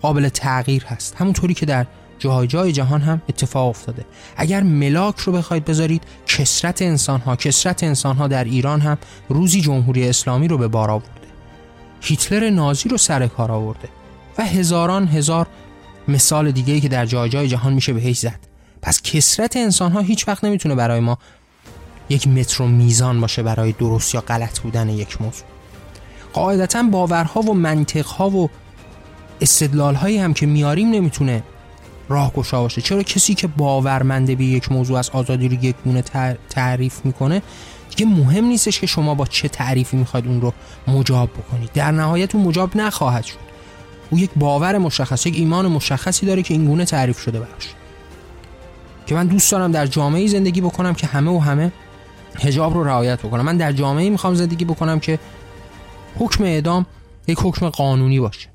قابل 0.03 0.29
تغییر 0.29 0.85
هست. 0.85 1.15
همونطوری 1.17 1.55
که 1.55 1.67
در 1.67 1.87
جای 2.19 2.47
جای 2.47 2.73
جهان 2.73 3.01
هم 3.01 3.23
اتفاق 3.29 3.69
افتاده. 3.69 4.05
اگر 4.37 4.63
ملاک 4.63 5.19
رو 5.19 5.33
بخواید 5.33 5.65
بذارید 5.65 6.03
کسرت 6.27 6.83
انسان 6.83 7.21
ها 7.21 7.37
کسرت 7.37 7.85
انسان 7.85 8.17
ها 8.17 8.29
در 8.29 8.45
ایران 8.45 8.81
هم 8.81 8.99
روزی 9.29 9.61
جمهوری 9.61 10.09
اسلامی 10.09 10.49
رو 10.49 10.59
به 10.59 10.69
بار 10.69 10.91
آورده. 10.91 11.11
هیتلر 12.01 12.51
نازی 12.51 12.89
رو 12.89 12.97
سر 12.97 13.27
کار 13.27 13.53
آورده. 13.53 13.89
و 14.39 14.45
هزاران 14.45 15.09
هزار 15.09 15.47
مثال 16.09 16.51
دیگه 16.51 16.81
که 16.81 16.89
در 16.89 17.07
جای 17.07 17.29
جای 17.29 17.49
جهان 17.49 17.73
میشه 17.73 17.93
بهش 17.93 18.19
زد. 18.19 18.39
پس 18.83 19.03
کسرت 19.03 19.57
انسان 19.57 19.93
ها 19.93 20.01
هیچ 20.01 20.29
وقت 20.29 20.45
نمی‌تونه 20.45 20.75
برای 20.75 21.01
ما 21.01 21.19
یک 22.09 22.29
متر 22.29 22.65
میزان 22.65 23.21
باشه 23.21 23.43
برای 23.43 23.73
درست 23.73 24.15
یا 24.15 24.21
غلط 24.21 24.61
بودن 24.61 24.89
یک 24.89 25.23
موضوع. 25.23 25.47
قاعدتا 26.33 26.83
باورها 26.83 27.41
و 27.41 27.55
منطقها 27.55 28.31
و 28.31 28.51
استدلال 29.41 29.95
هایی 29.95 30.19
هم 30.19 30.35
که 30.35 30.47
میاریم 30.47 30.91
نمی‌تونه 30.91 31.43
راهگشا 32.09 32.63
باشه. 32.63 32.81
چرا 32.83 33.03
کسی 33.03 33.35
که 33.35 33.47
باورمنده 33.47 34.35
به 34.35 34.45
یک 34.45 34.73
موضوع 34.73 34.99
از 34.99 35.11
آزادی 35.11 35.49
رو 35.49 35.65
یک 35.65 35.77
گونه 35.85 36.03
تعریف 36.51 37.05
می‌کنه 37.05 37.43
دیگه 37.91 38.11
مهم 38.11 38.45
نیستش 38.45 38.81
که 38.81 38.87
شما 38.87 39.15
با 39.15 39.27
چه 39.27 39.49
تعریفی 39.49 39.97
می‌خواید 39.97 40.27
اون 40.27 40.41
رو 40.41 40.53
مجاب 40.89 41.31
بکنید. 41.31 41.71
در 41.75 41.91
نهایت 41.91 42.35
اون 42.35 42.45
مجاب 42.45 42.77
نخواهد 42.77 43.25
شد. 43.25 43.46
او 44.11 44.19
یک 44.19 44.31
باور 44.37 44.79
مشخص 44.79 45.27
یک 45.27 45.35
ایمان 45.37 45.67
مشخصی 45.67 46.27
داره 46.27 46.43
که 46.43 46.55
این 46.55 46.67
گونه 46.67 46.85
تعریف 46.85 47.19
شده 47.19 47.41
براش. 47.41 47.75
که 49.07 49.15
من 49.15 49.27
دوست 49.27 49.53
دارم 49.53 49.73
در 49.73 49.87
جامعه 49.87 50.27
زندگی 50.27 50.61
بکنم 50.61 50.95
که 50.95 51.07
همه 51.07 51.31
و 51.31 51.39
همه 51.39 51.73
هجاب 52.39 52.75
رو 52.75 52.85
رعایت 52.85 53.23
بکنم. 53.23 53.45
من 53.45 53.57
در 53.57 53.73
جامعه 53.73 54.11
می‌خوام 54.11 54.35
زندگی 54.35 54.65
بکنم 54.65 55.01
که 55.01 55.19
حکم 56.19 56.45
اعدام 56.45 56.87
یک 57.27 57.39
حکم 57.43 57.69
قانونی 57.69 58.21
باشه. 58.21 58.49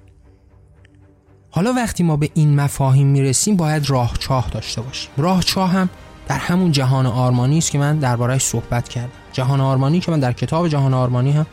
حالا 1.52 1.74
وقتی 1.74 2.04
ما 2.04 2.18
به 2.18 2.30
این 2.34 2.56
مفاهیم 2.56 3.08
می‌رسیم 3.08 3.56
باید 3.56 3.90
راه 3.90 4.14
چاه 4.20 4.50
داشته 4.50 4.82
باشیم. 4.82 5.12
راه 5.18 5.44
چاه 5.44 5.70
هم 5.70 5.90
در 6.28 6.38
همون 6.38 6.72
جهان 6.72 7.06
آرمانی 7.06 7.58
است 7.58 7.72
که 7.72 7.78
من 7.78 8.00
دربارهش 8.00 8.42
صحبت 8.42 8.90
کردم. 8.90 9.12
جهان 9.34 9.62
آرمانی 9.62 10.00
که 10.00 10.12
من 10.12 10.20
در 10.20 10.34
کتاب 10.34 10.68
جهان 10.68 10.94
آرمانی 10.94 11.32
هم 11.32 11.46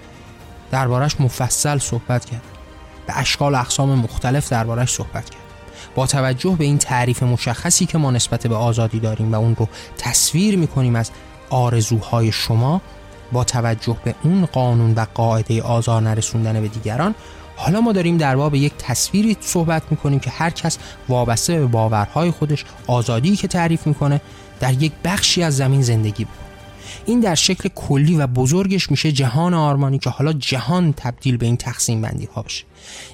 دربارهش 0.70 1.16
مفصل 1.20 1.78
صحبت 1.78 2.24
کردم. 2.24 2.57
به 3.08 3.18
اشکال 3.18 3.54
اقسام 3.54 3.98
مختلف 3.98 4.48
دربارهش 4.48 4.90
صحبت 4.90 5.30
کردم 5.30 5.44
با 5.94 6.06
توجه 6.06 6.56
به 6.58 6.64
این 6.64 6.78
تعریف 6.78 7.22
مشخصی 7.22 7.86
که 7.86 7.98
ما 7.98 8.10
نسبت 8.10 8.46
به 8.46 8.54
آزادی 8.54 9.00
داریم 9.00 9.32
و 9.32 9.34
اون 9.34 9.56
رو 9.56 9.68
تصویر 9.98 10.56
می‌کنیم 10.58 10.96
از 10.96 11.10
آرزوهای 11.50 12.32
شما 12.32 12.80
با 13.32 13.44
توجه 13.44 13.96
به 14.04 14.14
اون 14.22 14.46
قانون 14.46 14.94
و 14.94 15.06
قاعده 15.14 15.62
آزار 15.62 16.02
نرسوندن 16.02 16.60
به 16.60 16.68
دیگران 16.68 17.14
حالا 17.56 17.80
ما 17.80 17.92
داریم 17.92 18.16
در 18.16 18.36
باب 18.36 18.54
یک 18.54 18.72
تصویری 18.78 19.36
صحبت 19.40 19.82
می‌کنیم 19.90 20.20
که 20.20 20.30
هر 20.30 20.50
کس 20.50 20.78
وابسته 21.08 21.58
به 21.58 21.66
باورهای 21.66 22.30
خودش 22.30 22.64
آزادی 22.86 23.36
که 23.36 23.48
تعریف 23.48 23.86
می‌کنه 23.86 24.20
در 24.60 24.72
یک 24.72 24.92
بخشی 25.04 25.42
از 25.42 25.56
زمین 25.56 25.82
زندگی 25.82 26.24
بود. 26.24 26.47
این 27.08 27.20
در 27.20 27.34
شکل 27.34 27.68
کلی 27.68 28.14
و 28.16 28.26
بزرگش 28.26 28.90
میشه 28.90 29.12
جهان 29.12 29.54
آرمانی 29.54 29.98
که 29.98 30.10
حالا 30.10 30.32
جهان 30.32 30.92
تبدیل 30.92 31.36
به 31.36 31.46
این 31.46 31.56
تقسیم 31.56 32.02
بندی 32.02 32.28
ها 32.34 32.42
بشه. 32.42 32.64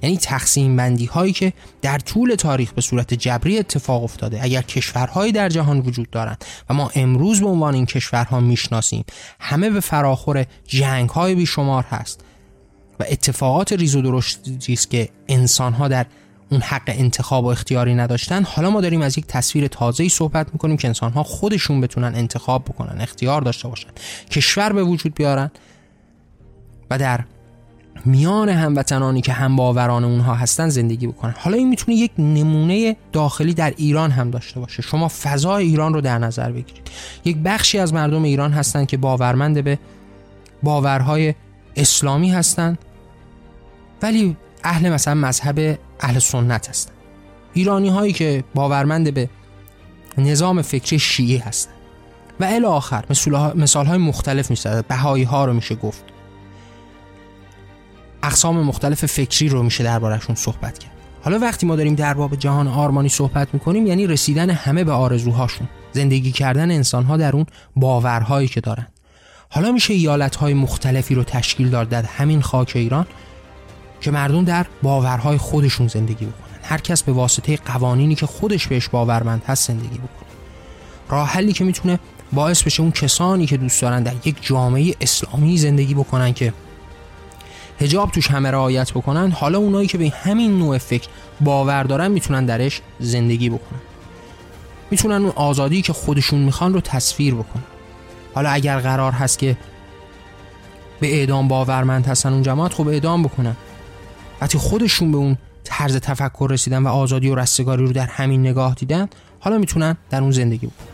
یعنی 0.02 0.16
تقسیم 0.16 0.76
بندی 0.76 1.04
هایی 1.04 1.32
که 1.32 1.52
در 1.82 1.98
طول 1.98 2.34
تاریخ 2.34 2.72
به 2.72 2.80
صورت 2.80 3.14
جبری 3.14 3.58
اتفاق 3.58 4.04
افتاده. 4.04 4.38
اگر 4.42 4.62
کشورهایی 4.62 5.32
در 5.32 5.48
جهان 5.48 5.78
وجود 5.78 6.10
دارند 6.10 6.44
و 6.70 6.74
ما 6.74 6.90
امروز 6.94 7.40
به 7.40 7.46
عنوان 7.46 7.74
این 7.74 7.86
کشورها 7.86 8.40
می‌شناسیم 8.40 9.04
همه 9.40 9.70
به 9.70 9.80
فراخور 9.80 10.46
جنگ 10.66 11.10
های 11.10 11.34
بیشمار 11.34 11.84
هست 11.84 12.20
و 13.00 13.04
اتفاقات 13.08 13.72
ریز 13.72 13.96
و 13.96 14.02
درشتی 14.02 14.72
است 14.72 14.90
که 14.90 15.08
انسان 15.28 15.72
ها 15.72 15.88
در 15.88 16.06
اون 16.54 16.62
حق 16.62 16.82
انتخاب 16.86 17.44
و 17.44 17.48
اختیاری 17.48 17.94
نداشتن. 17.94 18.44
حالا 18.44 18.70
ما 18.70 18.80
داریم 18.80 19.02
از 19.02 19.18
یک 19.18 19.26
تصویر 19.26 19.66
تازه‌ای 19.66 20.08
صحبت 20.08 20.46
می‌کنیم 20.52 20.76
که 20.76 20.88
انسان 20.88 21.12
ها 21.12 21.22
خودشون 21.22 21.80
بتونن 21.80 22.14
انتخاب 22.14 22.64
بکنن 22.64 23.00
اختیار 23.00 23.42
داشته 23.42 23.68
باشن 23.68 23.88
کشور 24.30 24.72
به 24.72 24.82
وجود 24.82 25.14
بیارن 25.14 25.50
و 26.90 26.98
در 26.98 27.24
میان 28.04 28.48
هموطنانی 28.48 29.20
که 29.20 29.32
هم 29.32 29.56
باوران 29.56 30.04
اونها 30.04 30.34
هستن 30.34 30.68
زندگی 30.68 31.06
بکنن. 31.06 31.34
حالا 31.38 31.56
این 31.56 31.68
می‌تونه 31.68 31.96
یک 31.96 32.10
نمونه 32.18 32.96
داخلی 33.12 33.54
در 33.54 33.74
ایران 33.76 34.10
هم 34.10 34.30
داشته 34.30 34.60
باشه. 34.60 34.82
شما 34.82 35.08
فضای 35.08 35.66
ایران 35.66 35.94
رو 35.94 36.00
در 36.00 36.18
نظر 36.18 36.52
بگیرید. 36.52 36.90
یک 37.24 37.36
بخشی 37.44 37.78
از 37.78 37.94
مردم 37.94 38.22
ایران 38.22 38.52
هستن 38.52 38.84
که 38.84 38.96
باورمند 38.96 39.64
به 39.64 39.78
باورهای 40.62 41.34
اسلامی 41.76 42.30
هستند 42.30 42.78
ولی 44.02 44.36
اهل 44.64 44.90
مثلا 44.90 45.14
مذهب 45.14 45.78
اهل 46.00 46.18
سنت 46.18 46.68
هستن. 46.68 46.92
ایرانی 47.52 47.88
هایی 47.88 48.12
که 48.12 48.44
باورمند 48.54 49.14
به 49.14 49.28
نظام 50.18 50.62
فکری 50.62 50.98
شیعی 50.98 51.36
هستند 51.36 51.74
و 52.40 52.44
الی 52.44 52.64
آخر 52.64 53.04
مثال 53.54 53.86
های 53.86 53.98
مختلف 53.98 54.50
میشه 54.50 54.82
بهایی 54.82 55.24
ها 55.24 55.44
رو 55.44 55.52
میشه 55.52 55.74
گفت. 55.74 56.04
اقسام 58.22 58.60
مختلف 58.60 59.06
فکری 59.06 59.48
رو 59.48 59.62
میشه 59.62 59.84
دربارهشون 59.84 60.34
صحبت 60.34 60.78
کرد. 60.78 60.92
حالا 61.22 61.38
وقتی 61.38 61.66
ما 61.66 61.76
داریم 61.76 61.94
در 61.94 62.14
باب 62.14 62.36
جهان 62.36 62.68
آرمانی 62.68 63.08
صحبت 63.08 63.48
می‌کنیم 63.54 63.86
یعنی 63.86 64.06
رسیدن 64.06 64.50
همه 64.50 64.84
به 64.84 64.92
آرزوهاشون. 64.92 65.68
زندگی 65.92 66.32
کردن 66.32 66.70
انسانها 66.70 67.16
در 67.16 67.32
اون 67.36 67.46
باورهایی 67.76 68.48
که 68.48 68.60
دارن. 68.60 68.86
حالا 69.50 69.72
میشه 69.72 69.94
ایالتهای 69.94 70.54
مختلفی 70.54 71.14
رو 71.14 71.24
تشکیل 71.24 71.70
داد 71.70 71.88
در 71.88 72.02
همین 72.02 72.42
خاک 72.42 72.72
ایران. 72.74 73.06
که 74.04 74.10
مردم 74.10 74.44
در 74.44 74.66
باورهای 74.82 75.38
خودشون 75.38 75.88
زندگی 75.88 76.26
بکنن. 76.26 76.58
هر 76.62 76.78
کس 76.78 77.02
به 77.02 77.12
واسطه 77.12 77.56
قوانینی 77.56 78.14
که 78.14 78.26
خودش 78.26 78.66
بهش 78.66 78.88
باورمند 78.88 79.42
هست 79.46 79.68
زندگی 79.68 79.98
بکنه. 79.98 80.28
راه 81.08 81.28
حلی 81.28 81.52
که 81.52 81.64
می‌تونه 81.64 81.98
باعث 82.32 82.62
بشه 82.62 82.82
اون 82.82 82.92
کسانی 82.92 83.46
که 83.46 83.56
دوست 83.56 83.82
دارن 83.82 84.02
در 84.02 84.14
یک 84.24 84.36
جامعه 84.40 84.94
اسلامی 85.00 85.58
زندگی 85.58 85.94
بکنن 85.94 86.32
که 86.32 86.52
هجاب 87.80 88.10
توش 88.10 88.30
همه 88.30 88.50
رعایت 88.50 88.90
بکنن 88.92 89.30
حالا 89.30 89.58
اونایی 89.58 89.88
که 89.88 89.98
به 89.98 90.12
همین 90.24 90.58
نوع 90.58 90.78
فکر 90.78 91.08
باور 91.40 91.82
دارن 91.82 92.10
می‌تونن 92.10 92.46
درش 92.46 92.80
زندگی 93.00 93.50
بکنن. 93.50 93.80
می‌تونن 94.90 95.22
اون 95.22 95.32
آزادی 95.36 95.82
که 95.82 95.92
خودشون 95.92 96.40
می‌خوان 96.40 96.74
رو 96.74 96.80
تصویر 96.80 97.34
بکنن. 97.34 97.64
حالا 98.34 98.50
اگر 98.50 98.78
قرار 98.78 99.12
هست 99.12 99.38
که 99.38 99.56
به 101.00 101.14
اعدام 101.14 101.48
باورمند 101.48 102.06
هستن 102.06 102.32
اون 102.32 102.42
جماعت 102.42 102.74
خب 102.74 102.88
اعدام 102.88 103.22
بکنن. 103.22 103.56
وقتی 104.44 104.58
خودشون 104.58 105.12
به 105.12 105.18
اون 105.18 105.38
طرز 105.64 105.96
تفکر 105.96 106.46
رسیدن 106.50 106.82
و 106.82 106.88
آزادی 106.88 107.28
و 107.28 107.34
رستگاری 107.34 107.86
رو 107.86 107.92
در 107.92 108.06
همین 108.06 108.40
نگاه 108.40 108.74
دیدن 108.74 109.08
حالا 109.40 109.58
می‌تونن 109.58 109.96
در 110.10 110.20
اون 110.20 110.30
زندگی 110.30 110.66
بکنن 110.66 110.86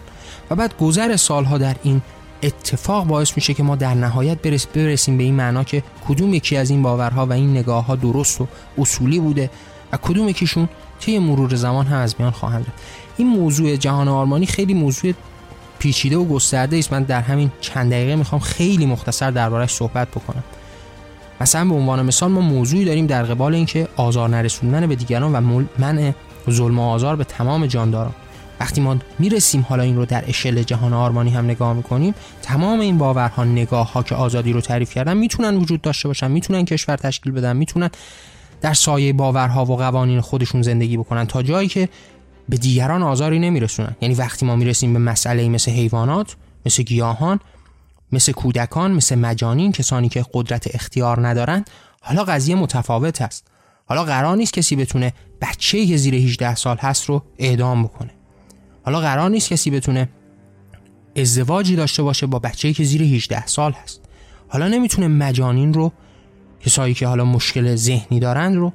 و 0.50 0.54
بعد 0.54 0.76
گذر 0.78 1.16
سالها 1.16 1.58
در 1.58 1.76
این 1.82 2.02
اتفاق 2.42 3.06
باعث 3.06 3.32
میشه 3.36 3.54
که 3.54 3.62
ما 3.62 3.76
در 3.76 3.94
نهایت 3.94 4.38
برسیم 4.74 5.18
به 5.18 5.24
این 5.24 5.34
معنا 5.34 5.64
که 5.64 5.82
کدوم 6.08 6.34
یکی 6.34 6.56
از 6.56 6.70
این 6.70 6.82
باورها 6.82 7.26
و 7.26 7.32
این 7.32 7.50
نگاه 7.50 7.86
ها 7.86 7.96
درست 7.96 8.40
و 8.40 8.48
اصولی 8.78 9.20
بوده 9.20 9.50
و 9.92 9.96
کدوم 9.96 10.28
یکیشون 10.28 10.68
طی 11.00 11.18
مرور 11.18 11.54
زمان 11.54 11.86
هم 11.86 11.98
از 11.98 12.14
میان 12.18 12.30
خواهند 12.30 12.62
رفت. 12.62 12.82
این 13.16 13.28
موضوع 13.28 13.76
جهان 13.76 14.08
آرمانی 14.08 14.46
خیلی 14.46 14.74
موضوع 14.74 15.12
پیچیده 15.78 16.16
و 16.16 16.24
گسترده 16.24 16.78
است. 16.78 16.92
من 16.92 17.02
در 17.02 17.20
همین 17.20 17.50
چند 17.60 17.90
دقیقه 17.90 18.16
می‌خوام 18.16 18.40
خیلی 18.40 18.86
مختصر 18.86 19.30
دربارش 19.30 19.74
صحبت 19.74 20.08
بکنم. 20.08 20.44
مثلا 21.40 21.64
به 21.64 21.74
عنوان 21.74 22.02
مثال 22.02 22.30
ما 22.30 22.40
موضوعی 22.40 22.84
داریم 22.84 23.06
در 23.06 23.22
قبال 23.22 23.54
اینکه 23.54 23.88
آزار 23.96 24.28
نرسوندن 24.28 24.86
به 24.86 24.96
دیگران 24.96 25.32
و 25.32 25.64
منع 25.78 26.12
ظلم 26.50 26.78
و 26.78 26.82
آزار 26.82 27.16
به 27.16 27.24
تمام 27.24 27.66
جانداران. 27.66 28.14
وقتی 28.60 28.80
ما 28.80 28.96
می‌رسیم 29.18 29.66
حالا 29.68 29.82
این 29.82 29.96
رو 29.96 30.04
در 30.04 30.24
اشل 30.28 30.62
جهان 30.62 30.92
آرمانی 30.92 31.30
هم 31.30 31.44
نگاه 31.44 31.72
می‌کنیم 31.72 32.14
تمام 32.42 32.80
این 32.80 32.98
باورها 32.98 33.44
نگاه 33.44 33.92
ها 33.92 34.02
که 34.02 34.14
آزادی 34.14 34.52
رو 34.52 34.60
تعریف 34.60 34.94
کردن 34.94 35.16
می‌تونن 35.16 35.56
وجود 35.56 35.80
داشته 35.80 36.08
باشن 36.08 36.30
می‌تونن 36.30 36.64
کشور 36.64 36.96
تشکیل 36.96 37.32
بدن 37.32 37.56
می‌تونن 37.56 37.90
در 38.60 38.74
سایه 38.74 39.12
باورها 39.12 39.64
و 39.64 39.76
قوانین 39.76 40.20
خودشون 40.20 40.62
زندگی 40.62 40.96
بکنن 40.96 41.24
تا 41.24 41.42
جایی 41.42 41.68
که 41.68 41.88
به 42.48 42.56
دیگران 42.56 43.02
آزاری 43.02 43.38
نمیرسونن. 43.38 43.96
یعنی 44.00 44.14
وقتی 44.14 44.46
ما 44.46 44.56
می‌رسیم 44.56 44.92
به 44.92 44.98
مسئله 44.98 45.48
مثل 45.48 45.70
حیوانات 45.70 46.36
مثل 46.66 46.82
گیاهان 46.82 47.40
مثل 48.12 48.32
کودکان 48.32 48.92
مثل 48.92 49.18
مجانین 49.18 49.72
کسانی 49.72 50.08
که 50.08 50.24
قدرت 50.34 50.74
اختیار 50.74 51.28
ندارند 51.28 51.70
حالا 52.00 52.24
قضیه 52.24 52.54
متفاوت 52.54 53.22
است. 53.22 53.46
حالا 53.86 54.04
قرار 54.04 54.36
نیست 54.36 54.52
کسی 54.52 54.76
بتونه 54.76 55.12
بچه 55.40 55.86
که 55.86 55.96
زیر 55.96 56.14
18 56.14 56.54
سال 56.54 56.76
هست 56.76 57.04
رو 57.04 57.22
اعدام 57.38 57.84
بکنه. 57.84 58.10
حالا 58.82 59.00
قرار 59.00 59.30
نیست 59.30 59.48
کسی 59.48 59.70
بتونه 59.70 60.08
ازدواجی 61.16 61.76
داشته 61.76 62.02
باشه 62.02 62.26
با 62.26 62.38
بچه‌ای 62.38 62.74
که 62.74 62.84
زیر 62.84 63.02
18 63.02 63.46
سال 63.46 63.72
هست. 63.72 64.00
حالا 64.48 64.68
نمی‌تونه 64.68 65.08
مجانین 65.08 65.74
رو 65.74 65.92
کسایی 66.60 66.94
که 66.94 67.06
حالا 67.06 67.24
مشکل 67.24 67.74
ذهنی 67.76 68.20
دارند 68.20 68.56
رو 68.56 68.72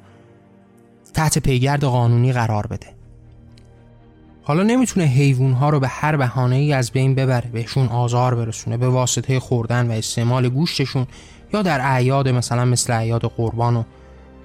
تحت 1.14 1.38
پیگرد 1.38 1.84
قانونی 1.84 2.32
قرار 2.32 2.66
بده. 2.66 2.95
حالا 4.48 4.62
نمی‌تونه 4.62 5.06
حیوان 5.06 5.52
ها 5.52 5.70
رو 5.70 5.80
به 5.80 5.88
هر 5.88 6.16
بهانه 6.16 6.56
ای 6.56 6.72
از 6.72 6.90
بین 6.90 7.14
ببره 7.14 7.50
بهشون 7.50 7.88
آزار 7.88 8.34
برسونه 8.34 8.76
به 8.76 8.88
واسطه 8.88 9.40
خوردن 9.40 9.88
و 9.88 9.92
استعمال 9.92 10.48
گوشتشون 10.48 11.06
یا 11.54 11.62
در 11.62 11.80
اعیاد 11.80 12.28
مثلا 12.28 12.64
مثل 12.64 12.92
اعیاد 12.92 13.24
قربان 13.24 13.76
و 13.76 13.82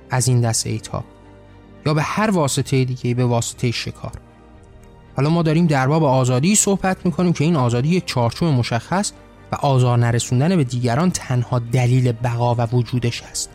از 0.10 0.28
این 0.28 0.42
دست 0.42 0.68
ایتا 0.68 1.04
یا 1.86 1.94
به 1.94 2.02
هر 2.02 2.32
واسطه 2.32 2.86
دیگه 2.86 3.14
به 3.14 3.26
واسطه 3.26 3.72
شکار. 3.72 4.12
حالا 5.16 5.30
ما 5.30 5.42
داریم 5.42 5.68
در 5.68 5.88
باب 5.88 6.04
آزادی 6.04 6.56
صحبت 6.56 7.06
می‌کنیم 7.06 7.34
که 7.34 7.44
این 7.44 7.56
آزادی 7.56 7.90
یک 7.90 8.06
چارچوب 8.06 8.48
مشخص 8.48 9.12
و 9.52 9.56
آزار 9.56 9.98
نرسوندن 9.98 10.56
به 10.56 10.64
دیگران 10.64 11.12
تنها 11.12 11.60
دلیل 11.60 12.12
بقا 12.12 12.56
و 12.56 12.62
وجودش 12.62 13.24
هست 13.24 13.50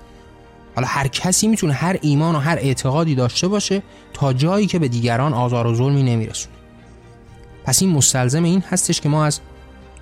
حالا 0.77 0.89
هر 0.89 1.09
کسی 1.09 1.49
می‌تونه 1.49 1.73
هر 1.73 1.99
ایمان 2.01 2.35
و 2.35 2.39
هر 2.39 2.57
اعتقادی 2.57 3.15
داشته 3.15 3.49
باشه 3.49 3.83
تا 4.13 4.33
جایی 4.33 4.67
که 4.67 4.79
به 4.79 4.89
دیگران 4.89 5.35
آزار 5.35 5.67
و 5.67 5.75
ظلمی 5.75 6.03
نمیرسونه. 6.03 6.55
پس 7.65 7.83
این 7.83 7.91
مستلزم 7.91 8.43
این 8.43 8.63
هستش 8.71 9.01
که 9.01 9.09
ما 9.09 9.25
از 9.25 9.41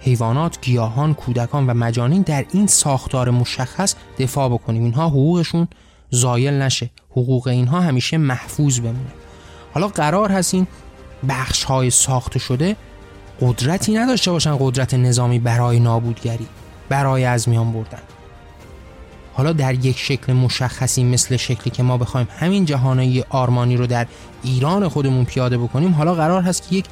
حیوانات، 0.00 0.58
گیاهان، 0.60 1.14
کودکان 1.14 1.66
و 1.66 1.74
مجانین 1.74 2.22
در 2.22 2.44
این 2.52 2.66
ساختار 2.66 3.30
مشخص 3.30 3.94
دفاع 4.18 4.48
بکنیم. 4.48 4.84
اینها 4.84 5.08
حقوقشون 5.08 5.68
زایل 6.10 6.54
نشه. 6.54 6.90
حقوق 7.10 7.48
اینها 7.48 7.80
همیشه 7.80 8.16
محفوظ 8.16 8.80
بمونه. 8.80 9.12
حالا 9.74 9.88
قرار 9.88 10.32
هست 10.32 10.54
این 10.54 10.66
بخش 11.28 11.64
های 11.64 11.90
ساخته 11.90 12.38
شده 12.38 12.76
قدرتی 13.40 13.94
نداشته 13.94 14.30
باشن 14.30 14.56
قدرت 14.60 14.94
نظامی 14.94 15.38
برای 15.38 15.80
نابودگری 15.80 16.46
برای 16.88 17.24
از 17.24 17.48
میان 17.48 17.72
بردن. 17.72 17.98
حالا 19.34 19.52
در 19.52 19.74
یک 19.86 19.98
شکل 19.98 20.32
مشخصی 20.32 21.04
مثل 21.04 21.36
شکلی 21.36 21.70
که 21.70 21.82
ما 21.82 21.98
بخوایم 21.98 22.28
همین 22.38 22.64
جهانه 22.64 23.24
آرمانی 23.28 23.76
رو 23.76 23.86
در 23.86 24.06
ایران 24.42 24.88
خودمون 24.88 25.24
پیاده 25.24 25.58
بکنیم 25.58 25.92
حالا 25.92 26.14
قرار 26.14 26.42
هست 26.42 26.68
که 26.68 26.76
یک 26.76 26.84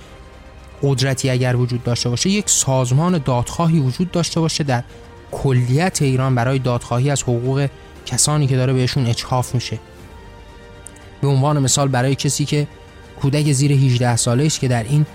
قدرتی 0.83 1.31
اگر 1.31 1.57
وجود 1.57 1.83
داشته 1.83 2.09
باشه 2.09 2.31
یک 2.31 2.51
سازمان 2.51 3.19
دادخواهی 3.19 3.79
وجود 3.79 4.11
داشته 4.11 4.41
باشه 4.41 4.65
در 4.65 4.83
کلیت 5.33 6.03
ایران 6.03 6.35
برای 6.35 6.59
دادخواهی 6.59 7.11
از 7.11 7.23
حقوق 7.23 7.69
کسانی 8.07 8.47
که 8.47 8.57
داره 8.57 8.73
بهشون 8.73 9.07
اچخاف 9.07 9.55
میشه. 9.55 9.79
به 11.21 11.29
عنوان 11.29 11.59
مثال 11.59 11.89
برای 11.89 12.15
کسی 12.15 12.45
که 12.45 12.69
کودک 13.21 13.53
زیر 13.53 13.73
18 13.73 14.17
ساله 14.17 14.45
است 14.47 14.61
که 14.61 14.69
در 14.69 14.83
این 14.83 15.07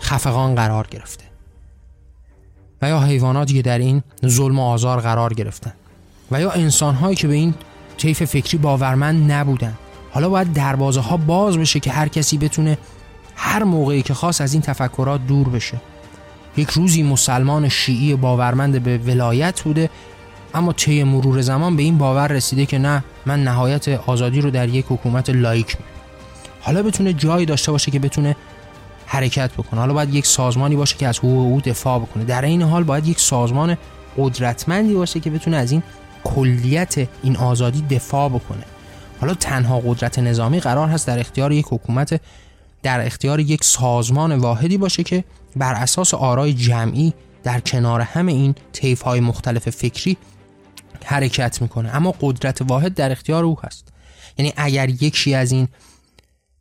خفقان 0.00 0.54
قرار 0.54 0.86
گرفته 0.90 1.24
و 2.82 2.88
یا 2.88 3.00
حیواناتی 3.00 3.54
که 3.54 3.62
در 3.62 3.78
این 3.78 4.02
ظلم 4.26 4.58
و 4.58 4.62
آزار 4.62 5.00
قرار 5.00 5.34
گرفتن. 5.34 5.72
و 6.30 6.40
یا 6.40 6.50
انسانهایی 6.50 7.16
که 7.16 7.28
به 7.28 7.34
این 7.34 7.54
طیف 7.98 8.24
فکری 8.24 8.58
باورمند 8.58 9.32
نبودن. 9.32 9.74
حالا 10.10 10.28
باید 10.28 10.52
دروازه 10.52 11.00
ها 11.00 11.16
باز 11.16 11.58
بشه 11.58 11.80
که 11.80 11.90
هر 11.90 12.08
کسی 12.08 12.38
بتونه 12.38 12.78
هر 13.36 13.64
موقعی 13.64 14.02
که 14.02 14.14
خاص 14.14 14.40
از 14.40 14.52
این 14.52 14.62
تفکرات 14.62 15.26
دور 15.26 15.48
بشه. 15.48 15.80
یک 16.56 16.70
روزی 16.70 17.02
مسلمان 17.02 17.68
شیعی 17.68 18.16
باورمند 18.16 18.82
به 18.82 18.98
ولایت 18.98 19.60
بوده 19.60 19.90
اما 20.54 20.72
طی 20.72 21.04
مرور 21.04 21.40
زمان 21.40 21.76
به 21.76 21.82
این 21.82 21.98
باور 21.98 22.28
رسیده 22.28 22.66
که 22.66 22.78
نه 22.78 23.04
من 23.26 23.44
نهایت 23.44 23.88
آزادی 23.88 24.40
رو 24.40 24.50
در 24.50 24.68
یک 24.68 24.86
حکومت 24.88 25.30
لایک 25.30 25.76
حالا 26.60 26.82
بتونه 26.82 27.12
جایی 27.12 27.46
داشته 27.46 27.72
باشه 27.72 27.90
که 27.90 27.98
بتونه 27.98 28.36
حرکت 29.06 29.52
بکنه. 29.52 29.80
حالا 29.80 29.92
باید 29.92 30.14
یک 30.14 30.26
سازمانی 30.26 30.76
باشه 30.76 30.96
که 30.96 31.08
از 31.08 31.18
حقوق 31.18 31.52
او 31.52 31.60
دفاع 31.60 31.98
بکنه. 31.98 32.24
در 32.24 32.44
این 32.44 32.62
حال 32.62 32.84
باید 32.84 33.08
یک 33.08 33.20
سازمان 33.20 33.76
قدرتمندی 34.18 34.94
باشه 34.94 35.20
که 35.20 35.30
بتونه 35.30 35.56
از 35.56 35.72
این 35.72 35.82
کلیت 36.24 37.08
این 37.22 37.36
آزادی 37.36 37.82
دفاع 37.82 38.28
بکنه. 38.28 38.64
حالا 39.20 39.34
تنها 39.34 39.80
قدرت 39.80 40.18
نظامی 40.18 40.60
قرار 40.60 40.88
هست 40.88 41.06
در 41.06 41.18
اختیار 41.18 41.52
یک 41.52 41.66
حکومت 41.68 42.20
در 42.82 43.06
اختیار 43.06 43.40
یک 43.40 43.64
سازمان 43.64 44.32
واحدی 44.32 44.78
باشه 44.78 45.02
که 45.02 45.24
بر 45.56 45.74
اساس 45.74 46.14
آرای 46.14 46.52
جمعی 46.54 47.14
در 47.42 47.60
کنار 47.60 48.00
همه 48.00 48.32
این 48.32 48.54
طیف 48.72 49.02
های 49.02 49.20
مختلف 49.20 49.70
فکری 49.70 50.16
حرکت 51.04 51.62
می‌کنه. 51.62 51.96
اما 51.96 52.14
قدرت 52.20 52.62
واحد 52.62 52.94
در 52.94 53.12
اختیار 53.12 53.44
او 53.44 53.58
هست. 53.62 53.88
یعنی 54.38 54.52
اگر 54.56 54.88
یکی 54.88 55.34
از 55.34 55.52
این 55.52 55.68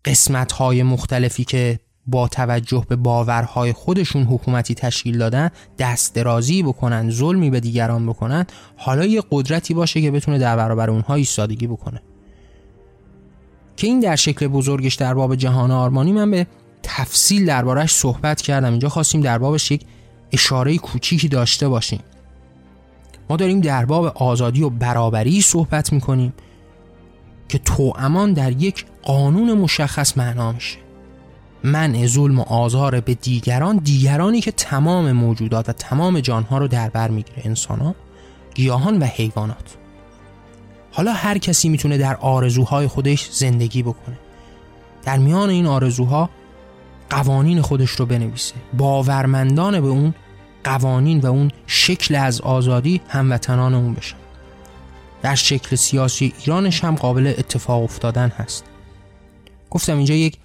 قسمت 0.05 0.51
های 0.51 0.83
مختلفی 0.83 1.43
که 1.43 1.79
با 2.07 2.27
توجه 2.27 2.85
به 2.89 2.95
باورهای 2.95 3.73
خودشون 3.73 4.23
حکومتی 4.23 4.75
تشکیل 4.75 5.17
دادن 5.17 5.49
دست 5.79 6.15
درازی 6.15 6.63
بکنن 6.63 7.09
ظلمی 7.09 7.49
به 7.49 7.59
دیگران 7.59 8.05
بکنن 8.05 8.45
حالا 8.77 9.05
یه 9.05 9.23
قدرتی 9.31 9.73
باشه 9.73 10.01
که 10.01 10.11
بتونه 10.11 10.37
در 10.37 10.55
برابر 10.55 10.89
اونها 10.89 11.13
ایستادگی 11.13 11.67
بکنه. 11.67 12.01
که 13.75 13.87
این 13.87 13.99
در 13.99 14.15
شکل 14.15 14.47
بزرگش 14.47 14.95
در 14.95 15.13
باب 15.13 15.35
جهان 15.35 15.71
آرمانی 15.71 16.11
من 16.11 16.31
به 16.31 16.47
تفصیل 16.83 17.45
دربارهش 17.45 17.91
صحبت 17.91 18.41
کردم. 18.41 18.71
اینجا 18.71 18.89
خواستیم 18.89 19.21
در 19.21 19.37
بابش 19.37 19.71
یک 19.71 19.85
اشاره 20.31 20.77
کوچیکی 20.77 21.27
داشته 21.27 21.67
باشیم. 21.67 21.99
ما 23.29 23.35
داریم 23.35 23.61
در 23.61 23.85
باب 23.85 24.05
آزادی 24.05 24.63
و 24.63 24.69
برابری 24.69 25.41
صحبت 25.41 25.93
می‌کنیم 25.93 26.33
که 27.49 27.57
تو 27.57 27.93
امان 27.97 28.33
در 28.33 28.51
یک 28.51 28.85
قانون 29.03 29.53
مشخص 29.53 30.17
معنا 30.17 30.51
میشه. 30.51 30.77
من 31.63 32.07
ظلم 32.07 32.39
و 32.39 32.41
آزار 32.41 32.99
به 32.99 33.13
دیگران 33.13 33.77
دیگرانی 33.77 34.41
که 34.41 34.51
تمام 34.51 35.11
موجودات 35.11 35.69
و 35.69 35.71
تمام 35.71 36.19
جانها 36.19 36.57
رو 36.57 36.67
در 36.67 36.89
بر 36.89 37.09
می‌گیره. 37.09 37.41
انسان 37.45 37.79
ها 37.79 37.95
گیاهان 38.53 38.99
و 38.99 39.05
حیوانات. 39.05 39.75
حالا 40.91 41.13
هر 41.13 41.37
کسی 41.37 41.69
می‌تونه 41.69 41.97
در 41.97 42.15
آرزوهای 42.15 42.87
خودش 42.87 43.29
زندگی 43.31 43.83
بکنه. 43.83 44.17
در 45.03 45.17
میان 45.17 45.49
این 45.49 45.65
آرزوها 45.65 46.29
قوانین 47.09 47.61
خودش 47.61 47.89
رو 47.89 48.05
بنویسه. 48.05 48.55
باورمندان 48.77 49.81
به 49.81 49.87
اون 49.87 50.13
قوانین 50.63 51.19
و 51.19 51.25
اون 51.25 51.51
شکل 51.67 52.15
از 52.15 52.41
آزادی 52.41 53.01
هموطنان 53.07 53.73
اون 53.73 53.93
بشن. 53.93 54.17
در 55.21 55.35
شکل 55.35 55.75
سیاسی 55.75 56.33
ایرانش 56.39 56.83
هم 56.83 56.95
قابل 56.95 57.33
اتفاق 57.37 57.83
افتادن 57.83 58.29
هست. 58.29 58.63
گفتم 59.69 59.97
اینجا 59.97 60.15
یک 60.15 60.37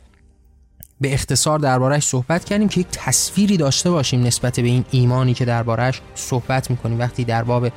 به 1.01 1.15
اختصار 1.15 1.59
دربارهش 1.59 2.05
صحبت 2.05 2.45
کردیم 2.45 2.69
که 2.69 2.81
یک 2.81 2.87
تصویری 2.93 3.57
داشته 3.57 3.91
باشیم 3.91 4.23
نسبت 4.23 4.61
به 4.61 4.69
این 4.69 4.85
ایمانی 4.91 5.35
که 5.35 5.45
دربارهش 5.45 6.01
صحبت 6.15 6.71
می‌کنیم. 6.71 6.99
وقتی 6.99 7.25
در 7.25 7.45
باب 7.45 7.69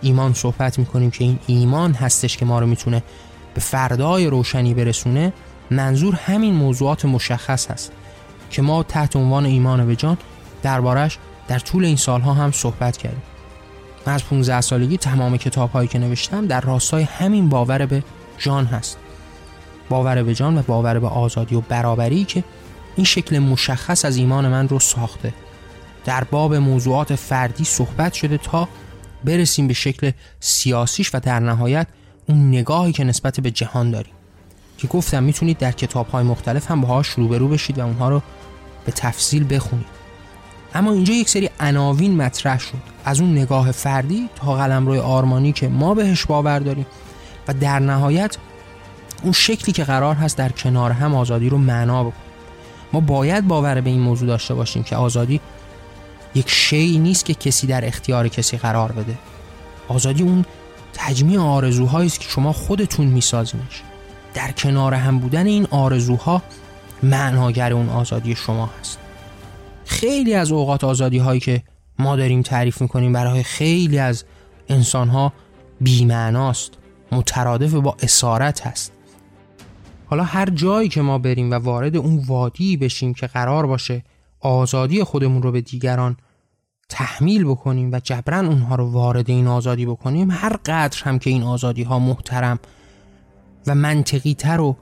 ایمان 0.00 0.34
صحبت 0.34 0.78
می‌کنیم 0.78 1.10
که 1.10 1.24
این 1.24 1.38
ایمان 1.46 1.92
هستش 1.92 2.36
که 2.36 2.44
ما 2.44 2.58
رو 2.58 2.66
می‌تونه 2.66 3.02
به 3.54 3.60
فردای 3.60 4.26
روشنی 4.26 4.74
برسونه 4.74 5.32
منظور 5.70 6.14
همین 6.14 6.54
موضوعات 6.54 7.04
مشخص 7.04 7.70
هست 7.70 7.92
که 8.50 8.62
ما 8.62 8.82
تحت 8.82 9.16
عنوان 9.16 9.44
ایمان 9.44 9.86
به 9.86 9.96
جان 9.96 10.18
دربارش 10.62 11.18
در 11.48 11.58
طول 11.58 11.84
این 11.84 11.96
سالها 11.96 12.34
هم 12.34 12.52
صحبت 12.52 12.96
کردیم. 12.96 13.22
من 14.06 14.12
از 14.12 14.24
15 14.24 14.60
سالگی 14.60 14.96
تمام 14.96 15.36
کتاب 15.36 15.70
هایی 15.70 15.88
که 15.88 15.98
نوشتم 15.98 16.46
در 16.46 16.60
راستای 16.60 17.02
همین 17.02 17.48
باور 17.48 17.86
به 17.86 18.02
جان 18.38 18.66
هست. 18.66 18.98
باور 19.88 20.22
به 20.22 20.34
جان 20.34 20.58
و 20.58 20.62
باور 20.62 20.98
به 20.98 21.08
آزادی 21.08 21.54
و 21.54 21.60
برابری 21.60 22.24
که 22.24 22.44
این 22.96 23.04
شکل 23.04 23.38
مشخص 23.38 24.04
از 24.04 24.16
ایمان 24.16 24.48
من 24.48 24.68
رو 24.68 24.78
ساخته. 24.78 25.34
در 26.04 26.24
باب 26.24 26.54
موضوعات 26.54 27.14
فردی 27.14 27.64
صحبت 27.64 28.12
شده 28.12 28.38
تا 28.38 28.68
برسیم 29.24 29.66
به 29.66 29.74
شکل 29.74 30.10
سیاسیش 30.40 31.14
و 31.14 31.20
در 31.20 31.40
نهایت 31.40 31.86
اون 32.28 32.48
نگاهی 32.48 32.92
که 32.92 33.04
نسبت 33.04 33.40
به 33.40 33.50
جهان 33.50 33.90
داریم. 33.90 34.12
که 34.78 34.86
گفتم 34.86 35.22
می‌تونید 35.22 35.58
در 35.58 35.72
کتاب 35.72 36.08
های 36.08 36.24
مختلف 36.24 36.70
هم 36.70 36.80
باهاش 36.80 37.08
روبرو 37.08 37.48
بشید 37.48 37.78
و 37.78 37.82
اونها 37.82 38.08
رو 38.08 38.22
به 38.84 38.92
تفصیل 38.92 39.54
بخونید. 39.54 39.86
اما 40.74 40.92
اینجا 40.92 41.14
یک 41.14 41.28
سری 41.28 41.50
عناوین 41.60 42.16
مطرح 42.16 42.58
شد. 42.58 42.78
از 43.04 43.20
اون 43.20 43.32
نگاه 43.32 43.72
فردی 43.72 44.28
تا 44.36 44.54
قلمرو 44.54 45.00
آرمانی 45.00 45.52
که 45.52 45.68
ما 45.68 45.94
بهش 45.94 46.26
باور 46.26 46.58
داریم 46.58 46.86
و 47.48 47.54
در 47.54 47.78
نهایت 47.78 48.36
اون 49.22 49.32
شکلی 49.32 49.72
که 49.72 49.84
قرار 49.84 50.14
هست 50.14 50.38
در 50.38 50.48
کنار 50.48 50.90
هم 50.90 51.14
آزادی 51.14 51.48
رو 51.48 51.58
معنا 51.58 52.04
بکنیم 52.04 52.23
ما 52.94 53.00
باید 53.00 53.48
باور 53.48 53.80
به 53.80 53.90
این 53.90 54.00
موضوع 54.00 54.28
داشته 54.28 54.54
باشیم 54.54 54.82
که 54.82 54.96
آزادی 54.96 55.40
یک 56.34 56.50
شی 56.50 56.98
نیست 56.98 57.24
که 57.24 57.34
کسی 57.34 57.66
در 57.66 57.84
اختیار 57.84 58.28
کسی 58.28 58.56
قرار 58.56 58.92
بده. 58.92 59.18
آزادی 59.88 60.22
اون 60.22 60.44
تجمیع 60.92 61.40
آرزوهایی 61.40 62.06
است 62.06 62.20
که 62.20 62.28
شما 62.28 62.52
خودتون 62.52 63.06
میسازینش. 63.06 63.82
در 64.34 64.52
کنار 64.52 64.94
هم 64.94 65.18
بودن 65.18 65.46
این 65.46 65.66
آرزوها 65.70 66.42
معناگر 67.02 67.72
اون 67.72 67.88
آزادی 67.88 68.34
شما 68.34 68.70
هست. 68.80 68.98
خیلی 69.84 70.34
از 70.34 70.52
اوقات 70.52 70.84
آزادی 70.84 71.18
هایی 71.18 71.40
که 71.40 71.62
ما 71.98 72.16
داریم 72.16 72.42
تعریف 72.42 72.82
می‌کنیم 72.82 73.12
برای 73.12 73.42
خیلی 73.42 73.98
از 73.98 74.24
انسان 74.68 75.08
ها 75.08 75.32
بیمعناست 75.80 76.72
مترادف 77.12 77.74
با 77.74 77.96
اسارت 78.02 78.66
هست. 78.66 78.92
حالا 80.06 80.24
هر 80.24 80.50
جایی 80.50 80.88
که 80.88 81.02
ما 81.02 81.18
بریم 81.18 81.50
و 81.50 81.54
وارد 81.54 81.96
اون 81.96 82.24
وادی 82.26 82.76
بشیم 82.76 83.14
که 83.14 83.26
قرار 83.26 83.66
باشه 83.66 84.04
آزادی 84.40 85.04
خودمون 85.04 85.42
رو 85.42 85.52
به 85.52 85.60
دیگران 85.60 86.16
تحمیل 86.88 87.44
بکنیم 87.44 87.92
و 87.92 88.00
جبران 88.00 88.46
اونها 88.46 88.74
رو 88.74 88.90
وارد 88.90 89.30
این 89.30 89.46
آزادی 89.46 89.86
بکنیم 89.86 90.30
هر 90.30 90.56
قدر 90.56 91.02
هم 91.04 91.18
که 91.18 91.30
این 91.30 91.42
آزادی 91.42 91.82
ها 91.82 91.98
محترم 91.98 92.58
و 93.66 93.74
منطقی 93.74 94.34
تر 94.34 94.60
و 94.60 94.76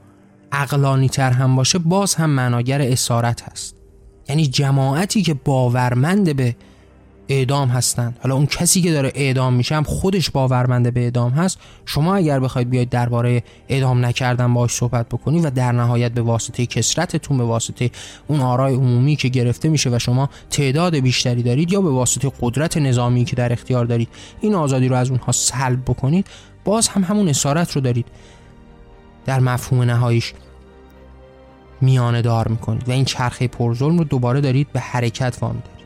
عقلانی 0.51 1.09
تر 1.09 1.31
هم 1.31 1.55
باشه 1.55 1.79
باز 1.79 2.15
هم 2.15 2.29
معناگر 2.29 2.81
اسارت 2.81 3.49
هست. 3.49 3.75
یعنی 4.29 4.47
جماعتی 4.47 5.21
که 5.21 5.33
باورمند 5.33 6.35
به 6.35 6.55
اعدام 7.37 7.69
هستند 7.69 8.17
حالا 8.23 8.35
اون 8.35 8.45
کسی 8.45 8.81
که 8.81 8.91
داره 8.91 9.11
اعدام 9.15 9.53
میشه 9.53 9.75
هم 9.75 9.83
خودش 9.83 10.29
باورمنده 10.29 10.91
به 10.91 10.99
اعدام 10.99 11.31
هست. 11.31 11.59
شما 11.85 12.15
اگر 12.15 12.39
بخواید 12.39 12.69
بیاید 12.69 12.89
درباره 12.89 13.43
اعدام 13.69 14.05
نکردن 14.05 14.53
باهاش 14.53 14.71
صحبت 14.71 15.09
بکنید 15.09 15.45
و 15.45 15.49
در 15.49 15.71
نهایت 15.71 16.11
به 16.11 16.21
واسطه 16.21 16.65
کسرتتون 16.65 17.37
به 17.37 17.43
واسطه 17.43 17.91
اون 18.27 18.39
آرای 18.39 18.75
عمومی 18.75 19.15
که 19.15 19.29
گرفته 19.29 19.69
میشه 19.69 19.89
و 19.89 19.99
شما 19.99 20.29
تعداد 20.49 20.95
بیشتری 20.95 21.43
دارید 21.43 21.71
یا 21.71 21.81
به 21.81 21.89
واسطه 21.89 22.31
قدرت 22.41 22.77
نظامی 22.77 23.25
که 23.25 23.35
در 23.35 23.53
اختیار 23.53 23.85
دارید 23.85 24.09
این 24.41 24.55
آزادی 24.55 24.87
رو 24.87 24.95
از 24.95 25.09
اونها 25.09 25.31
سلب 25.31 25.81
بکنید. 25.81 26.27
باز 26.63 26.87
هم 26.87 27.03
همون 27.03 27.29
اسارت 27.29 27.71
رو 27.71 27.81
دارید. 27.81 28.05
در 29.25 29.39
مفهوم 29.39 29.83
نهاییش 29.83 30.33
میانه 31.81 32.21
دار 32.21 32.47
می‌کنید 32.47 32.89
و 32.89 32.91
این 32.91 33.05
چرخه 33.05 33.47
پرظلم 33.47 33.97
رو 33.97 34.03
دوباره 34.03 34.41
دارید 34.41 34.67
به 34.73 34.79
حرکت 34.79 35.37
وامی 35.41 35.59
دارید 35.59 35.82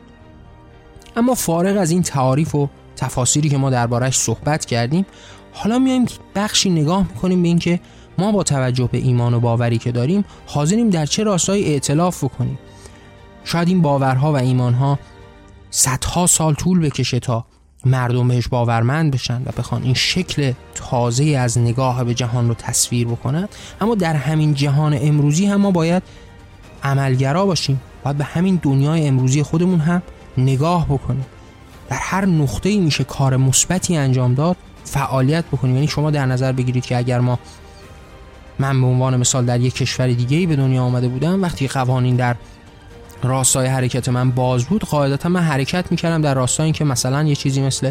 اما 1.16 1.34
فارغ 1.34 1.76
از 1.76 1.90
این 1.90 2.02
تعاریف 2.02 2.54
و 2.54 2.68
تفاسیری 2.96 3.48
که 3.48 3.58
ما 3.58 3.70
دربارش 3.70 4.16
صحبت 4.16 4.64
کردیم 4.64 5.06
حالا 5.52 5.78
میایم 5.78 6.06
بخشی 6.34 6.70
نگاه 6.70 7.02
می‌کنیم 7.02 7.42
به 7.42 7.48
اینکه 7.48 7.80
ما 8.18 8.32
با 8.32 8.42
توجه 8.42 8.88
به 8.92 8.98
ایمان 8.98 9.34
و 9.34 9.40
باوری 9.40 9.78
که 9.78 9.92
داریم 9.92 10.24
حاضریم 10.46 10.90
در 10.90 11.06
چه 11.06 11.22
راستایی 11.22 11.72
ائتلاف 11.72 12.24
بکنیم. 12.24 12.58
شاید 13.44 13.68
این 13.68 13.82
باورها 13.82 14.32
و 14.32 14.36
ایمانها 14.36 14.98
صدها 15.70 16.26
سال 16.26 16.54
طول 16.54 16.80
بکشه 16.80 17.20
تا 17.20 17.44
مردم 17.84 18.28
بهش 18.28 18.48
باورمند 18.48 19.10
بشن 19.14 19.42
و 19.46 19.50
بخوان 19.58 19.82
این 19.82 19.94
شکل 19.94 20.52
تازه 20.74 21.24
از 21.24 21.58
نگاه 21.58 22.04
به 22.04 22.14
جهان 22.14 22.48
رو 22.48 22.54
تصویر 22.54 23.06
بکنند 23.06 23.48
اما 23.80 23.94
در 23.94 24.14
همین 24.16 24.54
جهان 24.54 24.98
امروزی 25.00 25.46
هم 25.46 25.60
ما 25.60 25.70
باید 25.70 26.02
عملگرا 26.82 27.46
باشیم. 27.46 27.80
باید 28.04 28.18
به 28.18 28.24
همین 28.24 28.60
دنیای 28.62 29.06
امروزی 29.06 29.42
خودمون 29.42 29.80
هم 29.80 30.02
نگاه 30.38 30.86
بکنیم 30.86 31.26
در 31.90 31.96
هر 32.00 32.26
نقطه 32.26 32.68
ای 32.68 32.78
میشه 32.78 33.04
کار 33.04 33.36
مثبتی 33.36 33.96
انجام 33.96 34.34
داد 34.34 34.56
فعالیت 34.84 35.44
بکنیم 35.44 35.74
یعنی 35.74 35.88
شما 35.88 36.10
در 36.10 36.26
نظر 36.26 36.52
بگیرید 36.52 36.86
که 36.86 36.96
اگر 36.96 37.20
ما 37.20 37.38
من 38.58 38.80
به 38.80 38.86
عنوان 38.86 39.16
مثال 39.16 39.44
در 39.44 39.60
یک 39.60 39.74
کشور 39.74 40.06
دیگه 40.06 40.36
ای 40.36 40.46
به 40.46 40.56
دنیا 40.56 40.82
آمده 40.82 41.08
بودم 41.08 41.42
وقتی 41.42 41.68
قوانین 41.68 42.16
در 42.16 42.36
راستای 43.22 43.66
حرکت 43.66 44.08
من 44.08 44.30
باز 44.30 44.64
بود 44.64 44.84
قاعدتا 44.84 45.28
من 45.28 45.40
حرکت 45.40 45.90
می‌کردم 45.90 46.22
در 46.22 46.34
راستای 46.34 46.64
اینکه 46.64 46.84
مثلا 46.84 47.22
یه 47.22 47.34
چیزی 47.34 47.62
مثل 47.62 47.90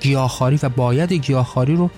گیاهخواری 0.00 0.58
و 0.62 0.68
باید 0.68 1.12
گیاهخواری 1.12 1.76
رو 1.76 1.90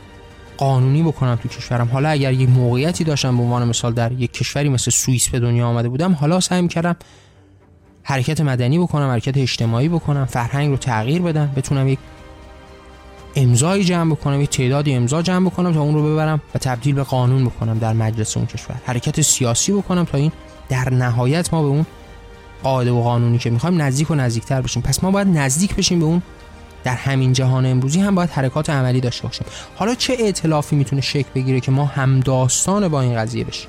قانونی 0.56 1.02
بکنم 1.02 1.34
تو 1.42 1.48
کشورم. 1.48 1.88
حالا 1.92 2.08
اگر 2.08 2.32
یک 2.32 2.48
موقعیتی 2.48 3.04
داشتم 3.04 3.36
به 3.36 3.42
عنوان 3.42 3.68
مثال 3.68 3.92
در 3.92 4.12
یک 4.12 4.32
کشوری 4.32 4.68
مثل 4.68 4.90
سوئیس 4.90 5.28
به 5.28 5.40
دنیا 5.40 5.66
آمده 5.66 5.88
بودم 5.88 6.12
حالا 6.12 6.40
سعی 6.40 6.68
کردم 6.68 6.96
حرکت 8.02 8.40
مدنی 8.40 8.78
بکنم 8.78 9.10
حرکت 9.10 9.36
اجتماعی 9.36 9.88
بکنم 9.88 10.24
فرهنگ 10.24 10.70
رو 10.70 10.76
تغییر 10.76 11.22
بدم 11.22 11.52
بتونم 11.56 11.88
یک 11.88 11.98
امضایی 13.36 13.84
جمع 13.84 14.10
بکنم 14.14 14.40
یک 14.40 14.50
تعدادی 14.50 14.94
امضا 14.94 15.22
جمع 15.22 15.46
بکنم 15.50 15.72
تا 15.72 15.80
اون 15.80 15.94
رو 15.94 16.12
ببرم 16.12 16.40
و 16.54 16.58
تبدیل 16.58 16.94
به 16.94 17.02
قانون 17.02 17.44
بکنم 17.44 17.78
در 17.78 17.92
مجلس 17.92 18.36
اون 18.36 18.46
کشور. 18.46 18.76
حرکت 18.84 19.20
سیاسی 19.20 19.72
بکنم 19.72 20.04
تا 20.04 20.18
این 20.18 20.32
در 20.68 20.94
نهایت 20.94 21.54
ما 21.54 21.62
به 21.62 21.68
اون 21.68 21.86
قاعده 22.62 22.90
و 22.90 23.02
قانونی 23.02 23.38
که 23.38 23.50
می‌خوایم 23.50 23.82
نزدیک 23.82 24.10
و 24.10 24.14
نزدیکتر 24.14 24.60
بشیم. 24.60 24.82
پس 24.82 25.04
ما 25.04 25.10
باید 25.10 25.28
نزدیک 25.28 25.74
بشیم 25.74 25.98
به 25.98 26.04
اون 26.04 26.22
در 26.84 26.94
همین 26.94 27.32
جهان 27.32 27.66
امروزی 27.66 28.00
هم 28.00 28.14
باید 28.14 28.30
حرکات 28.30 28.70
عملی 28.70 29.00
داشته 29.00 29.22
باشیم. 29.22 29.46
حالا 29.76 29.94
چه 29.94 30.16
ائتلافی 30.20 30.76
می‌تونه 30.76 31.02
شکل 31.02 31.28
بگیره 31.34 31.60
که 31.60 31.70
ما 31.70 31.84
هم 31.84 32.20
داستان 32.20 32.88
با 32.88 33.00
این 33.00 33.14
قضیه 33.14 33.44
بشیم؟ 33.44 33.68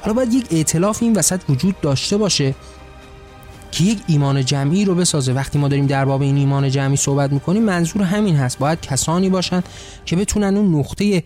حالا 0.00 0.14
باید 0.14 0.34
یک 0.34 0.46
ائتلاف 0.50 1.02
این 1.02 1.12
وسط 1.12 1.40
وجود 1.48 1.80
داشته 1.80 2.16
باشه 2.16 2.54
که 3.74 3.84
یک 3.84 3.98
ایمان 4.06 4.44
جمعی 4.44 4.84
رو 4.84 4.94
بسازه. 4.94 5.32
وقتی 5.32 5.58
ما 5.58 5.68
داریم 5.68 5.86
در 5.86 6.04
باب 6.04 6.22
این 6.22 6.36
ایمان 6.36 6.70
جمعی 6.70 6.96
صحبت 6.96 7.32
می‌کنیم 7.32 7.62
منظور 7.62 8.02
همین 8.02 8.36
هست. 8.36 8.58
باید 8.58 8.80
کسانی 8.80 9.28
باشن 9.28 9.62
که 10.04 10.16
بتونن 10.16 10.56
اون 10.56 10.74
نقطه 10.78 11.22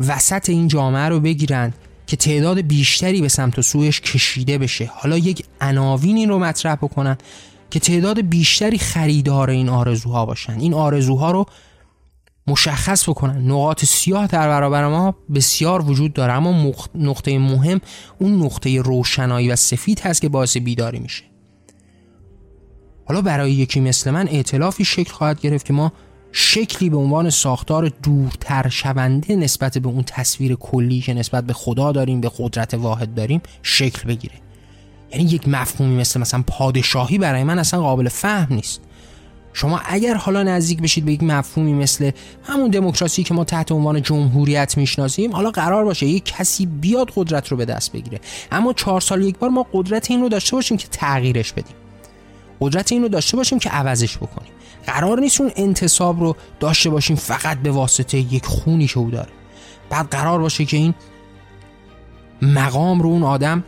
وسط 0.00 0.48
این 0.48 0.68
جامعه 0.68 1.08
رو 1.08 1.20
بگیرن 1.20 1.72
که 2.06 2.16
تعداد 2.16 2.60
بیشتری 2.60 3.20
به 3.20 3.28
سمت 3.28 3.58
و 3.58 3.62
سویش 3.62 4.00
کشیده 4.00 4.58
بشه. 4.58 4.90
حالا 4.94 5.18
یک 5.18 5.44
عناوینی 5.60 6.26
رو 6.26 6.38
مطرح 6.38 6.74
بکنن 6.74 7.18
که 7.70 7.80
تعداد 7.80 8.20
بیشتری 8.20 8.78
خریدار 8.78 9.50
این 9.50 9.68
آرزوها 9.68 10.26
باشن. 10.26 10.60
این 10.60 10.74
آرزوها 10.74 11.30
رو 11.30 11.46
مشخص 12.46 13.08
بکنن. 13.08 13.50
نقاط 13.50 13.84
سیاه 13.84 14.26
در 14.26 14.48
برابر 14.48 14.88
ما 14.88 15.14
بسیار 15.34 15.90
وجود 15.90 16.12
داره 16.12 16.32
اما 16.32 16.74
نقطه 16.94 17.38
مهم 17.38 17.80
اون 18.18 18.42
نقطه 18.42 18.80
روشنایی 18.82 19.50
و 19.50 19.56
سفید 19.56 20.00
هست 20.00 20.20
که 20.20 20.28
باعث 20.28 20.56
بیداری 20.56 20.98
میشه. 20.98 21.33
حالا 23.04 23.22
برای 23.22 23.52
یکی 23.52 23.80
مثل 23.80 24.10
من 24.10 24.28
اعتلافی 24.28 24.84
شکل 24.84 25.12
خواهد 25.12 25.40
گرفت 25.40 25.66
که 25.66 25.72
ما 25.72 25.92
شکلی 26.32 26.90
به 26.90 26.96
عنوان 26.96 27.30
ساختار 27.30 27.88
دورتر 28.02 28.68
شونده 28.68 29.36
نسبت 29.36 29.78
به 29.78 29.88
اون 29.88 30.02
تصویر 30.02 30.54
کلی 30.54 31.00
که 31.00 31.14
نسبت 31.14 31.44
به 31.44 31.52
خدا 31.52 31.92
داریم 31.92 32.20
به 32.20 32.30
قدرت 32.38 32.74
واحد 32.74 33.14
داریم 33.14 33.40
شکل 33.62 34.08
بگیره. 34.08 34.34
یعنی 35.12 35.24
یک 35.24 35.48
مفهومی 35.48 35.96
مثل 35.96 36.20
مثلا 36.20 36.44
پادشاهی 36.46 37.18
برای 37.18 37.44
من 37.44 37.58
اصلا 37.58 37.80
قابل 37.80 38.08
فهم 38.08 38.54
نیست. 38.54 38.80
شما 39.52 39.80
اگر 39.84 40.14
حالا 40.14 40.42
نزدیک 40.42 40.82
بشید 40.82 41.04
به 41.04 41.12
یک 41.12 41.22
مفهومی 41.22 41.72
مثل 41.72 42.10
همون 42.42 42.70
دموکراسی 42.70 43.22
که 43.22 43.34
ما 43.34 43.44
تحت 43.44 43.72
عنوان 43.72 44.02
جمهوریت 44.02 44.76
می‌شناسیم 44.76 45.32
حالا 45.32 45.50
قرار 45.50 45.84
باشه 45.84 46.06
یک 46.06 46.24
کسی 46.24 46.66
بیاد 46.66 47.10
قدرت 47.16 47.48
رو 47.48 47.56
به 47.56 47.64
دست 47.64 47.92
بگیره. 47.92 48.20
اما 48.52 48.72
چهار 48.72 49.00
سال 49.00 49.22
یک 49.22 49.38
بار 49.38 49.50
ما 49.50 49.66
قدرت 49.72 50.10
این 50.10 50.20
رو 50.20 50.28
داشته 50.28 50.56
باشیم 50.56 50.76
که 50.76 50.88
تغییرش 50.88 51.52
بدیم. 51.52 51.76
قدرت 52.64 52.92
این 52.92 53.02
رو 53.02 53.08
داشته 53.08 53.36
باشیم 53.36 53.58
که 53.58 53.70
عوضش 53.70 54.16
بکنیم. 54.16 54.52
قرار 54.86 55.20
نیست 55.20 55.40
اون 55.40 55.50
انتصاب 55.56 56.20
رو 56.20 56.36
داشته 56.60 56.90
باشیم 56.90 57.16
فقط 57.16 57.58
به 57.58 57.70
واسطه 57.70 58.18
یک 58.18 58.46
خونی 58.46 58.86
که 58.86 58.98
او 58.98 59.10
داره. 59.10 59.28
بعد 59.90 60.08
قرار 60.10 60.38
باشه 60.38 60.64
که 60.64 60.76
این 60.76 60.94
مقام 62.42 63.02
رو 63.02 63.08
اون 63.08 63.22
آدم 63.22 63.64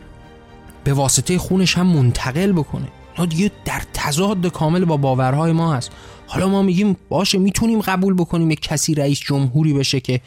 به 0.83 0.93
واسطه 0.93 1.37
خونش 1.37 1.77
هم 1.77 1.87
منتقل 1.87 2.51
بکنه. 2.51 2.87
اینا 3.13 3.25
دیگه 3.25 3.51
در 3.65 3.81
تضاد 3.93 4.47
کامل 4.47 4.85
با 4.85 4.97
باورهای 4.97 5.51
ما 5.51 5.73
هست. 5.73 5.91
حالا 6.27 6.47
ما 6.47 6.61
میگیم 6.61 6.97
باشه 7.09 7.37
می‌تونیم 7.37 7.81
قبول 7.81 8.13
بکنیم 8.13 8.51
یک 8.51 8.61
کسی 8.61 8.95
رئیس 8.95 9.19
جمهوری 9.19 9.73
بشه 9.73 9.99
که 9.99 10.21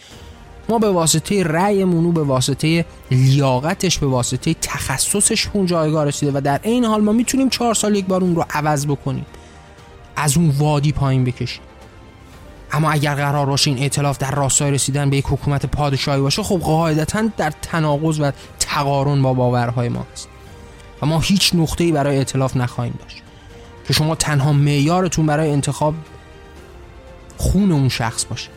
ما 0.71 0.79
به 0.79 0.91
واسطه 0.91 1.43
رأیمون 1.43 2.07
و 2.07 2.13
به 2.13 2.23
واسطه 2.23 2.85
لیاقتش 3.11 3.99
به 3.99 4.07
واسطه 4.07 4.55
تخصصش 4.55 5.49
اون 5.53 5.67
جایگاه 5.67 6.05
رسیده 6.05 6.33
و 6.35 6.41
در 6.41 6.61
این 6.63 6.85
حال 6.85 7.01
ما 7.01 7.13
می‌تونیم 7.13 7.49
چهار 7.49 7.75
سال 7.75 7.97
یک 7.97 8.07
بار 8.07 8.21
اون 8.21 8.35
رو 8.35 8.45
عوض 8.51 8.87
بکنیم. 8.87 9.27
از 10.17 10.37
اون 10.37 10.49
وادی 10.59 10.93
پایین 10.93 11.25
بکشیم. 11.25 11.63
اما 12.73 12.91
اگر 12.91 13.15
قرار 13.15 13.47
باشه 13.47 13.71
این 13.71 13.79
اعتلاف 13.79 14.19
در 14.19 14.31
راستای 14.31 14.71
رسیدن 14.71 15.11
به 15.11 15.17
یک 15.17 15.25
حکومت 15.29 15.67
پادشاهی 15.67 16.21
باشه 16.21 16.43
خب 16.43 16.59
قاعدتا 16.59 17.29
در 17.37 17.53
تناقض 17.63 18.21
و 18.21 18.31
تقارن 18.59 19.23
با 19.23 19.35
باورهای 19.35 19.89
ما 19.89 20.07
است 20.13 20.29
و 21.03 21.07
ما 21.07 21.21
هیچ 21.21 21.55
نقطه‌ای 21.55 21.93
برای 21.93 22.17
اعتلاف 22.17 22.57
نخواهیم 22.57 22.99
داشت. 23.03 23.23
که 23.87 23.93
شما 23.93 24.15
تنها 24.15 24.53
معیارتون 24.53 25.27
برای 25.27 25.51
انتخاب 25.51 25.95
خون 27.37 27.73
اون 27.73 27.89
شخص 27.89 28.25
باشه. 28.25 28.49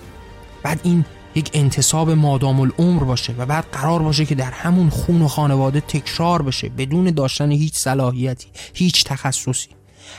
بعد 0.64 0.80
این 0.84 1.06
یک 1.36 1.50
انتصاب 1.54 2.10
مادام 2.10 2.60
العمر 2.60 3.04
باشه 3.04 3.34
و 3.38 3.46
بعد 3.46 3.66
قرار 3.72 4.02
باشه 4.02 4.26
که 4.26 4.36
در 4.36 4.52
همون 4.52 4.90
خون 4.90 5.22
و 5.22 5.28
خانواده 5.28 5.82
تکرار 5.82 6.42
بشه 6.42 6.70
بدون 6.70 7.12
داشتن 7.12 7.52
هیچ 7.52 7.76
صلاحیتی 7.76 8.48
هیچ 8.74 9.04
تخصصی. 9.04 9.70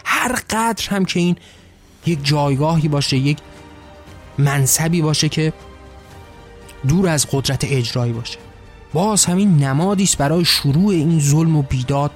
هر 0.05 0.33
قدر 0.51 0.89
هم 0.91 1.05
که 1.05 1.21
این 1.21 1.37
یک 2.07 2.19
جایگاهی 2.23 2.89
باشه 2.89 3.17
یک 3.17 3.39
منصبی 4.39 5.03
باشه 5.03 5.29
که 5.29 5.53
دور 6.89 7.09
از 7.09 7.27
قدرت 7.33 7.65
اجرایی 7.65 8.13
باشه. 8.13 8.39
باز 8.93 9.25
همین 9.25 9.57
نمادی 9.57 10.03
است 10.05 10.19
برای 10.19 10.45
شروع 10.45 10.89
این 10.89 11.21
ظلم 11.21 11.57
و 11.57 11.63
بیداد 11.63 12.11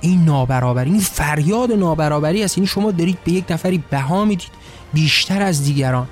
این 0.00 0.24
نابرابری 0.24 0.90
این 0.90 1.00
فریاد 1.00 1.72
نابرابری 1.72 2.44
است. 2.44 2.58
یعنی 2.58 2.66
شما 2.66 2.90
دارید 2.90 3.18
به 3.24 3.32
یک 3.32 3.44
نفری 3.50 3.82
بها 3.90 4.24
می‌دید 4.24 4.50
بیشتر 4.92 5.42
از 5.42 5.64
دیگران. 5.64 6.08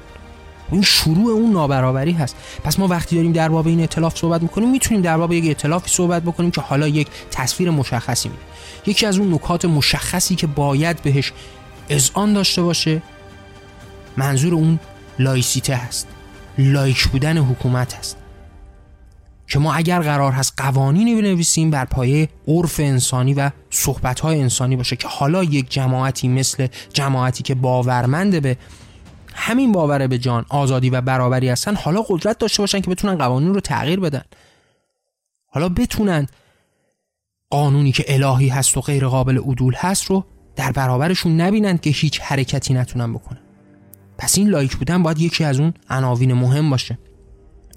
این 0.72 0.82
شروع 0.82 1.32
اون 1.32 1.52
نابرابری 1.52 2.12
هست. 2.12 2.36
پس 2.64 2.78
ما 2.78 2.88
وقتی 2.88 3.16
داریم 3.16 3.32
در 3.32 3.48
باب 3.48 3.66
این 3.66 3.82
اطلاف 3.82 4.18
صحبت 4.18 4.42
می‌کنیم 4.42 4.70
می‌تونیم 4.70 5.02
در 5.02 5.16
باب 5.16 5.32
یک 5.32 5.50
اطلافی 5.50 5.90
صحبت 5.90 6.22
بکنیم 6.22 6.50
که 6.50 6.60
حالا 6.60 6.88
یک 6.88 7.08
تصویر 7.30 7.70
مشخصی 7.70 8.28
میده. 8.28 8.42
یکی 8.86 9.06
از 9.06 9.18
اون 9.18 9.34
نکات 9.34 9.64
مشخصی 9.64 10.34
که 10.34 10.46
باید 10.46 11.02
بهش 11.02 11.32
اذعان 11.88 12.32
داشته 12.32 12.62
باشه 12.62 13.02
منظور 14.16 14.54
اون 14.54 14.78
لایسیته 15.18 15.74
هست. 15.76 16.08
لایک 16.58 17.08
بودن 17.08 17.38
حکومت 17.38 17.94
هست. 17.94 18.16
که 19.50 19.58
ما 19.58 19.74
اگر 19.74 20.00
قرار 20.00 20.32
هست 20.32 20.52
قوانینی 20.56 21.14
بنویسیم 21.14 21.70
بر 21.70 21.84
پایه 21.84 22.28
عرف 22.48 22.80
انسانی 22.80 23.34
و 23.34 23.50
صحبتهای 23.70 24.40
انسانی 24.40 24.76
باشه 24.76 24.96
که 24.96 25.08
حالا 25.08 25.44
یک 25.44 25.70
جماعتی 25.70 26.28
مثل 26.28 26.66
جماعتی 26.92 27.42
که 27.42 27.54
باورمنده 27.54 28.40
به 28.40 28.56
همین 29.34 29.72
باور 29.72 30.06
به 30.06 30.18
جان. 30.18 30.44
آزادی 30.48 30.90
و 30.90 31.00
برابری 31.00 31.48
هستن. 31.48 31.74
حالا 31.74 32.02
قدرت 32.02 32.38
داشته 32.38 32.62
باشن 32.62 32.80
که 32.80 32.90
بتونن 32.90 33.18
قوانین 33.18 33.54
رو 33.54 33.60
تغییر 33.60 34.00
بدن. 34.00 34.22
حالا 35.46 35.68
بتونن 35.68 36.26
قانونی 37.50 37.92
که 37.92 38.04
الهی 38.08 38.48
هست 38.48 38.76
و 38.76 38.80
غیر 38.80 39.06
قابل 39.06 39.38
عدول 39.38 39.74
هست 39.76 40.04
رو 40.04 40.24
در 40.56 40.72
برابرشون 40.72 41.40
نبینند 41.40 41.80
که 41.80 41.90
هیچ 41.90 42.20
حرکتی 42.20 42.74
نتونن 42.74 43.12
بکنن. 43.12 43.40
پس 44.18 44.38
این 44.38 44.48
لایک 44.48 44.76
بودن 44.76 45.02
باید 45.02 45.18
یکی 45.18 45.44
از 45.44 45.60
اون 45.60 45.74
عناوین 45.90 46.32
مهم 46.32 46.70
باشه. 46.70 46.98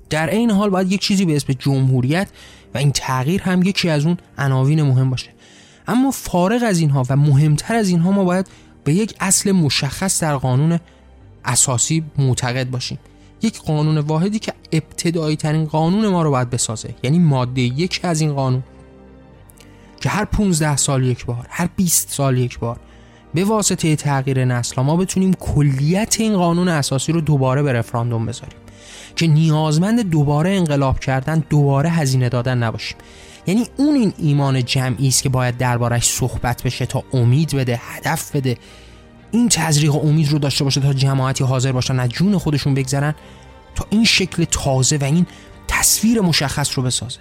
در 0.10 0.30
این 0.30 0.52
حال 0.52 0.70
باید 0.70 0.92
یک 0.92 1.02
چیزی 1.02 1.26
به 1.26 1.36
اسم 1.36 1.54
جمهوریت 1.54 2.30
و 2.74 2.78
این 2.78 2.92
تغییر 2.92 3.42
هم 3.42 3.64
یکی 3.64 3.90
از 3.90 4.06
اون 4.06 4.18
عناوین 4.38 4.82
مهم 4.82 5.10
باشه. 5.10 5.30
اما 5.88 6.12
فارغ 6.12 6.64
از 6.64 6.80
اینها 6.80 7.06
و 7.10 7.16
مهمتر 7.16 7.76
از 7.76 7.90
اینها 7.90 8.12
ما 8.12 8.24
باید 8.24 8.48
به 8.84 8.94
یک 8.94 9.16
اصل 9.20 9.52
مشخص 9.52 10.22
در 10.24 10.36
قانون 10.36 10.80
اساسی 11.46 12.04
معتقد 12.18 12.70
باشیم. 12.70 13.00
یک 13.42 13.62
قانون 13.62 13.98
واحدی 13.98 14.40
که 14.40 14.54
ابتدایی 14.72 15.36
ترین 15.36 15.66
قانون 15.66 16.08
ما 16.08 16.24
رو 16.24 16.32
باید 16.32 16.50
بسازه. 16.50 16.96
یعنی 17.04 17.20
ماده 17.20 17.62
یک 17.62 18.00
از 18.04 18.22
این 18.22 18.34
قانون. 18.34 18.64
که 20.02 20.10
هر 20.10 20.26
15 20.26 20.78
سال 20.78 21.04
یک 21.04 21.26
بار 21.26 21.46
هر 21.50 21.70
20 21.76 22.10
سال 22.10 22.38
یک 22.38 22.60
بار 22.60 22.80
به 23.34 23.44
واسطه 23.44 23.96
تغییر 23.96 24.46
نسل 24.46 24.82
ما 24.82 24.98
بتونیم 24.98 25.34
کلیت 25.34 26.16
این 26.20 26.38
قانون 26.38 26.68
اساسی 26.68 27.12
رو 27.12 27.22
دوباره 27.22 27.64
به 27.64 27.74
رفراندوم 27.74 28.26
بذاریم. 28.26 28.58
که 29.16 29.28
نیازمند 29.28 30.10
دوباره 30.10 30.50
انقلاب 30.50 31.00
کردن 31.00 31.44
دوباره 31.50 31.90
هزینه 31.90 32.30
دادن 32.30 32.58
نباشیم. 32.58 32.98
یعنی 33.48 33.68
اون 33.78 33.96
این 33.96 34.14
ایمان 34.18 34.66
جمعی 34.66 35.08
است 35.08 35.24
که 35.24 35.30
باید 35.30 35.58
دربارش 35.58 36.04
صحبت 36.04 36.64
بشه 36.64 36.86
تا 36.86 37.04
امید 37.14 37.56
بده 37.56 37.80
هدف 37.84 38.36
بده. 38.36 38.58
این 39.34 39.50
تزریق 39.50 39.96
امید 39.96 40.32
رو 40.32 40.40
داشته 40.40 40.64
باشه 40.64 40.82
تا 40.82 40.94
جماعتی 40.94 41.44
حاضر 41.44 41.72
باشن 41.72 42.00
از 42.00 42.10
جون 42.10 42.38
خودشون 42.38 42.74
بگذرن 42.74 43.16
تا 43.76 43.86
این 43.90 44.06
شکل 44.06 44.44
تازه 44.44 44.98
و 44.98 45.04
این 45.04 45.26
تصویر 45.68 46.22
مشخص 46.22 46.78
رو 46.78 46.84
بسازه. 46.84 47.20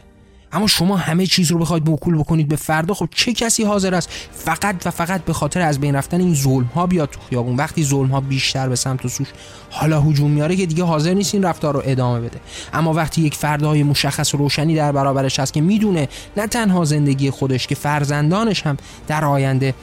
اما 0.53 0.67
شما 0.67 0.97
همه 0.97 1.27
چیز 1.27 1.51
رو 1.51 1.59
بخواید 1.59 1.91
موکول 1.91 2.19
بکنید 2.19 2.49
به 2.49 2.57
فردا 2.57 2.95
خب 2.95 3.09
چه 3.15 3.33
کسی 3.33 3.65
حاضر 3.65 3.95
است 3.95 4.09
فقط 4.33 4.87
و 4.87 4.91
فقط 4.91 5.25
به 5.25 5.33
خاطر 5.33 5.61
از 5.61 5.81
بین 5.81 5.95
رفتن 5.95 6.21
این 6.21 6.35
ظلم 6.35 6.71
ها 6.75 6.87
بیاد 6.87 7.11
تو 7.11 7.21
خیابون؟ 7.29 7.57
وقتی 7.57 7.85
ظلم 7.85 8.11
ها 8.11 8.21
بیشتر 8.21 8.69
به 8.69 8.77
سمت 8.77 9.05
و 9.05 9.09
سوش 9.09 9.29
حالا 9.71 10.01
هجوم 10.01 10.31
میاره 10.31 10.57
که 10.57 10.67
دیگه 10.67 10.85
حاضر 10.85 11.15
نیست 11.15 11.35
این 11.35 11.45
رفتار 11.45 11.75
رو 11.75 11.83
ادامه 11.85 12.21
بده. 12.21 12.41
اما 12.73 12.93
وقتی 12.93 13.23
یک 13.23 13.35
فردای 13.35 13.83
مشخص 13.83 14.35
و 14.35 14.39
روشنی 14.39 14.75
در 14.75 14.93
برابرش 14.93 15.41
هست 15.41 15.53
که 15.53 15.61
می‌دونه 15.61 16.09
نه 16.37 16.47
تنها 16.47 16.85
زندگی 16.85 17.31
خودش 17.31 17.67
که 17.67 17.75
فرزندانش 17.75 18.67
هم 18.67 18.77
در 19.09 19.25
آینده 19.25 19.75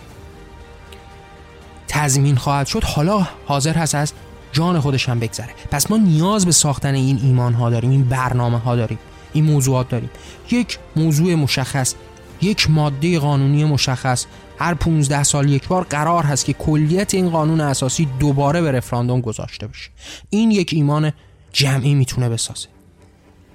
تضمین 1.89 2.35
خواهد 2.35 2.67
شد 2.67 2.83
حالا 2.83 3.27
حاضر 3.45 3.73
هست 3.73 3.95
از 3.95 4.13
جان 4.51 4.79
خودش 4.79 5.09
هم 5.09 5.19
بگذره. 5.19 5.49
پس 5.71 5.91
ما 5.91 5.97
نیاز 5.97 6.45
به 6.45 6.51
ساختن 6.51 6.95
این 6.95 7.19
ایمان 7.23 7.53
ها 7.53 7.69
داریم 7.69 7.89
این 7.89 8.03
برنامه 8.03 8.57
ها 8.57 8.75
داریم 8.75 8.99
این 9.33 9.45
موضوعات 9.45 9.89
داریم. 9.89 10.09
یک 10.51 10.79
موضوع 10.95 11.35
مشخص 11.35 11.93
یک 12.41 12.69
ماده 12.69 13.19
قانونی 13.19 13.65
مشخص. 13.65 14.25
هر 14.59 14.73
15 14.73 15.23
سال 15.23 15.49
یک 15.49 15.67
بار 15.67 15.83
قرار 15.83 16.23
هست 16.23 16.45
که 16.45 16.53
کلیت 16.53 17.13
این 17.13 17.29
قانون 17.29 17.61
اساسی 17.61 18.07
دوباره 18.19 18.61
به 18.61 18.71
رفراندوم 18.71 19.21
گذاشته 19.21 19.67
بشه. 19.67 19.89
این 20.29 20.51
یک 20.51 20.69
ایمان 20.73 21.11
جمعی 21.53 21.95
می‌تونه 21.95 22.29
بسازه. 22.29 22.67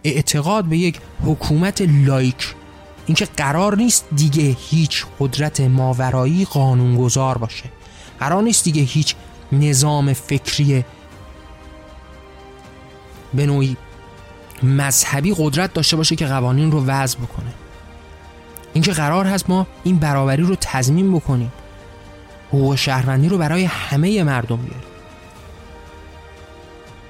اعتقاد 0.05 0.65
به 0.65 0.79
یک 0.79 1.01
حکومت 1.25 1.83
لایک 2.07 2.55
اینکه 3.07 3.25
قرار 3.37 3.77
نیست 3.77 4.05
دیگه 4.17 4.57
هیچ 4.71 5.07
قدرت 5.21 5.61
ماورایی 5.61 6.45
قانونگذار 6.45 7.39
باشه. 7.39 7.65
قرار 8.25 8.43
نیست 8.43 8.65
دیگه 8.65 8.83
هیچ 8.83 9.15
نظام 9.53 10.13
فکری 10.13 10.85
به 13.35 13.47
نوعی 13.47 13.77
مذهبی 14.63 15.35
قدرت 15.39 15.73
داشته 15.73 15.97
باشه 15.97 16.17
که 16.17 16.27
قوانین 16.27 16.73
رو 16.73 16.85
وضع 16.85 17.19
بکنه. 17.19 17.53
اینکه 18.73 18.93
قرار 18.93 19.27
هست 19.27 19.51
ما 19.51 19.67
این 19.85 19.97
برابری 19.97 20.43
رو 20.43 20.57
تضمین 20.61 21.13
بکنیم. 21.13 21.53
حقوق 22.49 22.75
شهروندی 22.75 23.29
رو 23.29 23.39
برای 23.39 23.65
همه 23.65 24.23
مردم 24.23 24.57
بیاریم. 24.57 24.89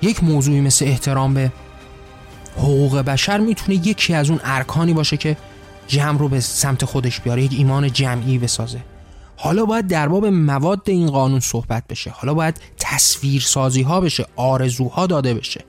یک 0.03 0.25
موضوعی 0.25 0.61
مثل 0.61 0.85
احترام 0.85 1.35
به 1.35 1.53
حقوق 2.57 2.99
بشر 2.99 3.39
می‌تونه 3.39 3.87
یکی 3.87 4.15
از 4.15 4.31
اون 4.31 4.41
ارکانی 4.45 4.93
باشه 4.93 5.17
که 5.17 5.37
جمع 5.87 6.19
رو 6.19 6.29
به 6.29 6.41
سمت 6.41 6.85
خودش 6.85 7.21
بیاره 7.21 7.43
یک 7.43 7.53
ایمان 7.53 7.93
جمعی 7.93 8.39
بسازه. 8.39 8.81
حالا 9.45 9.65
باید 9.65 9.87
در 9.87 10.09
باب 10.09 10.27
مواد 10.27 10.83
این 10.87 11.11
قانون 11.11 11.41
صحبت 11.41 11.87
بشه. 11.89 12.11
حالا 12.11 12.35
باید 12.35 12.61
تصویر 12.77 13.43
سازی 13.43 13.83
ها 13.83 14.01
بشه 14.01 14.27
آرزوها 14.37 15.07
داده 15.07 15.35
بشه. 15.35 15.65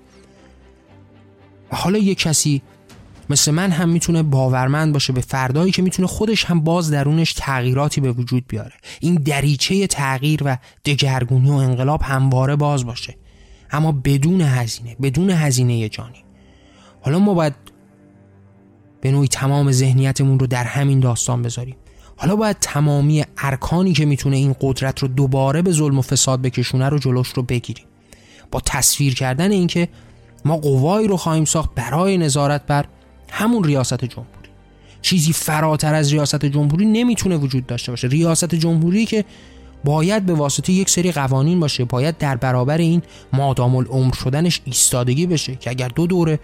و 1.72 1.76
حالا 1.76 1.98
یک 1.98 2.20
کسی 2.20 2.62
مثل 3.30 3.52
من 3.52 3.72
هم 3.72 3.90
می‌تونه 3.90 4.24
باورمند 4.24 4.94
باشه 4.94 5.14
به 5.14 5.22
فردایی 5.22 5.72
که 5.72 5.82
می‌تونه 5.82 6.08
خودش 6.08 6.46
هم 6.46 6.60
باز 6.60 6.92
درونش 6.92 7.34
تغییراتی 7.34 8.02
به 8.02 8.12
وجود 8.12 8.44
بیاره. 8.48 8.74
این 9.00 9.16
دریچه 9.16 9.88
تغییر 9.88 10.42
و 10.46 10.58
دگرگونی 10.86 11.50
و 11.50 11.54
انقلاب 11.54 12.02
همواره 12.02 12.56
باز 12.56 12.86
باشه. 12.86 13.18
اما 13.72 13.92
بدون 13.92 14.42
هزینه 14.42 14.96
بدون 15.02 15.30
هزینه 15.30 15.90
جانی. 15.90 16.24
حالا 17.02 17.20
ما 17.20 17.34
باید 17.34 17.56
به 19.02 19.12
نوعی 19.12 19.28
تمام 19.28 19.72
ذهنیتمون 19.72 20.40
رو 20.40 20.48
در 20.48 20.64
همین 20.64 21.00
داستان 21.00 21.42
بذاریم. 21.42 21.76
حالا 22.16 22.36
باید 22.36 22.58
تمامی 22.62 23.24
ارکانی 23.38 23.94
که 23.94 24.06
می‌تونه 24.06 24.38
این 24.38 24.56
قدرت 24.62 25.00
رو 25.00 25.08
دوباره 25.08 25.62
به 25.62 25.72
ظلم 25.72 26.00
و 26.00 26.02
فساد 26.02 26.42
بکشونه 26.42 26.90
رو 26.90 27.00
جلوش 27.00 27.28
رو 27.28 27.44
بگیریم. 27.44 27.86
با 28.52 28.62
تصویر 28.66 29.16
کردن 29.16 29.52
اینکه 29.52 29.88
ما 30.46 30.58
قوایی 30.58 31.08
رو 31.08 31.18
خواهیم 31.18 31.46
ساخت 31.46 31.70
برای 31.76 32.18
نظارت 32.18 32.66
بر 32.66 32.86
همون 33.30 33.64
ریاست 33.64 34.06
جمهوری. 34.06 34.50
چیزی 35.02 35.34
فراتر 35.34 35.94
از 35.94 36.12
ریاست 36.12 36.46
جمهوری 36.46 36.86
نمی‌تونه 36.86 37.38
وجود 37.38 37.66
داشته 37.66 37.92
باشه. 37.92 38.08
ریاست 38.08 38.56
جمهوری 38.56 39.06
که 39.06 39.26
باید 39.84 40.26
به 40.26 40.34
واسطه 40.34 40.74
یک 40.74 40.90
سری 40.90 41.12
قوانین 41.12 41.60
باشه 41.60 41.86
باید 41.86 42.18
در 42.18 42.36
برابر 42.36 42.78
این 42.78 43.02
مادام 43.34 43.76
العمر 43.76 44.14
شدنش 44.14 44.62
ایستادگی 44.66 45.28
بشه 45.28 45.56
که 45.56 45.70
اگر 45.70 45.88
دو 45.88 46.08
دوره 46.08 46.40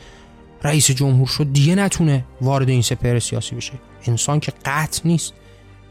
رئیس 0.64 0.92
جمهور 0.92 1.28
شد 1.28 1.54
دیگه 1.54 1.76
نتونه 1.76 2.26
وارد 2.42 2.70
این 2.70 2.82
سپهر 2.82 3.20
سیاسی 3.20 3.56
بشه. 3.56 3.74
انسان 4.06 4.40
که 4.40 4.54
قطع 4.66 5.02
نیست. 5.06 5.34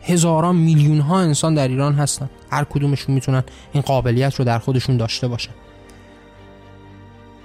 هزاران 0.02 0.56
میلیون 0.56 1.00
ها 1.00 1.20
انسان 1.20 1.54
در 1.54 1.68
ایران 1.68 1.94
هستن. 1.94 2.30
هر 2.50 2.64
کدومشون 2.64 3.14
می‌تونن 3.14 3.42
این 3.72 3.82
قابلیت 3.82 4.34
رو 4.34 4.44
در 4.44 4.58
خودشون 4.58 4.96
داشته 4.96 5.28
باشن. 5.28 5.52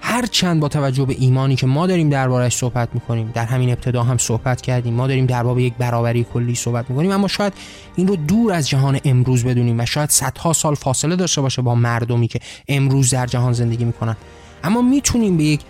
هر 0.01 0.25
چند 0.25 0.59
با 0.59 0.67
توجه 0.67 1.05
به 1.05 1.15
ایمانی 1.19 1.55
که 1.55 1.67
ما 1.67 1.87
داریم 1.87 2.09
دربارش 2.09 2.55
صحبت 2.55 2.89
می‌کنیم 2.93 3.31
در 3.33 3.45
همین 3.45 3.69
ابتدا 3.69 4.03
هم 4.03 4.17
صحبت 4.17 4.61
کردیم 4.61 4.93
ما 4.93 5.07
داریم 5.07 5.25
در 5.25 5.43
باب 5.43 5.59
یک 5.59 5.73
برابری 5.73 6.25
کلی 6.33 6.55
صحبت 6.55 6.89
می‌کنیم 6.89 7.11
اما 7.11 7.27
شاید 7.27 7.53
این 7.95 8.07
رو 8.07 8.15
دور 8.15 8.53
از 8.53 8.69
جهان 8.69 8.99
امروز 9.05 9.45
بدونیم 9.45 9.79
و 9.79 9.85
شاید 9.85 10.09
صدها 10.09 10.53
سال 10.53 10.75
فاصله 10.75 11.15
داشته 11.15 11.41
باشه 11.41 11.61
با 11.61 11.75
مردمی 11.75 12.27
که 12.27 12.39
امروز 12.67 13.09
در 13.09 13.25
جهان 13.25 13.53
زندگی 13.53 13.85
می‌کنن. 13.85 14.15
اما 14.63 14.81
می‌تونیم 14.81 15.37
به 15.37 15.43
یک 15.43 15.61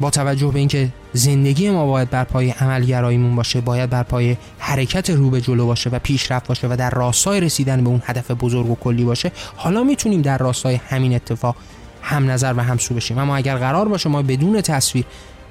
با 0.00 0.10
توجه 0.10 0.48
به 0.48 0.58
اینکه 0.58 0.88
زندگی 1.12 1.70
ما 1.70 1.86
باید 1.86 2.10
بر 2.10 2.24
پای 2.24 2.50
عملگراییمون 2.50 3.36
باشه 3.36 3.60
باید 3.60 3.90
بر 3.90 4.02
پای 4.02 4.36
حرکت 4.58 5.10
رو 5.10 5.30
به 5.30 5.40
جلو 5.40 5.66
باشه 5.66 5.90
و 5.90 5.98
پیشرفت 5.98 6.48
باشه 6.48 6.68
و 6.68 6.76
در 6.76 6.90
راستای 6.90 7.40
رسیدن 7.40 7.84
به 7.84 7.90
اون 7.90 8.02
هدف 8.04 8.30
بزرگ 8.30 8.70
و 8.70 8.74
کلی 8.74 9.04
باشه 9.04 9.32
حالا 9.56 9.84
می‌تونیم 9.84 10.22
در 10.22 10.38
راستای 10.38 10.74
همین 10.74 11.14
اتفاق 11.14 11.56
هم 12.02 12.30
نظر 12.30 12.54
و 12.56 12.62
هم 12.62 12.78
سو 12.78 12.94
بشیم. 12.94 13.18
اما 13.18 13.36
اگر 13.36 13.56
قرار 13.56 13.88
باشه 13.88 14.08
ما 14.08 14.22
بدون 14.22 14.60
تصویر 14.60 15.04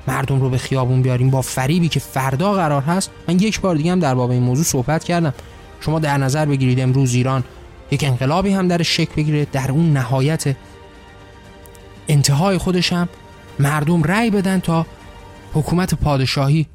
مردم 0.08 0.42
رو 0.42 0.50
به 0.50 0.58
خیابون 0.58 1.02
بیاریم 1.02 1.30
با 1.30 1.42
فریبی 1.42 1.90
که 1.90 2.00
فردا 2.00 2.54
قرار 2.54 2.82
هست 2.82 3.12
من 3.28 3.40
یک 3.40 3.62
بار 3.62 3.76
دیگه 3.76 3.92
هم 3.92 4.00
در 4.00 4.16
باب 4.16 4.32
این 4.32 4.44
موضوع 4.44 4.66
صحبت 4.66 5.04
کردم. 5.04 5.34
شما 5.80 6.00
در 6.00 6.18
نظر 6.18 6.46
بگیرید 6.46 6.80
امروز 6.80 7.14
ایران 7.14 7.44
یک 7.92 8.04
انقلابی 8.04 8.54
هم 8.54 8.68
در 8.68 8.82
شکل 8.82 9.12
بگیره 9.16 9.48
در 9.52 9.72
اون 9.72 9.94
نهایت 9.94 10.56
انتهای 12.08 12.58
خودش 12.58 12.94
هم 12.94 13.10
مردم 13.60 14.04
رأی 14.04 14.30
بدن 14.30 14.60
تا 14.60 14.86
حکومت 15.54 15.96
پادشاهی 15.96 16.68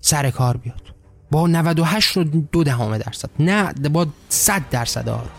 سر 0.00 0.30
کار 0.30 0.56
بیاد. 0.56 0.84
با 1.30 1.46
98 1.46 2.16
رو 2.16 2.24
دو 2.24 2.64
دهم 2.64 2.98
درصد 2.98 3.30
نه 3.38 3.72
با 3.72 4.06
100 4.28 4.62
درصد 4.70 5.08
آرا 5.08 5.30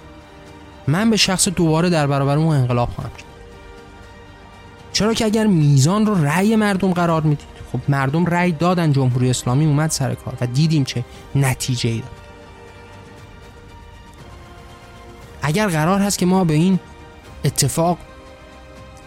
من 0.87 1.09
به 1.09 1.17
شخص 1.17 1.49
دوباره 1.49 1.89
در 1.89 2.07
برابر 2.07 2.37
اون 2.37 2.55
انقلاب 2.55 2.89
خواهم 2.89 3.09
کرد 3.09 3.25
چرا 4.93 5.13
که 5.13 5.25
اگر 5.25 5.47
میزان 5.47 6.05
رو 6.05 6.25
رأی 6.25 6.55
مردم 6.55 6.93
قرار 6.93 7.21
می‌دید؟ 7.21 7.47
خب 7.71 7.79
مردم 7.89 8.25
رأی 8.25 8.51
دادن 8.51 8.91
جمهوری 8.91 9.29
اسلامی 9.29 9.65
اومد 9.65 9.89
سر 9.89 10.13
کار 10.13 10.37
و 10.41 10.47
دیدیم 10.47 10.83
چه 10.83 11.03
نتیجه 11.35 11.89
ای 11.89 11.99
داد. 11.99 12.09
اگر 15.41 15.67
قرار 15.67 16.01
هست 16.01 16.17
که 16.17 16.25
ما 16.25 16.43
به 16.43 16.53
این 16.53 16.79
اتفاق 17.45 17.97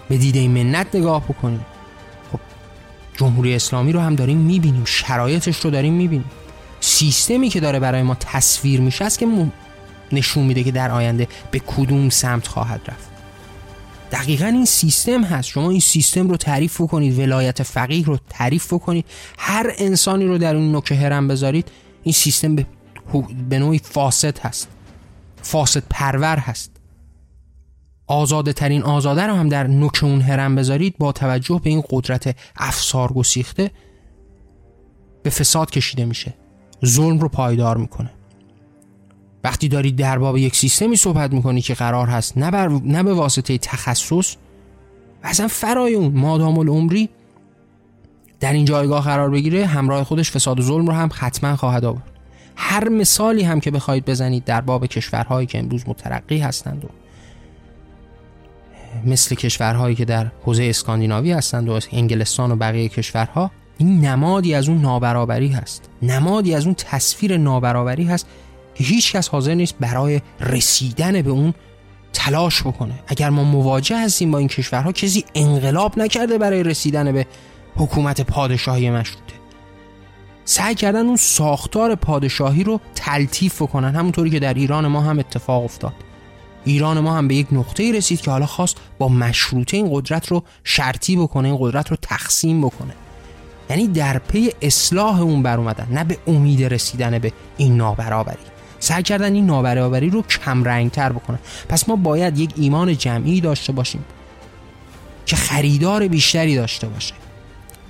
به 0.08 0.18
دیده 0.18 0.48
منت 0.48 0.94
نگاه 0.94 1.24
بکنیم. 1.24 1.66
خب 2.32 2.40
جمهوری 3.16 3.54
اسلامی 3.54 3.92
رو 3.92 4.00
هم 4.00 4.14
داریم 4.14 4.38
می‌بینیم 4.38 4.84
شرایطش 4.84 5.56
رو 5.56 5.70
داریم 5.70 5.94
می‌بینیم. 5.94 6.30
سیستمی 6.80 7.48
که 7.48 7.60
داره 7.60 7.80
برای 7.80 8.02
ما 8.02 8.14
تصویر 8.14 8.80
میشه 8.80 9.04
است 9.04 9.18
که 9.18 9.26
نشون 10.12 10.44
میده 10.44 10.64
که 10.64 10.70
در 10.70 10.90
آینده 10.90 11.28
به 11.50 11.58
کدوم 11.58 12.10
سمت 12.10 12.46
خواهد 12.46 12.80
رفت. 12.88 13.08
دقیقا 14.12 14.46
این 14.46 14.64
سیستم 14.64 15.24
هست. 15.24 15.48
شما 15.48 15.70
این 15.70 15.80
سیستم 15.80 16.28
رو 16.28 16.36
تعریف 16.36 16.80
کنید 16.80 17.18
ولایت 17.18 17.62
فقیه 17.62 18.04
رو 18.04 18.18
تعریف 18.28 18.72
کنید 18.72 19.04
هر 19.38 19.72
انسانی 19.78 20.26
رو 20.26 20.38
در 20.38 20.56
اون 20.56 20.72
نوک 20.72 20.92
هرم 20.92 21.28
بذارید 21.28 21.68
این 22.02 22.12
سیستم 22.12 22.54
به, 22.54 22.66
به 23.48 23.58
نوعی 23.58 23.78
فاسد 23.78 24.38
هست. 24.38 24.68
فاسد 25.42 25.82
پرور 25.90 26.36
هست. 26.38 26.70
آزاده 28.08 28.52
ترین 28.52 28.82
آزاده 28.82 29.22
رو 29.22 29.34
هم 29.34 29.48
در 29.48 29.66
نوک 29.66 30.00
اون 30.02 30.20
هرم 30.20 30.54
بذارید 30.54 30.98
با 30.98 31.12
توجه 31.12 31.60
به 31.64 31.70
این 31.70 31.82
قدرت 31.90 32.36
افسار 32.56 33.12
گسیخته 33.12 33.70
به 35.22 35.30
فساد 35.30 35.70
کشیده 35.70 36.04
میشه. 36.04 36.34
ظلم 36.86 37.18
رو 37.18 37.28
پایدار 37.28 37.76
می‌کنه. 37.76 38.10
وقتی 39.44 39.68
دارید 39.68 39.96
در 39.96 40.18
باب 40.18 40.36
یک 40.36 40.56
سیستمی 40.56 40.96
صحبت 40.96 41.32
می‌کنی 41.32 41.60
که 41.60 41.74
قرار 41.74 42.06
هست 42.06 42.38
نه, 42.38 42.50
بر... 42.50 42.68
نه 42.68 43.02
به 43.02 43.14
واسطه 43.14 43.58
تخصص 43.58 44.36
و 45.22 45.26
اصلا 45.26 45.48
فرای 45.48 45.94
اون 45.94 46.12
مادام 46.14 46.58
العمری 46.58 47.08
در 48.40 48.52
این 48.52 48.64
جایگاه 48.64 49.04
قرار 49.04 49.30
بگیره 49.30 49.66
همراه 49.66 50.04
خودش 50.04 50.30
فساد 50.30 50.58
و 50.58 50.62
ظلم 50.62 50.86
رو 50.86 50.92
هم 50.92 51.10
حتما 51.14 51.56
خواهد 51.56 51.84
آورد. 51.84 52.10
هر 52.56 52.88
مثالی 52.88 53.42
هم 53.42 53.60
که 53.60 53.70
بخواید 53.70 54.04
بزنید 54.04 54.44
در 54.44 54.60
باب 54.60 54.86
کشورهایی 54.86 55.46
که 55.46 55.58
امروز 55.58 55.84
مترقی 55.88 56.38
هستند 56.38 56.84
و 56.84 56.88
مثل 59.06 59.34
کشورهایی 59.34 59.96
که 59.96 60.04
در 60.04 60.26
حوزه 60.44 60.64
اسکاندیناوی 60.64 61.32
هستند 61.32 61.68
و 61.68 61.80
انگلستان 61.92 62.52
و 62.52 62.56
بقیه 62.56 62.88
کشورها 62.88 63.50
این 63.78 64.00
نمادی 64.00 64.54
از 64.54 64.68
اون 64.68 64.80
نابرابری 64.80 65.48
هست. 65.48 65.88
نمادی 66.02 66.54
از 66.54 66.64
اون 66.64 66.74
تصویر 66.74 67.36
نابرابری 67.36 68.04
هست 68.04 68.26
که 68.74 68.84
هیچ 68.84 69.12
کس 69.12 69.28
حاضر 69.28 69.54
نیست 69.54 69.74
برای 69.80 70.20
رسیدن 70.40 71.22
به 71.22 71.30
اون 71.30 71.54
تلاش 72.12 72.62
بکنه. 72.62 72.94
اگر 73.06 73.30
ما 73.30 73.44
مواجه 73.44 73.98
هستیم 73.98 74.30
با 74.30 74.38
این 74.38 74.48
کشورها 74.48 74.92
کسی 74.92 75.24
انقلاب 75.34 75.98
نکرده 75.98 76.38
برای 76.38 76.62
رسیدن 76.62 77.12
به 77.12 77.26
حکومت 77.76 78.20
پادشاهی 78.20 78.90
مشروطه. 78.90 79.34
سعی 80.44 80.74
کردن 80.74 81.06
اون 81.06 81.16
ساختار 81.16 81.94
پادشاهی 81.94 82.64
رو 82.64 82.80
تلطیف 82.94 83.62
بکنن 83.62 83.94
همونطوری 83.94 84.30
که 84.30 84.38
در 84.38 84.54
ایران 84.54 84.86
ما 84.86 85.00
هم 85.00 85.18
اتفاق 85.18 85.64
افتاد. 85.64 85.94
ایران 86.68 87.00
ما 87.00 87.16
هم 87.16 87.28
به 87.28 87.34
یک 87.34 87.46
نقطه 87.52 87.92
رسید 87.92 88.20
که 88.20 88.30
حالا 88.30 88.46
خواست 88.46 88.76
با 88.98 89.08
مشروطه 89.08 89.76
این 89.76 89.88
قدرت 89.92 90.26
رو 90.26 90.42
شرطی 90.64 91.16
بکنه 91.16 91.48
این 91.48 91.58
قدرت 91.60 91.90
رو 91.90 91.96
تقسیم 92.02 92.60
بکنه. 92.60 92.94
یعنی 93.70 93.86
در 93.86 94.18
پی 94.18 94.50
اصلاح 94.62 95.20
اون 95.20 95.42
بر 95.42 95.56
اومدن 95.56 95.88
نه 95.90 96.04
به 96.04 96.18
امید 96.26 96.64
رسیدن 96.64 97.18
به 97.18 97.32
این 97.56 97.76
نابرابری. 97.76 98.36
سعی 98.80 99.02
کردن 99.02 99.34
این 99.34 99.46
نابرابری 99.46 100.10
رو 100.10 100.22
کم 100.22 100.88
تر 100.88 101.12
بکنن. 101.12 101.38
پس 101.68 101.88
ما 101.88 101.96
باید 101.96 102.38
یک 102.38 102.50
ایمان 102.56 102.96
جمعی 102.96 103.40
داشته 103.40 103.72
باشیم 103.72 104.04
که 105.26 105.36
خریدار 105.36 106.08
بیشتری 106.08 106.56
داشته 106.56 106.88
باشه. 106.88 107.14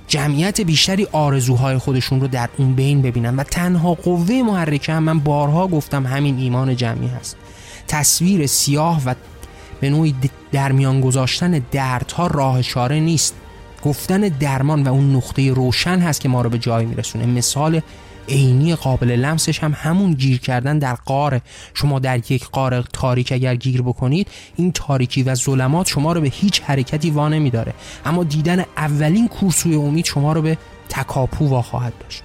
جمعیت 0.07 0.61
بیشتری 0.61 1.07
آرزوهای 1.11 1.77
خودشون 1.77 2.21
رو 2.21 2.27
در 2.27 2.49
اون 2.57 2.73
بین 2.73 3.01
ببینن 3.01 3.35
و 3.35 3.43
تنها 3.43 3.93
قوه 3.93 4.41
محرکه 4.45 4.93
هم 4.93 5.03
من 5.03 5.19
بارها 5.19 5.67
گفتم 5.67 6.05
همین 6.05 6.37
ایمان 6.37 6.75
جمعی 6.75 7.07
هست. 7.07 7.37
تصویر 7.89 8.47
سیاه 8.47 9.01
و 9.05 9.15
به 9.81 9.89
نوعی 9.89 10.15
در 10.51 10.71
میان 10.71 11.01
گذاشتن 11.01 11.61
دردها 11.71 12.27
راه 12.27 12.55
اشاره 12.55 12.99
نیست. 12.99 13.35
گفتن 13.83 14.21
درمان 14.21 14.83
و 14.83 14.87
اون 14.87 15.15
نقطه 15.15 15.53
روشن 15.53 15.99
هست 15.99 16.21
که 16.21 16.29
ما 16.29 16.41
رو 16.41 16.49
به 16.49 16.57
جای 16.57 16.85
میرسونه. 16.85 17.25
مثال 17.25 17.81
عینی 18.29 18.75
قابل 18.75 19.11
لمسش 19.11 19.63
هم 19.63 19.73
همون 19.75 20.13
گیر 20.13 20.39
کردن 20.39 20.79
در 20.79 20.93
قاره. 20.93 21.41
شما 21.73 21.99
در 21.99 22.31
یک 22.31 22.45
قاره 22.45 22.83
تاریک 22.93 23.31
اگر 23.31 23.55
گیر 23.55 23.81
بکنید 23.81 24.27
این 24.55 24.71
تاریکی 24.71 25.23
و 25.23 25.35
ظلمات 25.35 25.87
شما 25.87 26.13
رو 26.13 26.21
به 26.21 26.27
هیچ 26.27 26.61
حرکتی 26.61 27.11
وا 27.11 27.29
نمیداره. 27.29 27.73
اما 28.05 28.23
دیدن 28.23 28.65
اولین 28.77 29.27
کورسوی 29.27 29.75
امید 29.75 30.05
شما 30.05 30.33
رو 30.33 30.41
به 30.41 30.57
تکاپو 30.89 31.47
وا 31.47 31.61
خواهد 31.61 31.93
داشت. 31.99 32.23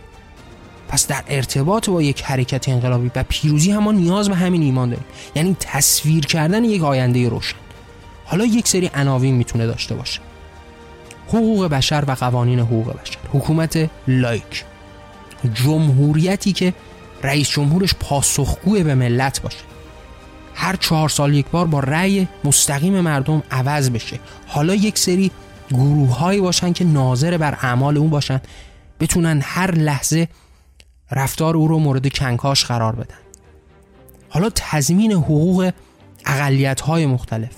پس 0.95 1.07
در 1.07 1.25
ارتباط 1.29 1.91
با 1.91 2.03
یک 2.03 2.23
حرکت 2.23 2.69
انقلابی 2.69 3.11
و 3.15 3.25
پیروزی 3.29 3.71
هم 3.71 3.83
ما 3.83 3.93
نیاز 3.93 4.29
به 4.29 4.37
همین 4.37 4.63
ایمان 4.63 4.91
داریم. 4.91 5.05
یعنی 5.35 5.57
تصویر 5.61 6.27
کردن 6.27 6.65
یک 6.65 6.83
آینده 6.83 7.29
روشن. 7.29 7.57
حالا 8.25 8.45
یک 8.45 8.69
سری 8.69 8.91
عناوین 8.95 9.35
می‌تونه 9.35 9.67
داشته 9.67 9.95
باشه. 9.95 10.21
حقوق 11.29 11.67
بشر 11.67 12.05
و 12.07 12.11
قوانین 12.11 12.61
حقوق 12.61 12.87
بشر. 12.87 13.17
حکومت 13.33 13.91
لایک. 14.09 14.65
جمهوریتی 15.55 16.53
که 16.53 16.75
رئیس 17.23 17.51
جمهورش 17.51 17.95
پاسخگوی 18.01 18.83
به 18.83 18.95
ملت 18.95 19.43
باشه. 19.43 19.65
هر 20.55 20.77
چهار 20.77 21.09
سال 21.09 21.35
یک 21.35 21.47
بار 21.47 21.67
با 21.67 21.81
رأی 21.81 22.29
مستقیم 22.45 23.01
مردم 23.01 23.43
عوض 23.51 23.91
بشه. 23.91 24.21
حالا 24.47 24.75
یک 24.75 24.99
سری 24.99 25.31
گروه 25.71 26.19
هایی 26.19 26.41
باشن 26.41 26.73
که 26.73 26.85
ناظر 26.85 27.39
بر 27.39 27.59
اعمال 27.63 27.99
اون 27.99 28.11
باشن. 28.11 28.41
بتونن 29.01 29.41
هر 29.45 29.75
لحظه 29.75 30.29
رفتار 31.11 31.57
او 31.57 31.69
رو 31.69 31.79
مورد 31.79 32.09
کنکاش 32.09 32.65
قرار 32.65 32.95
بدن. 32.95 33.17
حالا 34.29 34.51
تضمین 34.55 35.13
حقوق 35.13 35.71
اقلیت 36.27 36.81
های 36.81 37.07
مختلف 37.07 37.57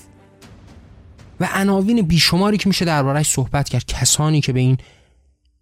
و 1.40 1.48
عناوین 1.54 2.02
بیشماری 2.02 2.56
که 2.56 2.68
میشه 2.68 2.84
دربارهش 2.84 3.30
صحبت 3.30 3.68
کرد. 3.68 3.84
کسانی 3.86 4.40
که 4.40 4.52
به 4.52 4.60
این 4.60 4.78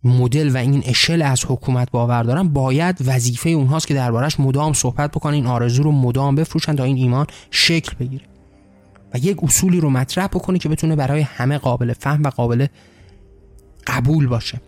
مدل 0.05 0.55
و 0.55 0.57
این 0.57 0.83
اشل 0.87 1.23
از 1.23 1.45
حکومت 1.49 1.91
باور 1.91 2.23
دارن 2.23 2.49
باید 2.49 2.97
وظیفه 3.07 3.51
اونهاست 3.51 3.87
که 3.87 3.95
دربارش 3.95 4.41
مدام 4.41 4.73
صحبت 4.73 5.11
بکنن 5.11 5.35
این 5.35 5.47
آرزو 5.47 5.83
رو 5.83 5.93
مدام 5.93 6.35
بفروشن 6.35 6.77
تا 6.77 6.85
این 6.85 6.97
ایمان 6.97 7.27
شکل 7.51 7.97
بگیره 8.01 8.25
و 9.15 9.19
یک 9.19 9.45
اصولی 9.45 9.81
رو 9.81 9.91
مطرح 9.91 10.27
بکنه 10.27 10.59
که 10.59 10.69
بتونه 10.69 10.97
برای 10.97 11.21
همه 11.21 11.59
قابل 11.59 11.93
فهم 11.93 12.23
و 12.23 12.31
قابل 12.31 12.67
قبول 13.87 14.27
باشه. 14.27 14.61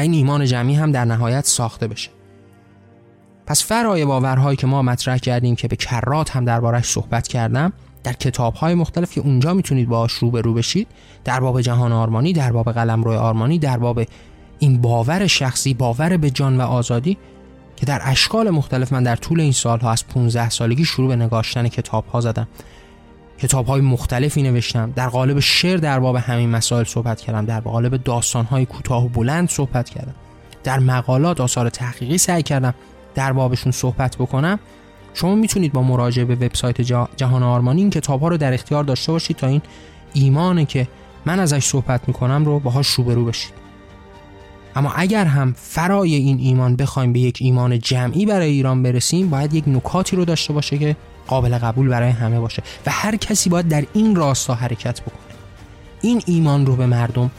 و 0.00 0.02
این 0.02 0.12
ایمان 0.12 0.44
جمعی 0.46 0.74
هم 0.74 0.92
در 0.92 1.04
نهایت 1.04 1.46
ساخته 1.46 1.88
بشه. 1.88 2.10
پس 3.46 3.64
فرای 3.64 4.04
باورهایی 4.04 4.56
که 4.56 4.66
ما 4.66 4.82
مطرح 4.82 5.18
کردیم 5.18 5.56
که 5.56 5.68
به 5.68 5.76
کرات 5.76 6.36
هم 6.36 6.44
دربارش 6.44 6.84
صحبت 6.84 7.28
کردم 7.28 7.72
در 8.04 8.12
کتاب 8.12 8.54
های 8.54 8.74
مختلف 8.74 9.12
که 9.12 9.20
اونجا 9.20 9.54
می‌تونید 9.54 9.88
باهاش 9.88 10.12
رو 10.12 10.30
بشید 10.30 10.88
در 11.24 11.40
باب 11.40 11.60
جهان 11.60 11.92
آرمانی 11.92 12.32
در 12.32 12.52
باب 12.52 12.72
قلمرو 12.72 13.12
آرمانی 13.12 13.58
در 13.58 13.78
باب 13.78 14.02
این 14.58 14.80
باور 14.80 15.26
شخصی 15.26 15.74
باور 15.74 16.16
به 16.16 16.30
جان 16.30 16.60
و 16.60 16.62
آزادی 16.62 17.18
که 17.76 17.86
در 17.86 18.00
اشکال 18.04 18.50
مختلف 18.50 18.92
من 18.92 19.02
در 19.02 19.16
طول 19.16 19.40
این 19.40 19.52
سالها 19.52 19.92
از 19.92 20.06
15 20.06 20.50
سالگی 20.50 20.84
شروع 20.84 21.08
به 21.08 21.16
نگاشتن 21.16 21.68
کتاب 21.68 22.06
ها 22.06 22.20
زدم. 22.20 22.48
کتاب 23.40 23.66
های 23.66 23.80
مختلفی 23.80 24.42
نوشتم. 24.42 24.92
در 24.96 25.08
قالب 25.08 25.40
شعر 25.40 25.76
در 25.76 26.00
باب 26.00 26.16
همین 26.16 26.50
مسائل 26.50 26.84
صحبت 26.84 27.20
کردم. 27.20 27.44
در 27.44 27.60
قالب 27.60 27.96
داستان 27.96 28.44
های 28.44 28.66
کوتاه 28.66 29.04
و 29.04 29.08
بلند 29.08 29.48
صحبت 29.48 29.88
کردم. 29.88 30.14
در 30.64 30.78
مقالات 30.78 31.40
آثار 31.40 31.68
تحقیقی 31.68 32.18
سعی 32.18 32.42
کردم 32.42 32.74
در 33.14 33.32
بابشون 33.32 33.72
صحبت 33.72 34.16
بکنم. 34.16 34.58
شما 35.14 35.34
می‌تونید 35.34 35.72
با 35.72 35.82
مراجعه 35.82 36.24
به 36.24 36.34
وبسایت 36.34 36.80
جهان 37.16 37.42
آرمانی 37.42 37.80
این 37.80 37.90
کتاب 37.90 38.20
ها 38.20 38.28
رو 38.28 38.36
در 38.36 38.54
اختیار 38.54 38.84
داشته 38.84 39.12
باشید 39.12 39.36
تا 39.36 39.46
این 39.46 39.62
ایمانه 40.12 40.64
که 40.64 40.88
من 41.26 41.40
ازش 41.40 41.64
صحبت 41.64 42.08
می‌کنم 42.08 42.44
رو 42.44 42.58
باهاش 42.58 42.86
روبرو 42.86 43.24
بشید. 43.24 43.52
اما 44.76 44.92
اگر 44.96 45.24
هم 45.24 45.52
فرای 45.56 46.14
این 46.14 46.38
ایمان 46.38 46.76
بخوایم 46.76 47.12
به 47.12 47.20
یک 47.20 47.38
ایمان 47.40 47.78
جمعی 47.78 48.26
برای 48.26 48.50
ایران 48.50 48.82
برسیم 48.82 49.30
باید 49.30 49.54
یک 49.54 49.64
نکاتی 49.66 50.16
رو 50.16 50.24
داشته 50.24 50.52
باشه 50.52 50.78
که 50.78 50.96
قابل 51.30 51.58
قبول 51.58 51.88
برای 51.88 52.10
همه 52.10 52.40
باشه 52.40 52.62
و 52.86 52.90
هر 52.90 53.16
کسی 53.16 53.50
باید 53.50 53.68
در 53.68 53.84
این 53.92 54.16
راستا 54.16 54.54
حرکت 54.54 55.00
بکنه. 55.00 55.34
این 56.00 56.22
ایمان 56.26 56.66
رو 56.66 56.76
به 56.76 56.86
مردم 56.86 57.30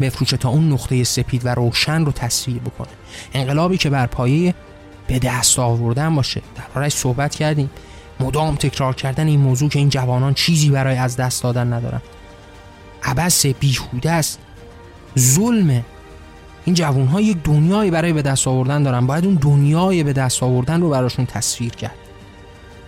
بفروشه 0.00 0.36
تا 0.36 0.48
اون 0.48 0.72
نقطه 0.72 1.04
سپید 1.04 1.46
و 1.46 1.48
روشن 1.48 2.04
رو 2.04 2.12
تصویر 2.12 2.58
بکنه. 2.58 2.88
انقلابی 3.34 3.78
که 3.78 3.90
بر 3.90 4.06
پایه 4.06 4.54
به 5.06 5.18
دست 5.18 5.58
آوردن 5.58 6.14
باشه. 6.14 6.42
دربارهش 6.56 6.92
صحبت 6.92 7.34
کردیم. 7.34 7.70
مدام 8.20 8.54
تکرار 8.54 8.94
کردن 8.94 9.26
این 9.26 9.40
موضوع 9.40 9.68
که 9.68 9.78
این 9.78 9.88
جوانان 9.88 10.34
چیزی 10.34 10.70
برای 10.70 10.96
از 10.96 11.16
دست 11.16 11.42
دادن 11.42 11.72
ندارن. 11.72 12.00
عبس 13.02 13.46
بیهوده 13.46 14.10
است. 14.10 14.38
ظلمه 15.18 15.84
این 16.64 16.74
جوان 16.74 17.06
ها 17.06 17.20
یک 17.20 17.36
دنیایی 17.44 17.90
برای 17.90 18.12
به 18.12 18.22
دست 18.22 18.48
آوردن 18.48 18.82
دارن. 18.82 19.06
باید 19.06 19.24
اون 19.24 19.34
دنیای 19.34 20.02
به 20.02 20.12
دست 20.12 20.42
آوردن 20.42 20.80
رو 20.80 20.90
براشون 20.90 21.26
تصویر 21.26 21.72
کرد. 21.72 22.05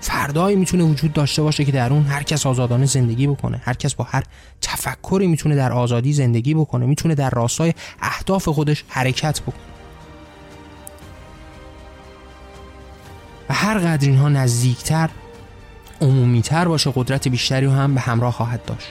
فردایی 0.00 0.56
می‌تونه 0.56 0.84
وجود 0.84 1.12
داشته 1.12 1.42
باشه 1.42 1.64
که 1.64 1.72
در 1.72 1.92
اون 1.92 2.02
هر 2.02 2.22
کس 2.22 2.46
آزادانه 2.46 2.86
زندگی 2.86 3.26
بکنه 3.26 3.60
هر 3.64 3.74
کس 3.74 3.94
با 3.94 4.04
هر 4.04 4.22
تفکری 4.60 5.26
می‌تونه 5.26 5.56
در 5.56 5.72
آزادی 5.72 6.12
زندگی 6.12 6.54
بکنه 6.54 6.86
می‌تونه 6.86 7.14
در 7.14 7.30
راستای 7.30 7.74
اهداف 8.00 8.48
خودش 8.48 8.84
حرکت 8.88 9.40
بکنه. 9.40 9.54
و 13.48 13.54
هر 13.54 13.78
قدر 13.78 14.08
اینها 14.08 14.28
نزدیکتر 14.28 15.10
عمومیتر 16.00 16.68
باشه 16.68 16.92
قدرت 16.94 17.28
بیشتری 17.28 17.66
رو 17.66 17.72
هم 17.72 17.94
به 17.94 18.00
همراه 18.00 18.32
خواهد 18.32 18.64
داشت. 18.64 18.88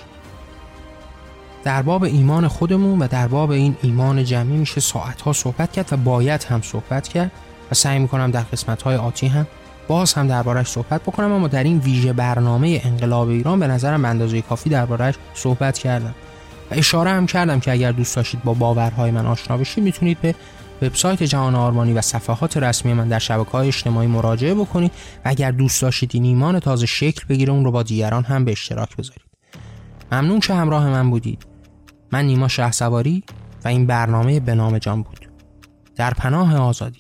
در 1.64 1.82
باب 1.82 2.04
ایمان 2.04 2.48
خودمون 2.48 3.00
و 3.00 3.08
در 3.08 3.28
باب 3.28 3.52
این 3.52 3.78
ایمان 3.82 4.24
جمعی 4.24 4.58
میشه 4.58 4.82
ساعتها 4.82 5.34
صحبت 5.34 5.72
کرد 5.72 5.94
و 5.94 5.98
باید 5.98 6.44
هم 6.44 6.62
صحبت 6.62 7.08
کرد 7.08 7.32
و 7.72 7.76
سعی 7.76 8.00
می‌کنم 8.00 8.32
در 8.32 8.42
قسمت 8.42 8.82
های 8.82 8.96
آتی 8.96 9.28
هم 9.28 9.48
باز 9.88 10.14
هم 10.14 10.28
دربارش 10.28 10.68
صحبت 10.68 11.02
بکنم 11.02 11.32
اما 11.32 11.48
در 11.48 11.64
این 11.64 11.80
ویژه 11.80 12.14
برنامه 12.14 12.82
انقلاب 12.84 13.30
ایران 13.30 13.60
به 13.60 13.68
نظرم 13.68 14.06
اندازه 14.06 14.42
کافی 14.42 14.70
دربارش 14.70 15.16
صحبت 15.34 15.78
کردم. 15.78 16.16
و 16.72 16.74
اشاره 16.74 17.10
هم 17.10 17.26
کردم 17.26 17.60
که 17.60 17.72
اگر 17.72 17.92
دوست 17.92 18.16
داشتید 18.16 18.44
با 18.44 18.54
باورهای 18.54 19.12
من 19.12 19.26
آشنا 19.26 19.58
بشید 19.58 19.84
می‌تونید 19.84 20.22
به 20.22 20.36
وبسایت 20.82 21.24
جهان 21.24 21.56
آرمانی 21.56 21.94
و 21.94 22.02
صفحات 22.02 22.58
رسمی 22.58 22.94
من 22.94 23.08
در 23.08 23.20
شبکه 23.20 23.52
های 23.52 23.68
اجتماعی 23.68 24.08
مراجعه 24.08 24.54
بکنید 24.54 24.92
و 25.26 25.30
اگر 25.30 25.52
دوست 25.52 25.82
داشتید 25.82 26.12
این 26.14 26.24
ایمان 26.24 26.60
تازه 26.60 26.86
شکل 26.86 27.26
بگیره 27.30 27.54
اون 27.54 27.66
رو 27.66 27.72
با 27.72 27.84
دیگران 27.84 28.24
هم 28.24 28.46
به 28.46 28.52
اشتراک 28.52 28.96
بذارید. 28.98 29.22
ممنون 30.12 30.40
که 30.40 30.54
همراه 30.54 30.90
من 30.90 31.10
بودید. 31.10 31.46
من 32.12 32.26
نیما 32.26 32.48
شه 32.48 32.72
سواری 32.72 33.24
و 33.66 33.68
این 33.68 33.86
برنامه 33.86 34.40
به 34.40 34.56
نام 34.56 34.78
جان 34.78 35.04
بود. 35.04 35.30
در 35.96 36.14
پناه 36.14 36.58
آزادی. 36.58 37.00